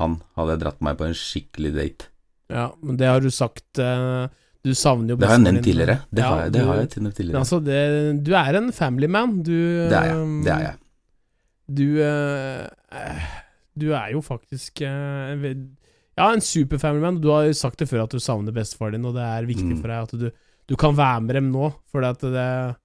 han 0.02 0.18
hadde 0.38 0.56
jeg 0.56 0.62
dratt 0.66 0.82
meg 0.88 0.98
på 1.00 1.08
en 1.08 1.18
skikkelig 1.18 1.72
date. 1.78 2.08
ja, 2.52 2.68
men 2.84 2.98
det 3.00 3.08
har 3.08 3.22
du 3.24 3.30
sagt 3.32 3.80
eh, 3.80 4.28
Du 4.64 4.74
savner 4.78 5.16
jo 5.16 5.18
Det 5.18 5.26
har 5.30 5.38
jeg 5.40 5.46
nevnt 5.48 5.64
tidligere. 5.66 5.96
Det 6.14 6.22
Ja, 6.22 6.30
har 6.30 6.42
jeg, 6.44 6.52
det 6.54 6.60
du- 6.62 6.68
har 6.68 6.76
jeg 6.82 6.90
nevnt 7.02 7.16
tidligere. 7.18 7.40
altså, 7.42 7.60
det, 7.66 8.24
du 8.24 8.32
er 8.38 8.58
en 8.60 8.72
family 8.72 9.08
man. 9.10 9.38
Du 9.42 9.54
Det 9.90 9.98
er 9.98 10.10
jeg. 10.12 10.44
Det 10.46 10.52
er 10.54 10.64
jeg. 10.68 10.76
Du 11.72 11.88
eh, 12.04 13.32
Du 13.80 13.88
er 13.96 14.12
jo 14.12 14.22
faktisk 14.22 14.82
Ja, 14.84 16.28
en 16.34 16.42
super 16.44 16.76
superfamily 16.78 17.02
man. 17.02 17.22
Du 17.24 17.30
har 17.32 17.48
jo 17.48 17.54
sagt 17.58 17.80
det 17.80 17.88
før 17.90 18.04
at 18.04 18.12
du 18.14 18.20
savner 18.20 18.52
bestefaren 18.54 18.98
din, 19.00 19.06
og 19.08 19.16
det 19.16 19.24
er 19.24 19.48
viktig 19.48 19.72
Mm. 19.78 19.82
for 19.82 19.88
deg 19.88 20.04
at 20.04 20.12
du, 20.20 20.30
du 20.68 20.76
kan 20.76 20.94
være 20.96 21.22
med 21.24 21.36
dem 21.36 21.52
nå, 21.52 21.74
for 21.92 22.04
at 22.06 22.20
det 22.20 22.76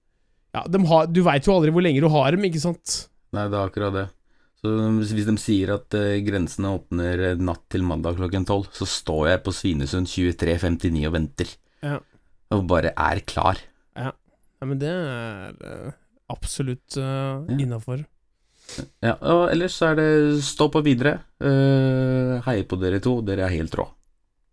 Ja, 0.55 0.63
de 0.65 0.79
har, 0.87 1.05
du 1.11 1.21
veit 1.21 1.45
jo 1.45 1.53
aldri 1.53 1.69
hvor 1.75 1.83
lenge 1.83 2.01
du 2.01 2.07
har 2.09 2.31
dem, 2.31 2.41
ikke 2.47 2.59
sant? 2.63 3.09
Nei, 3.35 3.43
det 3.51 3.53
er 3.59 3.67
akkurat 3.69 3.93
det. 3.93 4.05
Så 4.57 4.73
hvis 4.97 5.27
de 5.27 5.35
sier 5.37 5.75
at 5.75 5.93
eh, 5.97 6.17
grensene 6.25 6.71
åpner 6.79 7.21
eh, 7.31 7.39
natt 7.39 7.63
til 7.69 7.85
mandag 7.85 8.17
klokken 8.17 8.47
tolv, 8.49 8.71
så 8.73 8.87
står 8.89 9.27
jeg 9.31 9.43
på 9.45 9.53
Svinesund 9.53 10.09
23.59 10.09 11.03
og 11.05 11.13
venter. 11.13 11.51
Ja. 11.85 11.99
Og 12.55 12.63
bare 12.69 12.93
er 12.95 13.21
klar. 13.27 13.61
Ja, 13.97 14.13
men 14.65 14.79
det 14.81 14.89
er 14.89 15.53
eh, 15.61 15.91
absolutt 16.33 16.97
uh, 16.97 17.45
Ja. 17.45 17.57
innafor. 17.59 18.01
Ja, 18.99 19.13
og 19.21 19.45
ellers 19.53 19.77
så 19.79 19.93
er 19.93 19.99
det 19.99 20.07
stå 20.43 20.67
på 20.73 20.81
videre. 20.83 21.19
Uh, 21.39 22.41
heier 22.47 22.65
på 22.67 22.79
dere 22.81 22.99
to, 23.03 23.19
dere 23.23 23.45
er 23.45 23.53
helt 23.53 23.77
rå. 23.77 23.85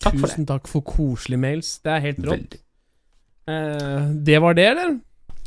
Takk 0.04 0.12
for 0.12 0.20
det. 0.20 0.30
Tusen 0.34 0.46
takk 0.46 0.68
for 0.70 0.84
koselige 0.86 1.40
mails. 1.40 1.72
Det 1.82 1.94
er 1.96 2.04
helt 2.04 2.22
rått. 2.28 2.54
Eh, 3.48 4.12
det 4.24 4.38
var 4.40 4.54
det, 4.56 4.68
eller? 4.70 4.94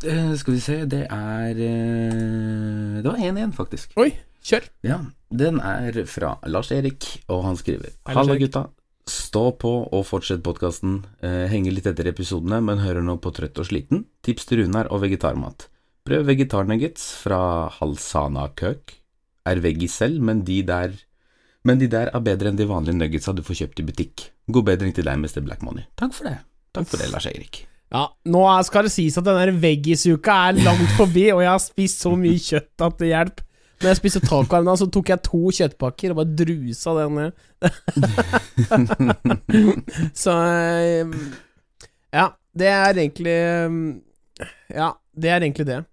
Uh, 0.04 0.34
skal 0.38 0.54
vi 0.54 0.60
se, 0.62 0.76
det 0.86 1.04
er 1.10 1.58
uh, 1.58 2.98
Det 3.02 3.08
var 3.08 3.18
én 3.18 3.40
igjen, 3.40 3.54
faktisk. 3.56 3.96
Oi, 3.98 4.12
kjør. 4.48 4.68
Ja, 4.88 5.02
den 5.30 5.60
er 5.60 5.98
fra 6.10 6.38
Lars 6.48 6.72
Erik, 6.76 7.08
og 7.28 7.44
han 7.48 7.58
skriver 7.60 7.92
Hei, 8.08 8.16
Halla 8.16 8.38
gutta. 8.40 8.68
Stå 9.08 9.54
på 9.56 9.72
og 9.96 10.04
fortsett 10.08 10.44
podkasten. 10.44 11.00
Eh, 11.24 11.46
henger 11.52 11.76
litt 11.76 11.88
etter 11.88 12.10
episodene, 12.12 12.60
men 12.64 12.84
hører 12.84 13.06
nå 13.06 13.16
på 13.24 13.32
Trøtt 13.36 13.60
og 13.62 13.70
sliten. 13.70 14.04
Tips 14.26 14.50
til 14.50 14.66
Runar 14.66 14.90
og 14.92 15.06
vegetarmat. 15.06 15.70
Prøv 16.08 16.28
vegetarnuggets 16.28 17.06
fra 17.24 17.40
Halsana 17.80 18.50
Køk. 18.60 18.98
Er 19.48 19.64
veggie 19.64 19.92
selv, 19.92 20.20
men 20.24 20.44
de 20.48 20.62
der 20.64 21.04
Men 21.68 21.80
de 21.82 21.88
der 21.92 22.08
er 22.16 22.22
bedre 22.24 22.48
enn 22.48 22.56
de 22.56 22.64
vanlige 22.64 22.96
nuggetsa 22.96 23.34
du 23.36 23.42
får 23.44 23.58
kjøpt 23.60 23.80
i 23.82 23.84
butikk. 23.84 24.22
God 24.48 24.64
bedring 24.70 24.94
til 24.96 25.04
deg, 25.04 25.18
Mr. 25.20 25.42
Black 25.44 25.66
Money. 25.66 25.84
Takk 26.00 26.14
for 26.16 26.30
det. 26.30 26.38
Takk 26.72 26.88
for 26.88 27.02
det, 27.02 27.10
Lars 27.12 27.28
Erik. 27.28 27.66
Ja, 27.92 28.06
nå 28.24 28.44
skal 28.64 28.88
det 28.88 28.94
sies 28.94 29.18
at 29.20 29.28
denne 29.28 29.52
veggisuka 29.60 30.36
er 30.48 30.62
langt 30.64 30.94
forbi, 30.96 31.26
og 31.34 31.42
jeg 31.44 31.52
har 31.52 31.60
spist 31.64 32.06
så 32.06 32.14
mye 32.20 32.40
kjøtt 32.40 32.86
at 32.88 32.98
det 33.02 33.12
hjelper. 33.12 33.47
Når 33.78 33.92
jeg 33.92 34.00
spiste 34.00 34.22
taco 34.26 34.58
her 34.58 34.80
så 34.80 34.88
tok 34.90 35.12
jeg 35.12 35.24
to 35.26 35.52
kjøttpakker 35.54 36.14
og 36.14 36.22
bare 36.22 36.38
drusa 36.40 36.96
det 36.98 37.08
ned. 37.14 37.32
så 40.24 40.34
eh, 40.48 41.14
Ja, 42.14 42.32
det 42.58 42.72
er 42.74 43.02
egentlig 43.04 43.36
eh, 43.38 43.78
Ja, 44.74 44.90
det 45.14 45.30
er 45.34 45.46
egentlig 45.46 45.68
det. 45.70 45.84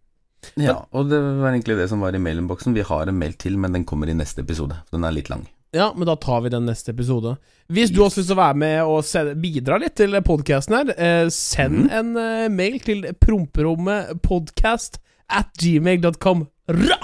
Ja, 0.61 0.83
og 0.93 1.09
det 1.09 1.19
var 1.21 1.53
egentlig 1.53 1.77
det 1.79 1.89
som 1.89 2.03
var 2.05 2.17
i 2.17 2.21
mailinnboksen. 2.21 2.75
Vi 2.77 2.85
har 2.85 3.09
en 3.09 3.19
mail 3.19 3.37
til, 3.41 3.57
men 3.59 3.73
den 3.77 3.85
kommer 3.89 4.11
i 4.11 4.17
neste 4.17 4.45
episode. 4.45 4.77
Den 4.93 5.05
er 5.05 5.15
litt 5.17 5.31
lang. 5.33 5.47
Ja, 5.75 5.89
men 5.97 6.07
da 6.07 6.15
tar 6.17 6.45
vi 6.45 6.53
den 6.53 6.69
neste 6.69 6.93
episode. 6.95 7.35
Hvis 7.73 7.91
du 7.91 8.03
også 8.05 8.23
å 8.31 8.37
være 8.39 8.59
med 8.61 8.77
og 8.87 9.41
bidra 9.43 9.81
litt 9.83 9.97
til 9.99 10.15
podkasten 10.23 10.77
her, 10.77 10.93
eh, 10.95 11.31
send 11.35 11.89
mm. 11.89 11.91
en 11.99 12.13
eh, 12.21 12.53
mail 12.53 12.79
til 12.85 13.09
promperommepodcast 13.25 15.01
at 15.35 15.51
gmail.com. 15.59 16.47
Ra! 16.71 17.01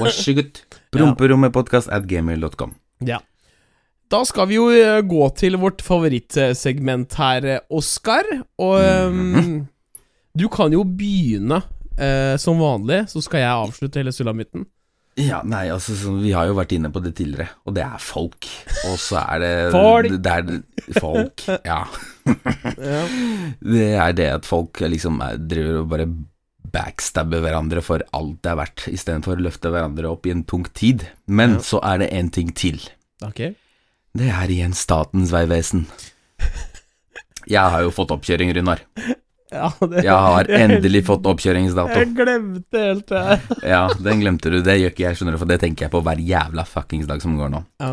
Vær 0.00 0.14
så 0.14 0.34
god. 0.38 0.62
Promperommepodkast 0.92 1.92
at 1.92 2.08
gmail.com. 2.08 2.74
Ja. 3.06 3.20
Da 4.12 4.20
skal 4.28 4.50
vi 4.50 4.58
jo 4.58 4.66
eh, 4.74 5.00
gå 5.08 5.22
til 5.38 5.56
vårt 5.60 5.80
favorittsegment 5.84 7.14
her, 7.16 7.46
eh, 7.48 7.62
Oskar. 7.72 8.28
Og 8.60 8.76
eh, 8.82 9.62
du 10.36 10.46
kan 10.52 10.72
jo 10.72 10.84
begynne 10.84 11.62
uh, 11.62 12.36
som 12.40 12.60
vanlig, 12.60 13.04
så 13.12 13.20
skal 13.24 13.42
jeg 13.42 13.64
avslutte 13.66 14.00
hele 14.00 14.14
sulamitten. 14.14 14.64
Ja, 15.20 15.42
nei, 15.44 15.66
altså 15.68 15.92
Vi 16.22 16.30
har 16.32 16.46
jo 16.48 16.54
vært 16.56 16.72
inne 16.72 16.88
på 16.88 17.02
det 17.04 17.12
tidligere, 17.18 17.50
og 17.68 17.74
det 17.76 17.82
er 17.84 18.00
folk. 18.00 18.48
Og 18.88 18.96
så 19.00 19.20
er 19.20 19.42
det 19.42 19.52
Folk. 19.74 20.14
Det 20.24 20.32
er 20.32 20.96
folk, 20.96 21.46
ja. 21.66 21.82
Ja. 22.78 23.02
Det 23.60 23.88
er 23.98 24.12
det 24.16 24.28
at 24.38 24.46
folk 24.46 24.78
liksom 24.86 25.18
er, 25.24 25.36
driver 25.36 25.80
og 25.82 25.88
bare 25.90 26.06
backstabber 26.72 27.42
hverandre 27.44 27.82
for 27.84 28.02
alt 28.16 28.38
det 28.42 28.50
er 28.52 28.58
verdt, 28.62 28.86
istedenfor 28.92 29.36
å 29.36 29.44
løfte 29.48 29.70
hverandre 29.72 30.10
opp 30.10 30.26
i 30.26 30.32
en 30.34 30.44
tung 30.48 30.64
tid. 30.74 31.06
Men 31.26 31.58
Ja. 31.58 31.64
så 31.68 31.80
er 31.84 31.98
det 32.02 32.12
en 32.12 32.30
ting 32.30 32.52
til. 32.56 32.80
Ok. 33.22 33.54
Det 34.14 34.28
er 34.28 34.48
igjen 34.52 34.74
Statens 34.76 35.30
vegvesen. 35.32 35.86
Jeg 37.48 37.70
har 37.74 37.82
jo 37.82 37.90
fått 37.94 38.12
oppkjøring, 38.14 38.52
Runar. 38.54 38.82
Ja, 39.52 39.68
det, 39.80 40.04
Jeg 40.06 40.14
har 40.16 40.48
endelig 40.48 41.02
fått 41.04 41.26
oppkjøringsdato. 41.28 41.98
Jeg 41.98 42.14
glemte 42.16 42.78
helt 42.86 43.08
det 43.10 43.22
her. 43.26 43.42
Ja, 43.74 43.80
den 44.00 44.22
glemte 44.22 44.52
du. 44.52 44.60
Det 44.64 44.78
gjør 44.80 44.94
ikke 44.94 45.04
jeg, 45.08 45.18
skjønner 45.18 45.36
du, 45.36 45.40
for 45.42 45.50
det 45.50 45.58
tenker 45.60 45.86
jeg 45.86 45.92
på 45.92 46.00
hver 46.06 46.22
jævla 46.24 46.64
fuckings 46.68 47.08
dag 47.10 47.20
som 47.24 47.34
går 47.36 47.50
nå. 47.52 47.60
Ja. 47.82 47.90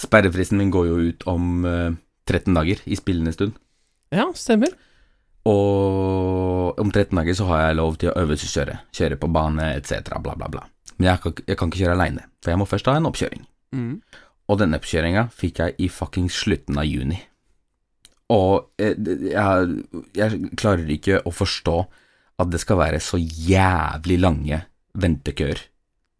Sperrefristen 0.00 0.56
min 0.58 0.70
går 0.72 0.86
jo 0.88 0.96
ut 1.10 1.26
om 1.28 1.66
uh, 1.68 1.90
13 2.30 2.54
dager, 2.56 2.80
i 2.88 2.96
spillende 2.96 3.34
stund. 3.34 3.52
Ja, 4.14 4.30
stemmer. 4.38 4.72
Og 5.48 6.78
om 6.78 6.90
13 6.92 7.18
dager 7.18 7.34
så 7.34 7.48
har 7.50 7.64
jeg 7.64 7.78
lov 7.80 7.96
til 7.98 8.12
å 8.12 8.18
øvelseskjøre. 8.22 8.76
Kjøre 8.94 9.18
på 9.18 9.30
bane 9.34 9.72
etc., 9.78 10.12
bla, 10.22 10.36
bla, 10.38 10.50
bla. 10.52 10.66
Men 10.98 11.10
jeg 11.10 11.22
kan, 11.24 11.34
jeg 11.48 11.58
kan 11.58 11.72
ikke 11.72 11.82
kjøre 11.82 11.96
aleine, 11.96 12.28
for 12.42 12.52
jeg 12.52 12.60
må 12.60 12.68
først 12.68 12.90
ha 12.90 12.94
en 12.98 13.08
oppkjøring. 13.10 13.42
Mm. 13.74 13.96
Og 14.52 14.60
denne 14.60 14.78
oppkjøringa 14.78 15.26
fikk 15.34 15.62
jeg 15.62 15.76
i 15.82 15.88
fuckings 15.90 16.38
slutten 16.44 16.78
av 16.78 16.86
juni. 16.86 17.18
Og 18.32 18.70
jeg, 18.80 18.96
jeg, 19.32 19.74
jeg 20.16 20.52
klarer 20.60 20.94
ikke 20.94 21.20
å 21.26 21.34
forstå 21.34 21.76
at 22.42 22.50
det 22.52 22.62
skal 22.62 22.80
være 22.80 23.00
så 23.02 23.18
jævlig 23.20 24.18
lange 24.22 24.62
ventekøer. 24.98 25.60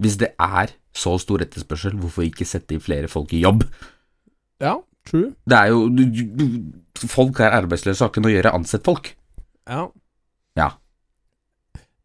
Hvis 0.03 0.19
det 0.21 0.33
er 0.41 0.75
så 0.97 1.15
stor 1.21 1.45
etterspørsel, 1.45 1.95
hvorfor 2.01 2.27
ikke 2.27 2.47
sette 2.49 2.77
i 2.77 2.83
flere 2.83 3.09
folk 3.09 3.33
i 3.33 3.43
jobb? 3.45 3.65
Ja, 4.63 4.77
true. 5.09 5.33
Det 5.49 5.59
er 5.59 5.71
jo 5.73 5.87
Folk 7.11 7.41
er 7.41 7.55
arbeidsløse, 7.57 8.03
har 8.05 8.11
ikke 8.13 8.23
noe 8.25 8.31
å 8.33 8.37
gjøre, 8.37 8.53
ansett 8.59 8.85
folk. 8.87 9.13
Ja. 9.69 9.87
Ja. 10.59 10.71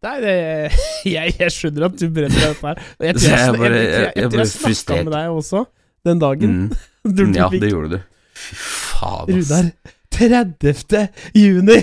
Nei, 0.05 0.15
det 0.21 0.33
jeg, 1.15 1.33
jeg 1.39 1.53
skjønner 1.53 1.87
at 1.89 1.97
du 1.99 2.05
brenner 2.13 2.37
deg 2.37 2.53
opp 2.53 2.65
her. 2.69 2.81
Jeg 3.09 3.17
tror 3.17 3.31
jeg, 3.37 3.41
jeg 3.57 3.73
jeg, 3.73 4.11
jeg, 4.15 4.31
jeg, 4.37 4.77
snakka 4.81 5.03
med 5.07 5.13
deg 5.17 5.37
også 5.39 5.63
den 6.07 6.21
dagen. 6.23 6.59
Mm. 6.67 6.77
Du, 7.17 7.21
Ja, 7.31 7.45
det 7.47 7.69
gjorde 7.71 7.95
du. 7.95 8.01
Fy 8.35 8.55
faen, 8.59 9.29
ass. 9.37 9.51
Runar, 9.53 9.69
30. 10.11 11.05
juni! 11.39 11.77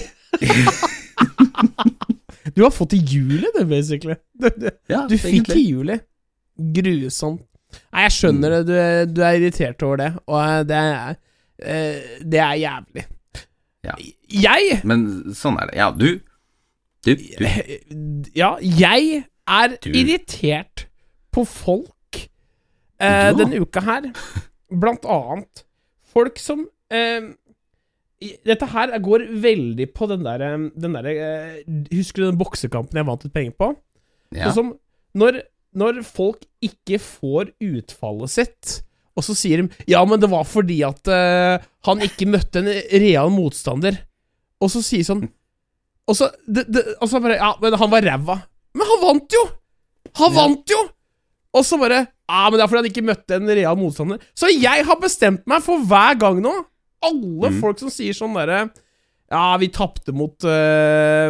du 2.55 2.63
har 2.63 2.71
fått 2.75 2.93
i 2.93 3.01
juli, 3.01 3.47
det, 3.57 3.65
basically. 3.71 4.17
Du, 4.37 4.49
du, 4.57 4.69
Ja, 4.93 5.07
du 5.09 5.17
fikk 5.19 5.49
i 5.57 5.63
juli. 5.65 5.97
Grusomt. 6.77 7.41
Nei, 7.91 8.05
jeg 8.05 8.15
skjønner 8.19 8.53
Mm. 8.53 8.67
det. 8.67 8.67
Du, 8.69 9.15
du 9.17 9.23
er 9.27 9.39
irritert 9.41 9.83
over 9.83 9.97
det, 10.03 10.11
og 10.31 10.69
det 10.69 10.77
er 10.79 11.17
eh, 11.63 12.19
Det 12.25 12.41
er 12.41 12.55
jævlig. 12.61 13.05
Ja. 13.85 13.95
Jeg 14.33 14.81
Men 14.89 15.35
sånn 15.37 15.59
er 15.61 15.69
det. 15.71 15.77
Ja, 15.79 15.91
du. 15.93 16.21
Du. 17.05 17.15
du. 17.15 17.47
Ja, 18.41 18.55
jeg 18.63 19.25
er 19.47 19.77
Du. 19.85 19.91
irritert 19.93 20.87
på 21.35 21.45
folk 21.45 22.17
eh, 22.17 23.29
ja. 23.29 23.33
denne 23.37 23.61
uka 23.61 23.83
her. 23.85 24.09
Blant 24.73 25.05
annet 25.05 25.65
folk 26.15 26.39
som 26.41 26.65
eh, 26.95 27.33
Dette 28.47 28.67
her 28.73 28.95
går 29.05 29.27
veldig 29.45 29.87
på 29.93 30.07
den 30.09 30.23
derre 30.25 30.55
den 30.73 30.95
der, 30.97 31.09
eh, 31.13 31.59
Husker 31.93 32.23
du 32.25 32.29
den 32.31 32.39
boksekampen 32.41 32.97
jeg 32.97 33.07
vant 33.11 33.27
litt 33.27 33.35
penger 33.35 33.57
på? 33.61 33.69
Ja. 34.35 34.49
Sånn 34.49 34.57
som 34.57 34.73
når, 35.21 35.43
når 35.77 36.01
folk 36.09 36.47
ikke 36.65 36.97
får 37.03 37.53
utfallet 37.63 38.33
sitt, 38.33 38.79
og 39.17 39.23
så 39.23 39.35
sier 39.39 39.63
de 39.63 39.85
Ja, 39.91 40.01
men 40.05 40.19
det 40.21 40.31
var 40.33 40.45
fordi 40.49 40.81
at 40.87 41.07
uh, 41.11 41.63
han 41.87 42.03
ikke 42.03 42.27
møtte 42.27 42.63
en 42.63 42.71
real 43.01 43.31
motstander. 43.31 44.01
Og 44.61 44.71
så 44.73 44.83
sier 44.83 45.05
sånn 45.07 45.25
Og 46.09 46.17
så, 46.19 46.29
det, 46.47 46.67
det, 46.73 46.83
og 47.01 47.09
så 47.09 47.21
bare 47.23 47.37
Ja, 47.39 47.53
men 47.63 47.77
han 47.81 47.91
var 47.93 48.03
ræva. 48.05 48.39
Men 48.75 48.87
han 48.91 49.01
vant 49.05 49.33
jo! 49.39 49.45
Han 50.19 50.33
Ja. 50.33 50.37
vant 50.41 50.71
jo! 50.75 50.81
Og 51.55 51.65
så 51.65 51.79
bare 51.79 52.03
Ja, 52.29 52.49
men 52.51 52.59
det 52.59 52.65
er 52.65 52.69
fordi 52.73 52.83
han 52.83 52.91
ikke 52.91 53.05
møtte 53.07 53.37
en 53.37 53.47
real 53.55 53.77
motstander. 53.77 54.19
Så 54.35 54.49
jeg 54.51 54.85
har 54.89 54.97
bestemt 55.01 55.45
meg 55.47 55.63
for 55.63 55.79
hver 55.85 56.19
gang 56.19 56.41
nå 56.43 56.53
Alle 57.05 57.51
Mm. 57.53 57.61
folk 57.61 57.79
som 57.79 57.91
sier 57.93 58.13
sånn 58.17 58.35
derre 58.35 58.71
ja, 59.35 59.57
vi 59.61 59.69
tapte 59.75 60.15
mot 60.17 60.47
uh, 60.47 61.29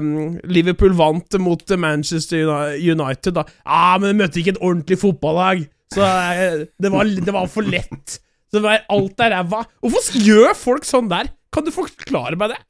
Liverpool 0.50 0.92
vant 0.98 1.38
mot 1.40 1.74
Manchester 1.80 2.44
United, 2.76 3.34
da. 3.38 3.46
Ja, 3.64 3.96
men 4.00 4.12
de 4.12 4.18
møtte 4.20 4.42
ikke 4.42 4.54
et 4.56 4.62
ordentlig 4.62 5.00
fotballag. 5.00 5.64
Så 5.94 6.04
eh, 6.04 6.60
det, 6.80 6.90
var, 6.92 7.08
det 7.08 7.34
var 7.34 7.48
for 7.50 7.66
lett. 7.66 8.18
Så 8.50 8.58
det 8.58 8.64
var, 8.66 8.84
alt 8.92 9.20
er 9.24 9.34
ræva. 9.34 9.64
Hvorfor 9.84 10.22
gjør 10.26 10.54
folk 10.58 10.86
sånn 10.88 11.10
der? 11.10 11.30
Kan 11.54 11.66
du 11.66 11.70
forklare 11.74 12.38
meg 12.40 12.54
det? 12.54 12.60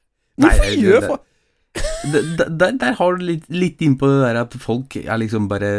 Hvorfor 0.41 0.65
Nei, 0.65 0.75
det- 0.75 0.83
gjør 0.83 1.07
folk 1.13 1.31
Der, 2.11 2.47
der, 2.47 2.75
der 2.79 2.93
har 2.95 3.17
du 3.17 3.23
litt, 3.27 3.47
litt 3.51 3.81
inn 3.83 3.97
på 3.99 4.07
det 4.07 4.21
der 4.21 4.37
at 4.45 4.53
folk 4.63 4.95
er 5.01 5.17
liksom 5.19 5.49
bare 5.51 5.71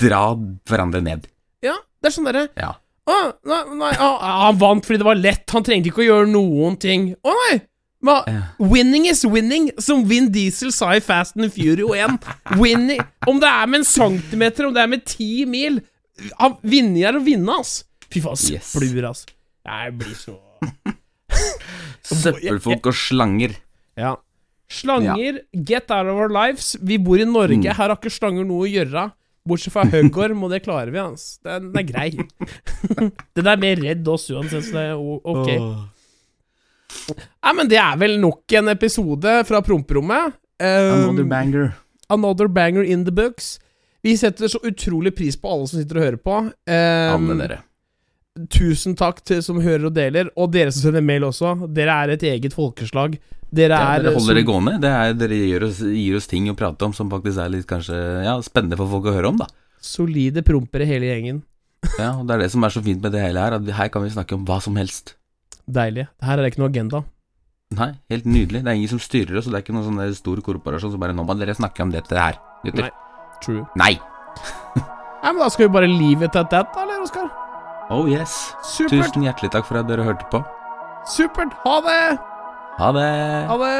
dra 0.00 0.22
hverandre 0.68 1.00
ned. 1.04 1.24
Ja, 1.64 1.78
det 2.02 2.10
er 2.10 2.14
sånn 2.18 2.28
derre 2.28 2.48
Ja. 2.58 2.74
Å, 3.08 3.14
nei, 3.48 3.60
nei, 3.80 3.92
å, 4.04 4.08
Han 4.20 4.58
vant 4.60 4.84
fordi 4.84 5.00
det 5.00 5.06
var 5.08 5.16
lett. 5.16 5.46
Han 5.54 5.64
trengte 5.64 5.88
ikke 5.88 6.02
å 6.04 6.08
gjøre 6.10 6.28
noen 6.28 6.76
ting. 6.82 7.06
Å 7.24 7.32
nei! 7.38 7.54
Men, 8.00 8.22
Ja. 8.26 8.42
winning 8.58 9.06
is 9.10 9.24
winning, 9.24 9.70
som 9.82 10.04
Vin 10.06 10.28
Diesel 10.30 10.70
sa 10.72 10.92
i 10.94 11.00
Fast 11.00 11.36
and 11.36 11.50
Furio 11.52 11.88
1. 11.94 12.20
Winning 12.56 13.00
Om 13.26 13.40
det 13.40 13.48
er 13.50 13.66
med 13.66 13.80
en 13.80 13.84
centimeter, 13.84 14.66
om 14.68 14.74
det 14.74 14.82
er 14.84 14.86
med 14.92 15.04
ti 15.04 15.44
mil 15.44 15.80
Vinning 16.18 16.58
Vinner 16.62 17.08
er 17.08 17.18
å 17.18 17.22
vinne, 17.24 17.58
ass. 17.60 17.84
Fy 18.10 18.20
faen, 18.20 18.38
Yes. 18.52 18.72
søppelur, 18.72 19.08
ass. 19.10 19.26
Jeg 19.66 19.98
blir 19.98 20.14
så 20.14 20.38
Søppelfolk 22.08 22.86
og 22.86 22.94
slanger. 22.96 23.54
Ja. 23.98 24.14
Slanger, 24.70 25.40
get 25.64 25.90
out 25.90 26.06
of 26.06 26.16
our 26.18 26.28
lives. 26.28 26.76
Vi 26.80 26.98
bor 26.98 27.18
i 27.20 27.24
Norge, 27.24 27.56
Mm. 27.58 27.64
her 27.74 27.88
har 27.88 27.96
ikke 27.96 28.10
slanger 28.12 28.44
noe 28.46 28.66
å 28.66 28.70
gjøre. 28.72 29.12
Bortsett 29.48 29.72
fra 29.72 29.84
Høggorm, 29.84 30.42
og 30.44 30.50
det 30.50 30.62
klarer 30.64 30.90
vi, 30.92 30.98
ass. 30.98 31.38
Den, 31.42 31.70
er 31.76 31.82
grei. 31.88 32.10
den 33.34 33.46
er 33.46 33.56
mer 33.56 33.76
redd 33.76 34.06
oss 34.08 34.28
uansett, 34.30 34.64
så 34.64 34.72
det 34.72 34.86
er 34.90 34.96
ok. 34.98 35.48
Nei, 37.12 37.52
men 37.56 37.68
det 37.70 37.78
er 37.80 37.96
vel 38.00 38.16
nok 38.20 38.52
en 38.58 38.68
episode 38.72 39.38
fra 39.48 39.60
promperommet. 39.64 40.34
Um, 40.58 40.92
Another 40.98 41.24
banger. 41.30 41.72
another 42.10 42.48
banger 42.48 42.82
in 42.82 43.04
the 43.04 43.12
books. 43.14 43.58
Vi 44.02 44.16
setter 44.16 44.48
så 44.48 44.58
utrolig 44.64 45.12
pris 45.16 45.36
på 45.36 45.50
alle 45.52 45.66
som 45.68 45.80
sitter 45.80 45.98
og 46.00 46.04
hører 46.06 46.20
på. 46.22 46.36
Um, 46.70 47.32
dere. 47.38 47.60
Tusen 48.54 48.94
takk 48.98 49.18
til 49.26 49.40
som 49.42 49.58
hører 49.60 49.88
og 49.88 49.94
deler, 49.96 50.28
og 50.38 50.52
dere 50.54 50.70
som 50.72 50.84
sender 50.88 51.02
mail 51.02 51.24
også. 51.26 51.56
Dere 51.74 51.96
er 52.04 52.12
et 52.14 52.22
eget 52.30 52.54
folkeslag. 52.54 53.16
Dere 53.50 53.74
Ja, 53.74 53.94
er 53.96 54.04
dere 54.06 54.14
holder 54.14 54.38
det 54.38 54.44
gående. 54.46 54.76
Det 54.82 54.90
er, 54.92 55.14
dere 55.18 55.38
gir 55.40 55.64
oss, 55.66 55.80
gir 55.82 56.16
oss 56.20 56.28
ting 56.30 56.46
å 56.52 56.54
prate 56.58 56.86
om 56.86 56.94
som 56.94 57.10
faktisk 57.10 57.40
er 57.42 57.50
litt 57.54 57.66
kanskje 57.68 57.96
ja, 58.26 58.36
spennende 58.44 58.78
for 58.78 58.90
folk 58.92 59.08
å 59.10 59.14
høre 59.16 59.32
om, 59.32 59.40
da. 59.40 59.48
solide 59.82 60.42
prompere, 60.46 60.86
hele 60.86 61.10
gjengen. 61.10 61.42
Ja, 61.98 62.12
og 62.20 62.26
Det 62.28 62.34
er 62.36 62.44
det 62.44 62.50
som 62.54 62.62
er 62.66 62.74
så 62.74 62.82
fint 62.84 63.02
med 63.02 63.12
det 63.14 63.22
hele 63.24 63.40
her, 63.42 63.56
at 63.58 63.70
her 63.80 63.88
kan 63.94 64.04
vi 64.06 64.10
snakke 64.14 64.36
om 64.38 64.44
hva 64.46 64.60
som 64.62 64.76
helst. 64.78 65.16
Deilig. 65.68 66.08
Her 66.24 66.38
er 66.38 66.44
det 66.46 66.52
ikke 66.52 66.62
noe 66.62 66.72
agenda. 66.72 67.02
Nei, 67.76 67.90
helt 68.08 68.24
nydelig. 68.24 68.62
Det 68.64 68.70
er 68.72 68.78
ingen 68.78 68.92
som 68.94 69.00
styrer 69.02 69.36
oss, 69.36 69.48
og 69.48 69.52
det 69.52 69.58
er 69.58 69.64
ikke 69.66 69.74
noen 69.76 69.88
sånn 69.90 70.00
der 70.00 70.14
stor 70.16 70.40
korporasjon 70.44 70.94
som 70.94 71.00
bare 71.02 71.12
'Nå 71.12 71.24
må 71.28 71.36
dere 71.36 71.54
snakke 71.54 71.84
om 71.84 71.92
dette 71.92 72.16
her', 72.16 72.38
gutter. 72.64 72.88
Nei. 72.88 72.92
True. 73.44 73.66
Nei. 73.76 73.92
Nei, 75.22 75.32
men 75.32 75.42
da 75.42 75.48
skal 75.52 75.68
vi 75.68 75.74
bare 75.74 75.90
leave 75.90 76.24
it 76.24 76.36
at 76.36 76.48
that, 76.50 76.72
da, 76.74 76.82
eller, 76.86 77.02
Oskar? 77.04 77.28
Oh 77.90 78.08
yes. 78.08 78.54
Supert. 78.62 78.90
Tusen 79.12 79.22
hjertelig 79.26 79.50
takk 79.52 79.66
for 79.68 79.80
at 79.80 79.88
dere 79.88 80.04
hørte 80.04 80.24
på. 80.32 80.42
Supert. 81.08 81.52
Ha 81.64 81.76
det! 81.84 82.18
Ha 82.78 82.92
det. 82.92 83.10
Ha 83.50 83.56
det! 83.62 83.74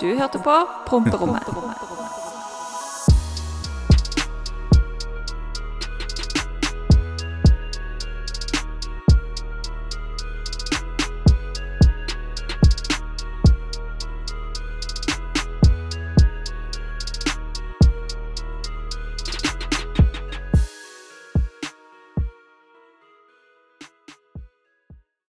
Du 0.00 0.08
hørte 0.18 0.38
på 0.44 0.56
Promperommet. 0.86 1.46